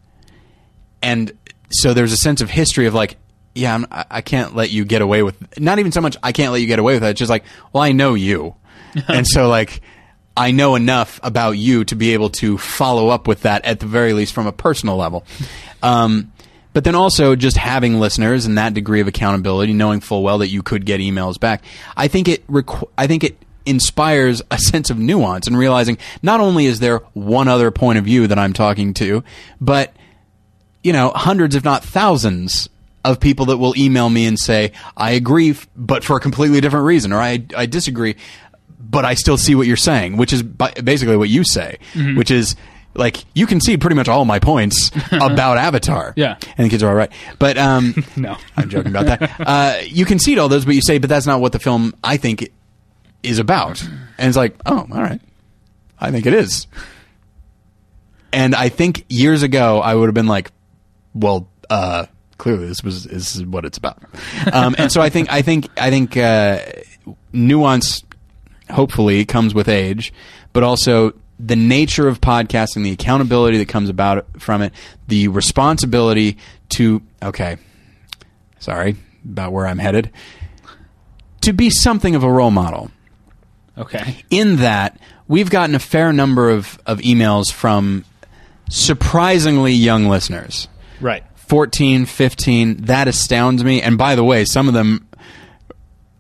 [1.02, 1.32] and
[1.70, 3.16] so there's a sense of history of like,
[3.54, 6.52] yeah, I'm, I can't let you get away with not even so much I can't
[6.52, 7.10] let you get away with it.
[7.10, 8.54] It's just like, well, I know you,
[9.08, 9.82] and so like.
[10.38, 13.86] I know enough about you to be able to follow up with that at the
[13.86, 15.24] very least from a personal level.
[15.82, 16.30] Um,
[16.76, 20.48] but then also just having listeners and that degree of accountability, knowing full well that
[20.48, 21.64] you could get emails back.
[21.96, 26.40] I think it requ- I think it inspires a sense of nuance and realizing not
[26.40, 29.24] only is there one other point of view that I'm talking to,
[29.58, 29.94] but
[30.84, 32.68] you know, hundreds if not thousands
[33.06, 36.60] of people that will email me and say, "I agree, f- but for a completely
[36.60, 38.16] different reason," or "I I disagree,
[38.78, 42.18] but I still see what you're saying," which is bi- basically what you say, Mm-hmm.
[42.18, 42.54] which is
[42.96, 46.12] like you can see pretty much all my points about Avatar.
[46.16, 46.38] Yeah.
[46.56, 48.36] and the kids are all right, but um, no.
[48.56, 49.40] I'm joking about that.
[49.40, 52.16] Uh, you concede all those, but you say, but that's not what the film I
[52.16, 52.50] think
[53.22, 53.82] is about.
[53.82, 55.20] And it's like, oh, all right,
[56.00, 56.66] I think it is.
[58.32, 60.50] And I think years ago I would have been like,
[61.14, 62.06] well, uh,
[62.38, 64.02] clearly this was this is what it's about.
[64.52, 66.60] Um, and so I think I think I think uh,
[67.32, 68.04] nuance
[68.70, 70.12] hopefully comes with age,
[70.52, 74.72] but also the nature of podcasting, the accountability that comes about from it,
[75.08, 76.38] the responsibility
[76.70, 77.56] to okay,
[78.58, 80.10] sorry about where I'm headed,
[81.42, 82.90] to be something of a role model.
[83.78, 84.22] Okay.
[84.30, 84.98] In that,
[85.28, 88.04] we've gotten a fair number of, of emails from
[88.70, 90.68] surprisingly young listeners.
[91.00, 91.24] Right.
[91.34, 93.82] 14, 15, that astounds me.
[93.82, 95.08] And by the way, some of them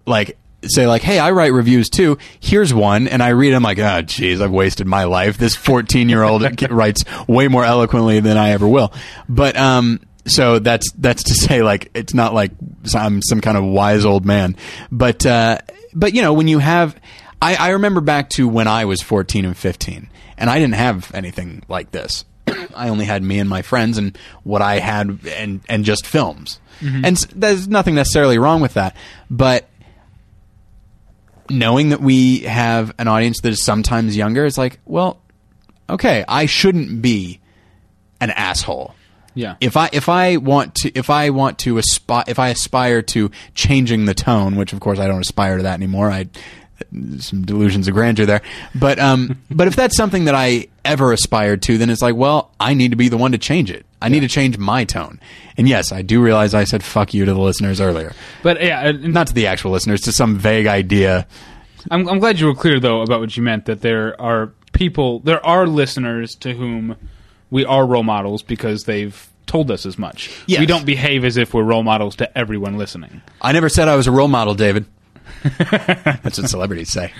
[0.06, 0.38] like
[0.70, 2.18] say like, "Hey, I write reviews too.
[2.40, 5.38] Here's one." And I read them like, "Oh, geez, I've wasted my life.
[5.38, 8.92] This 14-year-old writes way more eloquently than I ever will."
[9.28, 12.52] But um so that's that's to say like it's not like
[12.94, 14.56] I'm some kind of wise old man.
[14.90, 15.58] But uh
[15.94, 16.94] but you know, when you have
[17.40, 21.10] I, I remember back to when I was 14 and 15, and I didn't have
[21.14, 22.24] anything like this.
[22.74, 26.60] I only had me and my friends and what I had and and just films.
[27.04, 28.96] And there's nothing necessarily wrong with that,
[29.30, 29.66] but
[31.50, 35.20] knowing that we have an audience that is sometimes younger, it's like, well,
[35.88, 37.40] okay, I shouldn't be
[38.20, 38.94] an asshole.
[39.34, 39.56] Yeah.
[39.60, 43.30] If I if I want to if I want to aspire if I aspire to
[43.54, 46.10] changing the tone, which of course I don't aspire to that anymore.
[46.10, 46.28] I
[47.18, 48.42] some delusions of grandeur there.
[48.74, 52.50] But um but if that's something that I ever aspired to, then it's like, well,
[52.60, 53.84] I need to be the one to change it.
[54.00, 55.20] I need to change my tone.
[55.56, 58.12] And yes, I do realize I said fuck you to the listeners earlier.
[58.42, 61.26] But yeah, and- Not to the actual listeners, to some vague idea.
[61.90, 63.64] I'm, I'm glad you were clear though about what you meant.
[63.66, 66.96] That there are people, there are listeners to whom
[67.50, 70.30] we are role models because they've told us as much.
[70.46, 70.58] Yes.
[70.60, 73.22] We don't behave as if we're role models to everyone listening.
[73.40, 74.84] I never said I was a role model, David.
[76.22, 77.12] That's what celebrities say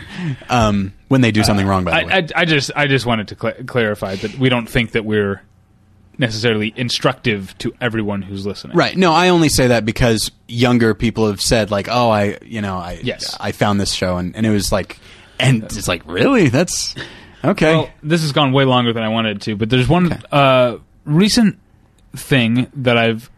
[0.48, 1.84] um, when they do something wrong.
[1.84, 4.48] By the way, I, I, I just I just wanted to cl- clarify that we
[4.48, 5.42] don't think that we're
[6.18, 8.76] necessarily instructive to everyone who's listening.
[8.76, 8.96] Right.
[8.96, 12.76] No, I only say that because younger people have said like, "Oh, I, you know,
[12.76, 13.36] I, Yes.
[13.38, 14.98] I found this show," and, and it was like,
[15.38, 16.48] and it's like, really?
[16.48, 16.94] That's
[17.44, 17.74] okay.
[17.76, 21.58] Well, this has gone way longer than I wanted to, but there's one uh, recent
[22.14, 23.30] thing that I've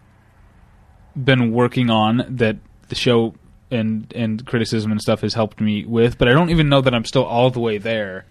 [1.17, 2.57] been working on that
[2.89, 3.35] the show
[3.71, 6.95] and and criticism and stuff has helped me with, but I don't even know that
[6.95, 8.27] I'm still all the way there,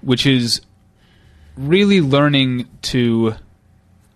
[0.00, 0.60] which is
[1.56, 3.34] really learning to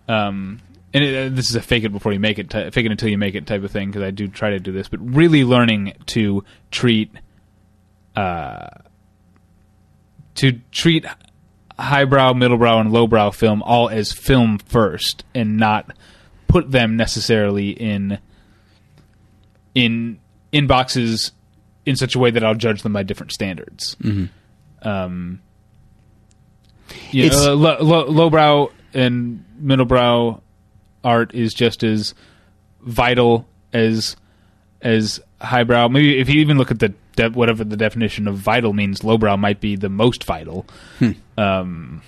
[0.07, 0.61] um
[0.93, 3.09] and it, uh, this is a fake it before you make it fake it until
[3.09, 5.43] you make it type of thing because I do try to do this, but really
[5.43, 7.11] learning to treat
[8.15, 8.67] uh
[10.35, 11.05] to treat
[11.79, 15.91] highbrow, middlebrow, and lowbrow film all as film first, and not
[16.47, 18.19] put them necessarily in
[19.73, 20.19] in
[20.51, 21.31] in boxes
[21.85, 23.95] in such a way that I'll judge them by different standards.
[24.81, 25.41] Um,
[27.11, 30.41] you know, uh, lo- lo- lowbrow and middlebrow
[31.03, 32.13] art is just as
[32.81, 34.15] vital as
[34.81, 35.87] as highbrow.
[35.87, 39.37] Maybe if you even look at the de- whatever the definition of vital means, lowbrow
[39.37, 40.65] might be the most vital.
[41.37, 42.01] Um,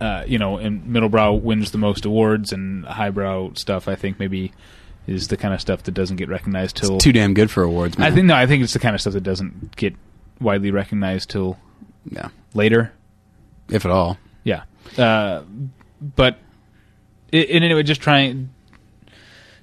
[0.00, 4.52] uh, you know, and middlebrow wins the most awards, and highbrow stuff I think maybe
[5.08, 6.98] is the kind of stuff that doesn't get recognized till.
[6.98, 7.98] Too damn good for awards.
[7.98, 8.10] Man.
[8.10, 9.94] I think no, I think it's the kind of stuff that doesn't get
[10.40, 11.58] widely recognized till
[12.10, 12.92] yeah, later.
[13.70, 14.18] if at all.
[14.44, 14.64] Yeah,
[14.96, 15.42] uh,
[16.00, 16.38] but
[17.32, 18.50] in anyway, just trying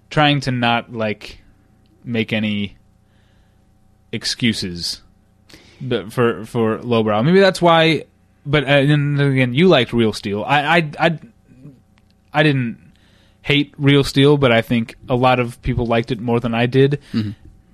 [0.09, 1.41] trying to not like
[2.03, 2.77] make any
[4.11, 5.01] excuses,
[5.79, 7.21] but for for lowbrow.
[7.23, 8.05] Maybe that's why.
[8.47, 10.43] But uh, and again, you liked Real Steel.
[10.43, 11.19] I I I,
[12.33, 12.84] I didn't
[13.45, 16.65] hate Real Steel, but I think a lot of people liked it more than I
[16.65, 16.99] did,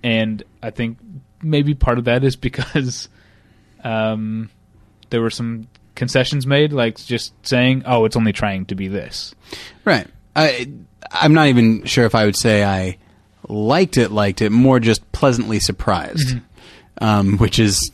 [0.04, 0.98] and I think
[1.42, 3.08] maybe part of that is because
[3.82, 4.50] um,
[5.12, 9.34] there were some concessions made, like just saying, "Oh, it's only trying to be this."
[9.86, 10.08] Right.
[10.36, 10.70] I
[11.10, 12.98] I'm not even sure if I would say I
[13.48, 14.12] liked it.
[14.12, 16.36] Liked it more just pleasantly surprised,
[17.00, 17.92] um, which is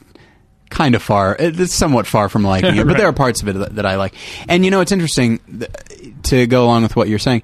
[0.71, 1.35] kind of far.
[1.37, 3.97] It's somewhat far from liking it, but there are parts of it that, that I
[3.97, 4.15] like.
[4.49, 7.43] And you know, it's interesting th- to go along with what you're saying.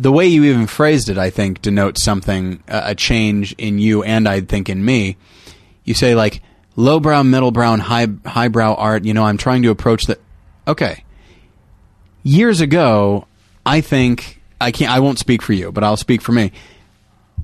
[0.00, 4.02] The way you even phrased it, I think, denotes something a a change in you,
[4.02, 5.16] and I think in me.
[5.84, 6.42] You say like
[6.76, 9.04] lowbrow, middlebrow, and high highbrow art.
[9.04, 10.20] You know, I'm trying to approach that.
[10.66, 11.04] Okay,
[12.22, 13.26] years ago,
[13.66, 14.90] I think I can't.
[14.90, 16.52] I won't speak for you, but I'll speak for me.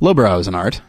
[0.00, 0.80] Lowbrow is an art.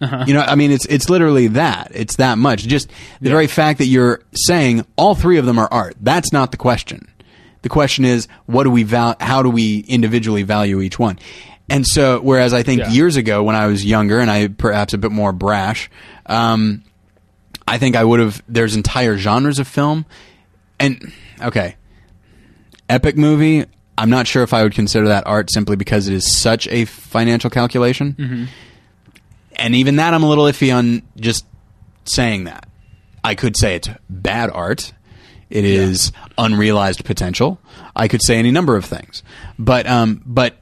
[0.00, 0.24] Uh-huh.
[0.26, 1.90] You know, I mean, it's it's literally that.
[1.94, 2.62] It's that much.
[2.66, 2.90] Just
[3.20, 5.96] the very fact that you're saying all three of them are art.
[6.00, 7.08] That's not the question.
[7.62, 11.18] The question is, what do we val- How do we individually value each one?
[11.68, 12.90] And so, whereas I think Yeah.
[12.90, 15.90] years ago, when I was younger and I perhaps a bit more brash,
[16.26, 16.82] um,
[17.66, 18.40] I think I would have.
[18.48, 20.06] There's entire genres of film,
[20.78, 21.10] and
[21.42, 21.74] okay,
[22.88, 23.64] epic movie.
[23.98, 26.84] I'm not sure if I would consider that art simply because it is such a
[26.84, 28.48] financial calculation.
[29.56, 31.46] And even that, I'm a little iffy on just
[32.04, 32.68] saying that.
[33.24, 34.92] I could say it's bad art.
[35.48, 37.60] It is unrealized potential.
[37.94, 39.22] I could say any number of things,
[39.58, 40.56] but um, but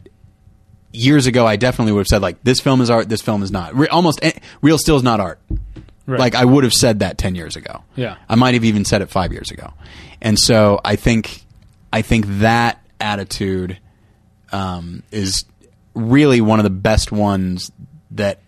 [0.93, 3.51] years ago, I definitely would have said like this film is art, this film is
[3.51, 3.75] not.
[3.75, 5.41] Re- almost eh, Real Steel is not art.
[6.07, 6.21] Right.
[6.21, 7.83] Like I would have said that ten years ago.
[7.97, 8.17] Yeah.
[8.29, 9.73] I might have even said it five years ago,
[10.21, 11.45] and so I think
[11.93, 13.79] I think that attitude
[14.53, 15.45] um, is
[15.95, 17.73] really one of the best ones
[18.11, 18.41] that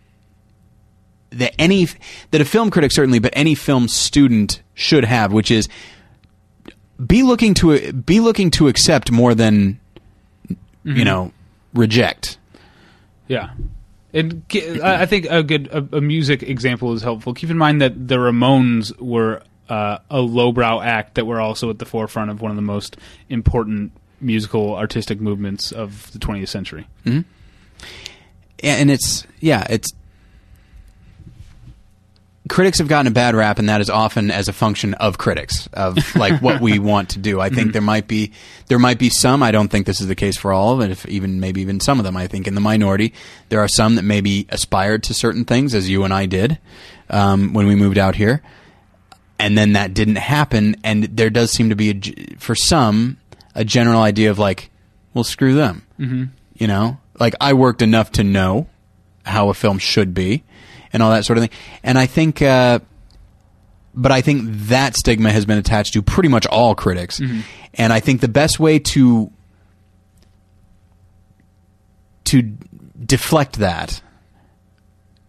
[1.30, 1.88] that any
[2.30, 5.68] that a film critic certainly, but any film student should have, which is
[7.04, 9.80] be looking to be looking to accept more than
[10.84, 11.32] you know
[11.74, 12.38] reject.
[13.28, 13.50] Yeah.
[14.12, 14.44] And
[14.82, 17.34] I think a good a, a music example is helpful.
[17.34, 21.78] Keep in mind that the Ramones were uh, a lowbrow act that were also at
[21.78, 22.96] the forefront of one of the most
[23.28, 26.86] important musical artistic movements of the 20th century.
[28.62, 29.92] and it's yeah it's
[32.48, 35.66] critics have gotten a bad rap and that is often as a function of critics
[35.72, 37.40] of like what we want to do.
[37.40, 38.32] I think there might be
[38.68, 40.90] there might be some i don't think this is the case for all of it
[40.90, 43.12] if even maybe even some of them i think in the minority
[43.48, 46.58] there are some that maybe aspired to certain things as you and i did
[47.10, 48.42] um, when we moved out here
[49.38, 53.16] and then that didn't happen and there does seem to be a for some
[53.54, 54.70] a general idea of like
[55.14, 55.86] well screw them.
[55.98, 56.24] Mm-hmm.
[56.54, 56.98] you know?
[57.18, 58.66] Like i worked enough to know
[59.24, 60.44] how a film should be
[60.96, 61.50] and all that sort of thing.
[61.82, 62.78] And i think uh,
[63.94, 67.20] but i think that stigma has been attached to pretty much all critics.
[67.74, 69.30] And i think the best way to
[72.24, 72.42] to
[73.04, 74.00] deflect that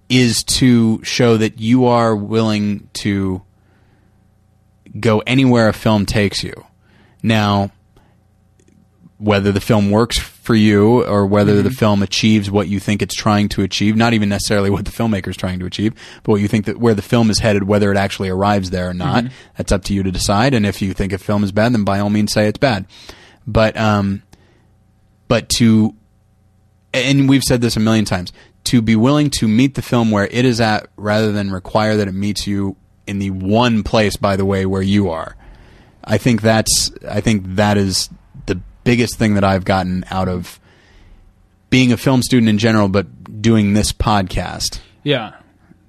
[0.09, 3.41] is to show that you are willing to
[4.97, 6.53] go anywhere a film takes you.
[7.21, 7.71] Now,
[9.19, 13.15] whether the film works for you or whether the film achieves what you think it's
[13.15, 16.41] trying to achieve, not even necessarily what the filmmaker is trying to achieve, but what
[16.41, 19.25] you think that where the film is headed, whether it actually arrives there or not,
[19.57, 20.53] that's up to you to decide.
[20.53, 22.85] And if you think a film is bad, then by all means say it's bad.
[23.47, 24.21] But um,
[25.27, 25.95] but to
[26.93, 28.31] and we've said this a million times
[28.65, 32.07] to be willing to meet the film where it is at rather than require that
[32.07, 32.75] it meets you
[33.05, 35.37] in the one place by the way where you are
[36.03, 38.09] i think that's i think that is
[38.87, 40.59] biggest thing that i've gotten out of
[41.69, 43.07] being a film student in general but
[43.41, 44.79] doing this podcast.
[45.03, 45.35] Yeah,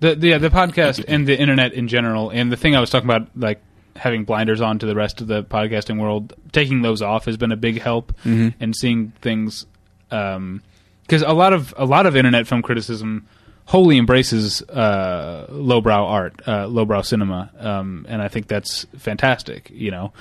[0.01, 2.91] the, the yeah the podcast and the internet in general, and the thing I was
[2.91, 3.61] talking about, like
[3.97, 7.53] having blinders on to the rest of the podcasting world, taking those off has been
[7.53, 8.13] a big help,
[8.61, 9.67] and seeing things
[10.09, 13.27] because a lot of a lot of internet film criticism
[13.65, 19.71] wholly embraces uh, lowbrow art, uh, lowbrow cinema, um, and I think that's fantastic.
[19.71, 20.13] You know,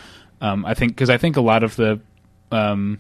[0.42, 2.00] um, I think because I think a lot of the
[2.52, 3.00] um,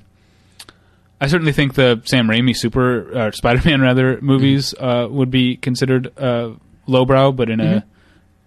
[1.19, 6.11] I certainly think the Sam Raimi Super uh, Spider-Man rather movies uh, would be considered
[6.17, 6.51] uh,
[6.85, 7.83] lowbrow, but in a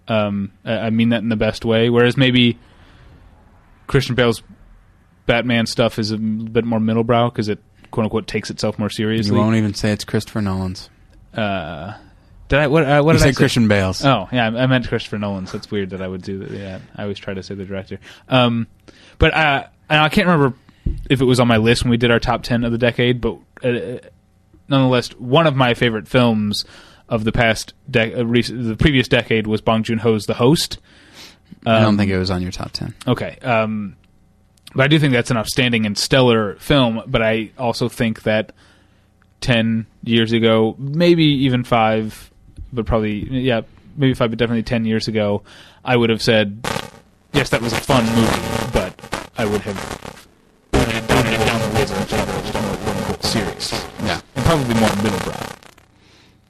[0.07, 1.89] um, I I mean that in the best way.
[1.89, 2.57] Whereas maybe
[3.87, 4.41] Christian Bale's
[5.25, 7.59] Batman stuff is a bit more middlebrow because it
[7.91, 9.35] quote unquote takes itself more seriously.
[9.35, 10.89] you won't even say it's christopher nolan's
[11.33, 11.93] Uh,
[12.47, 12.83] did I what?
[12.85, 15.51] Uh, what you did I say christian bale's Oh, yeah, I I meant Christopher Nolan's.
[15.51, 16.51] That's weird that I would do that.
[16.51, 17.99] Yeah, I always try to say the director.
[18.29, 18.67] Um,
[19.19, 20.55] but uh, and I can't remember
[21.09, 23.21] if it was on my list when we did our top ten of the decade,
[23.21, 23.99] but uh,
[24.67, 26.65] nonetheless, one of my favorite films
[27.09, 30.77] of the past de- uh, the previous decade was Bong Joon Ho's The Host.
[31.65, 33.37] i Um, don't think it was on your top 10 Okay.
[33.41, 33.97] Um,
[34.73, 37.03] but I do think that's an outstanding and stellar film.
[37.05, 38.53] But I also think that
[39.41, 42.31] ten years ago, maybe even five,
[42.71, 43.61] but probably yeah,
[43.97, 45.43] maybe five, but definitely ten years ago,
[45.83, 46.65] I would have said,
[47.33, 49.75] yes, that was a fun movie, but I would have
[52.01, 53.71] on the list and done it more quote unquote serious
[54.03, 55.57] yeah and probably more middlebrow.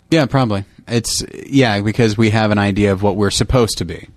[0.10, 4.07] yeah probably it's yeah because we have an idea of what we're supposed to be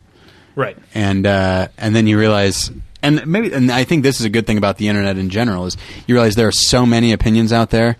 [0.56, 0.76] Right.
[0.94, 2.70] and uh, and then you realize
[3.02, 5.66] and maybe and I think this is a good thing about the internet in general
[5.66, 7.96] is you realize there are so many opinions out there.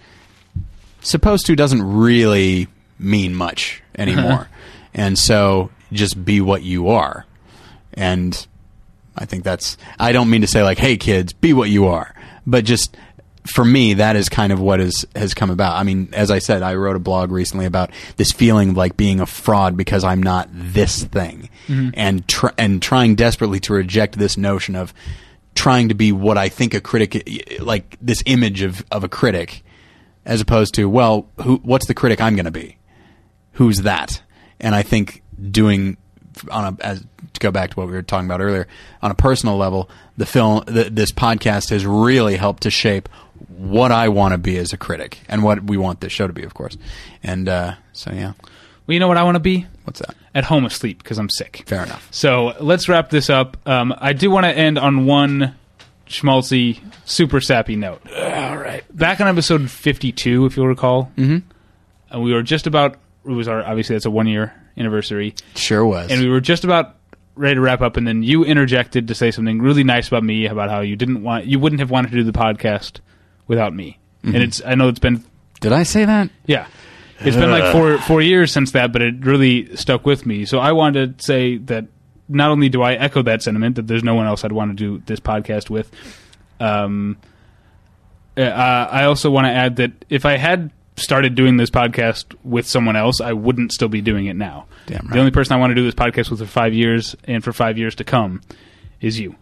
[1.01, 4.49] Supposed to doesn't really mean much anymore,
[4.95, 7.27] and so just be what you are.
[7.93, 8.47] And
[9.17, 12.15] I think that's I don't mean to say like, hey kids, be what you are,
[12.47, 12.97] but just
[13.47, 15.77] for me, that is kind of what is has come about.
[15.77, 18.97] I mean, as I said, I wrote a blog recently about this feeling of like
[18.97, 21.91] being a fraud because I'm not this thing, mm-hmm.
[21.95, 24.95] and tr- and trying desperately to reject this notion of
[25.55, 29.63] trying to be what I think a critic, like this image of of a critic,
[30.25, 32.79] as opposed to well, who what's the critic I'm going to be?
[33.53, 34.23] Who's that?
[34.59, 35.99] And I think doing
[36.51, 37.01] on a as
[37.35, 38.67] to go back to what we were talking about earlier
[39.03, 43.09] on a personal level, the film, the, this podcast has really helped to shape
[43.49, 46.33] what I want to be as a critic and what we want this show to
[46.33, 46.77] be, of course.
[47.23, 48.33] And uh, so, yeah,
[48.87, 50.15] Well, you know what I want to be what's that?
[50.35, 51.65] at home asleep because I'm sick.
[51.67, 52.09] Fair enough.
[52.11, 53.57] So let's wrap this up.
[53.67, 55.55] Um, I do want to end on one
[56.07, 58.03] schmaltzy, super sappy note.
[58.11, 58.85] All right.
[58.97, 61.39] Back on episode 52, if you'll recall, mm-hmm.
[62.11, 65.85] and we were just about, it was our, obviously that's a one year anniversary, Sure
[65.85, 66.11] was.
[66.11, 66.97] and we were just about
[67.37, 70.47] ready to wrap up, and then you interjected to say something really nice about me,
[70.47, 73.01] about how you didn't want, you wouldn't have wanted to do the podcast
[73.47, 73.99] without me.
[74.23, 75.23] And it's, I know it's been
[75.61, 76.31] Did I say that?
[76.47, 76.67] yeah.
[77.21, 80.45] It's been like four four years since that, but it really stuck with me.
[80.45, 81.87] So I wanted to say that
[82.29, 84.75] not only do I echo that sentiment that there's no one else I'd want to
[84.77, 85.91] do this podcast with,
[86.61, 87.17] um,
[88.37, 92.67] uh, I also want to add that if I had started doing this podcast with
[92.67, 94.67] someone else, I wouldn't still be doing it now.
[94.87, 95.13] Damn right.
[95.13, 97.53] The only person I want to do this podcast with for five years and for
[97.53, 98.43] five years to come
[99.01, 99.37] is you.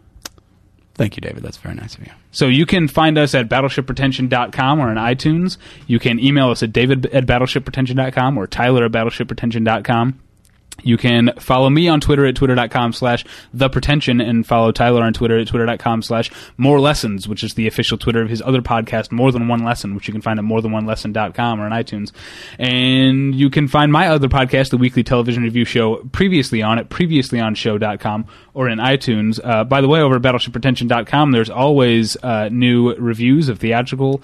[1.02, 1.42] Thank you, David.
[1.42, 2.12] That's very nice of you.
[2.30, 5.56] So you can find us at battleshippretension.com or on iTunes.
[5.88, 10.20] You can email us at david at battleshippretension.com or tyler at battleshippretension.com.
[10.82, 15.12] You can follow me on Twitter at twitter.com slash the pretension and follow Tyler on
[15.12, 19.12] Twitter at twitter.com slash more lessons, which is the official Twitter of his other podcast,
[19.12, 22.12] More Than One Lesson, which you can find at morethanonelesson.com or on iTunes.
[22.58, 26.88] And you can find my other podcast, the weekly television review show, previously on at
[26.88, 29.40] previouslyonshow.com or in iTunes.
[29.42, 34.22] Uh, by the way, over at battleshippretension.com, there's always uh, new reviews of theatrical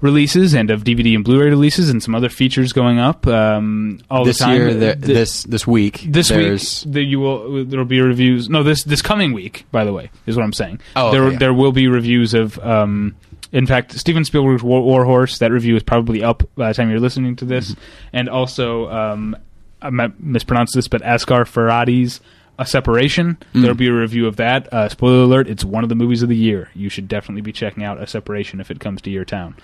[0.00, 4.24] releases and of DVD and Blu-ray releases and some other features going up um, all
[4.24, 4.56] This the time.
[4.56, 8.48] year, The- this this week, this there's, week, the, you will there will be reviews.
[8.48, 10.80] No, this this coming week, by the way, is what I'm saying.
[10.96, 11.38] Oh, there okay, yeah.
[11.38, 12.58] there will be reviews of.
[12.60, 13.14] Um,
[13.52, 15.38] in fact, Steven Spielberg's War, War Horse.
[15.38, 17.80] That review is probably up by the time you're listening to this, Mm-hmm.
[18.12, 19.36] and also um,
[19.82, 22.20] I might mispronounce this, but Asghar Farhadi's
[22.60, 23.38] A Separation.
[23.54, 24.72] There'll be a review of that.
[24.72, 26.70] Uh, spoiler alert: it's one of the movies of the year.
[26.74, 29.56] You should definitely be checking out A Separation if it comes to your town.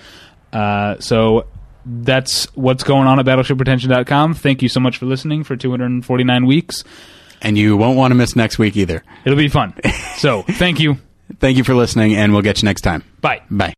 [0.52, 1.46] Uh, so
[1.84, 4.34] that's what's going on at BattleshipPretension.com.
[4.34, 6.82] Thank you so much for listening for 249 weeks.
[7.42, 9.04] And you won't want to miss next week either.
[9.24, 9.74] It'll be fun.
[10.16, 10.96] so thank you.
[11.40, 13.02] Thank you for listening, and we'll get you next time.
[13.20, 13.42] Bye.
[13.50, 13.74] Bye.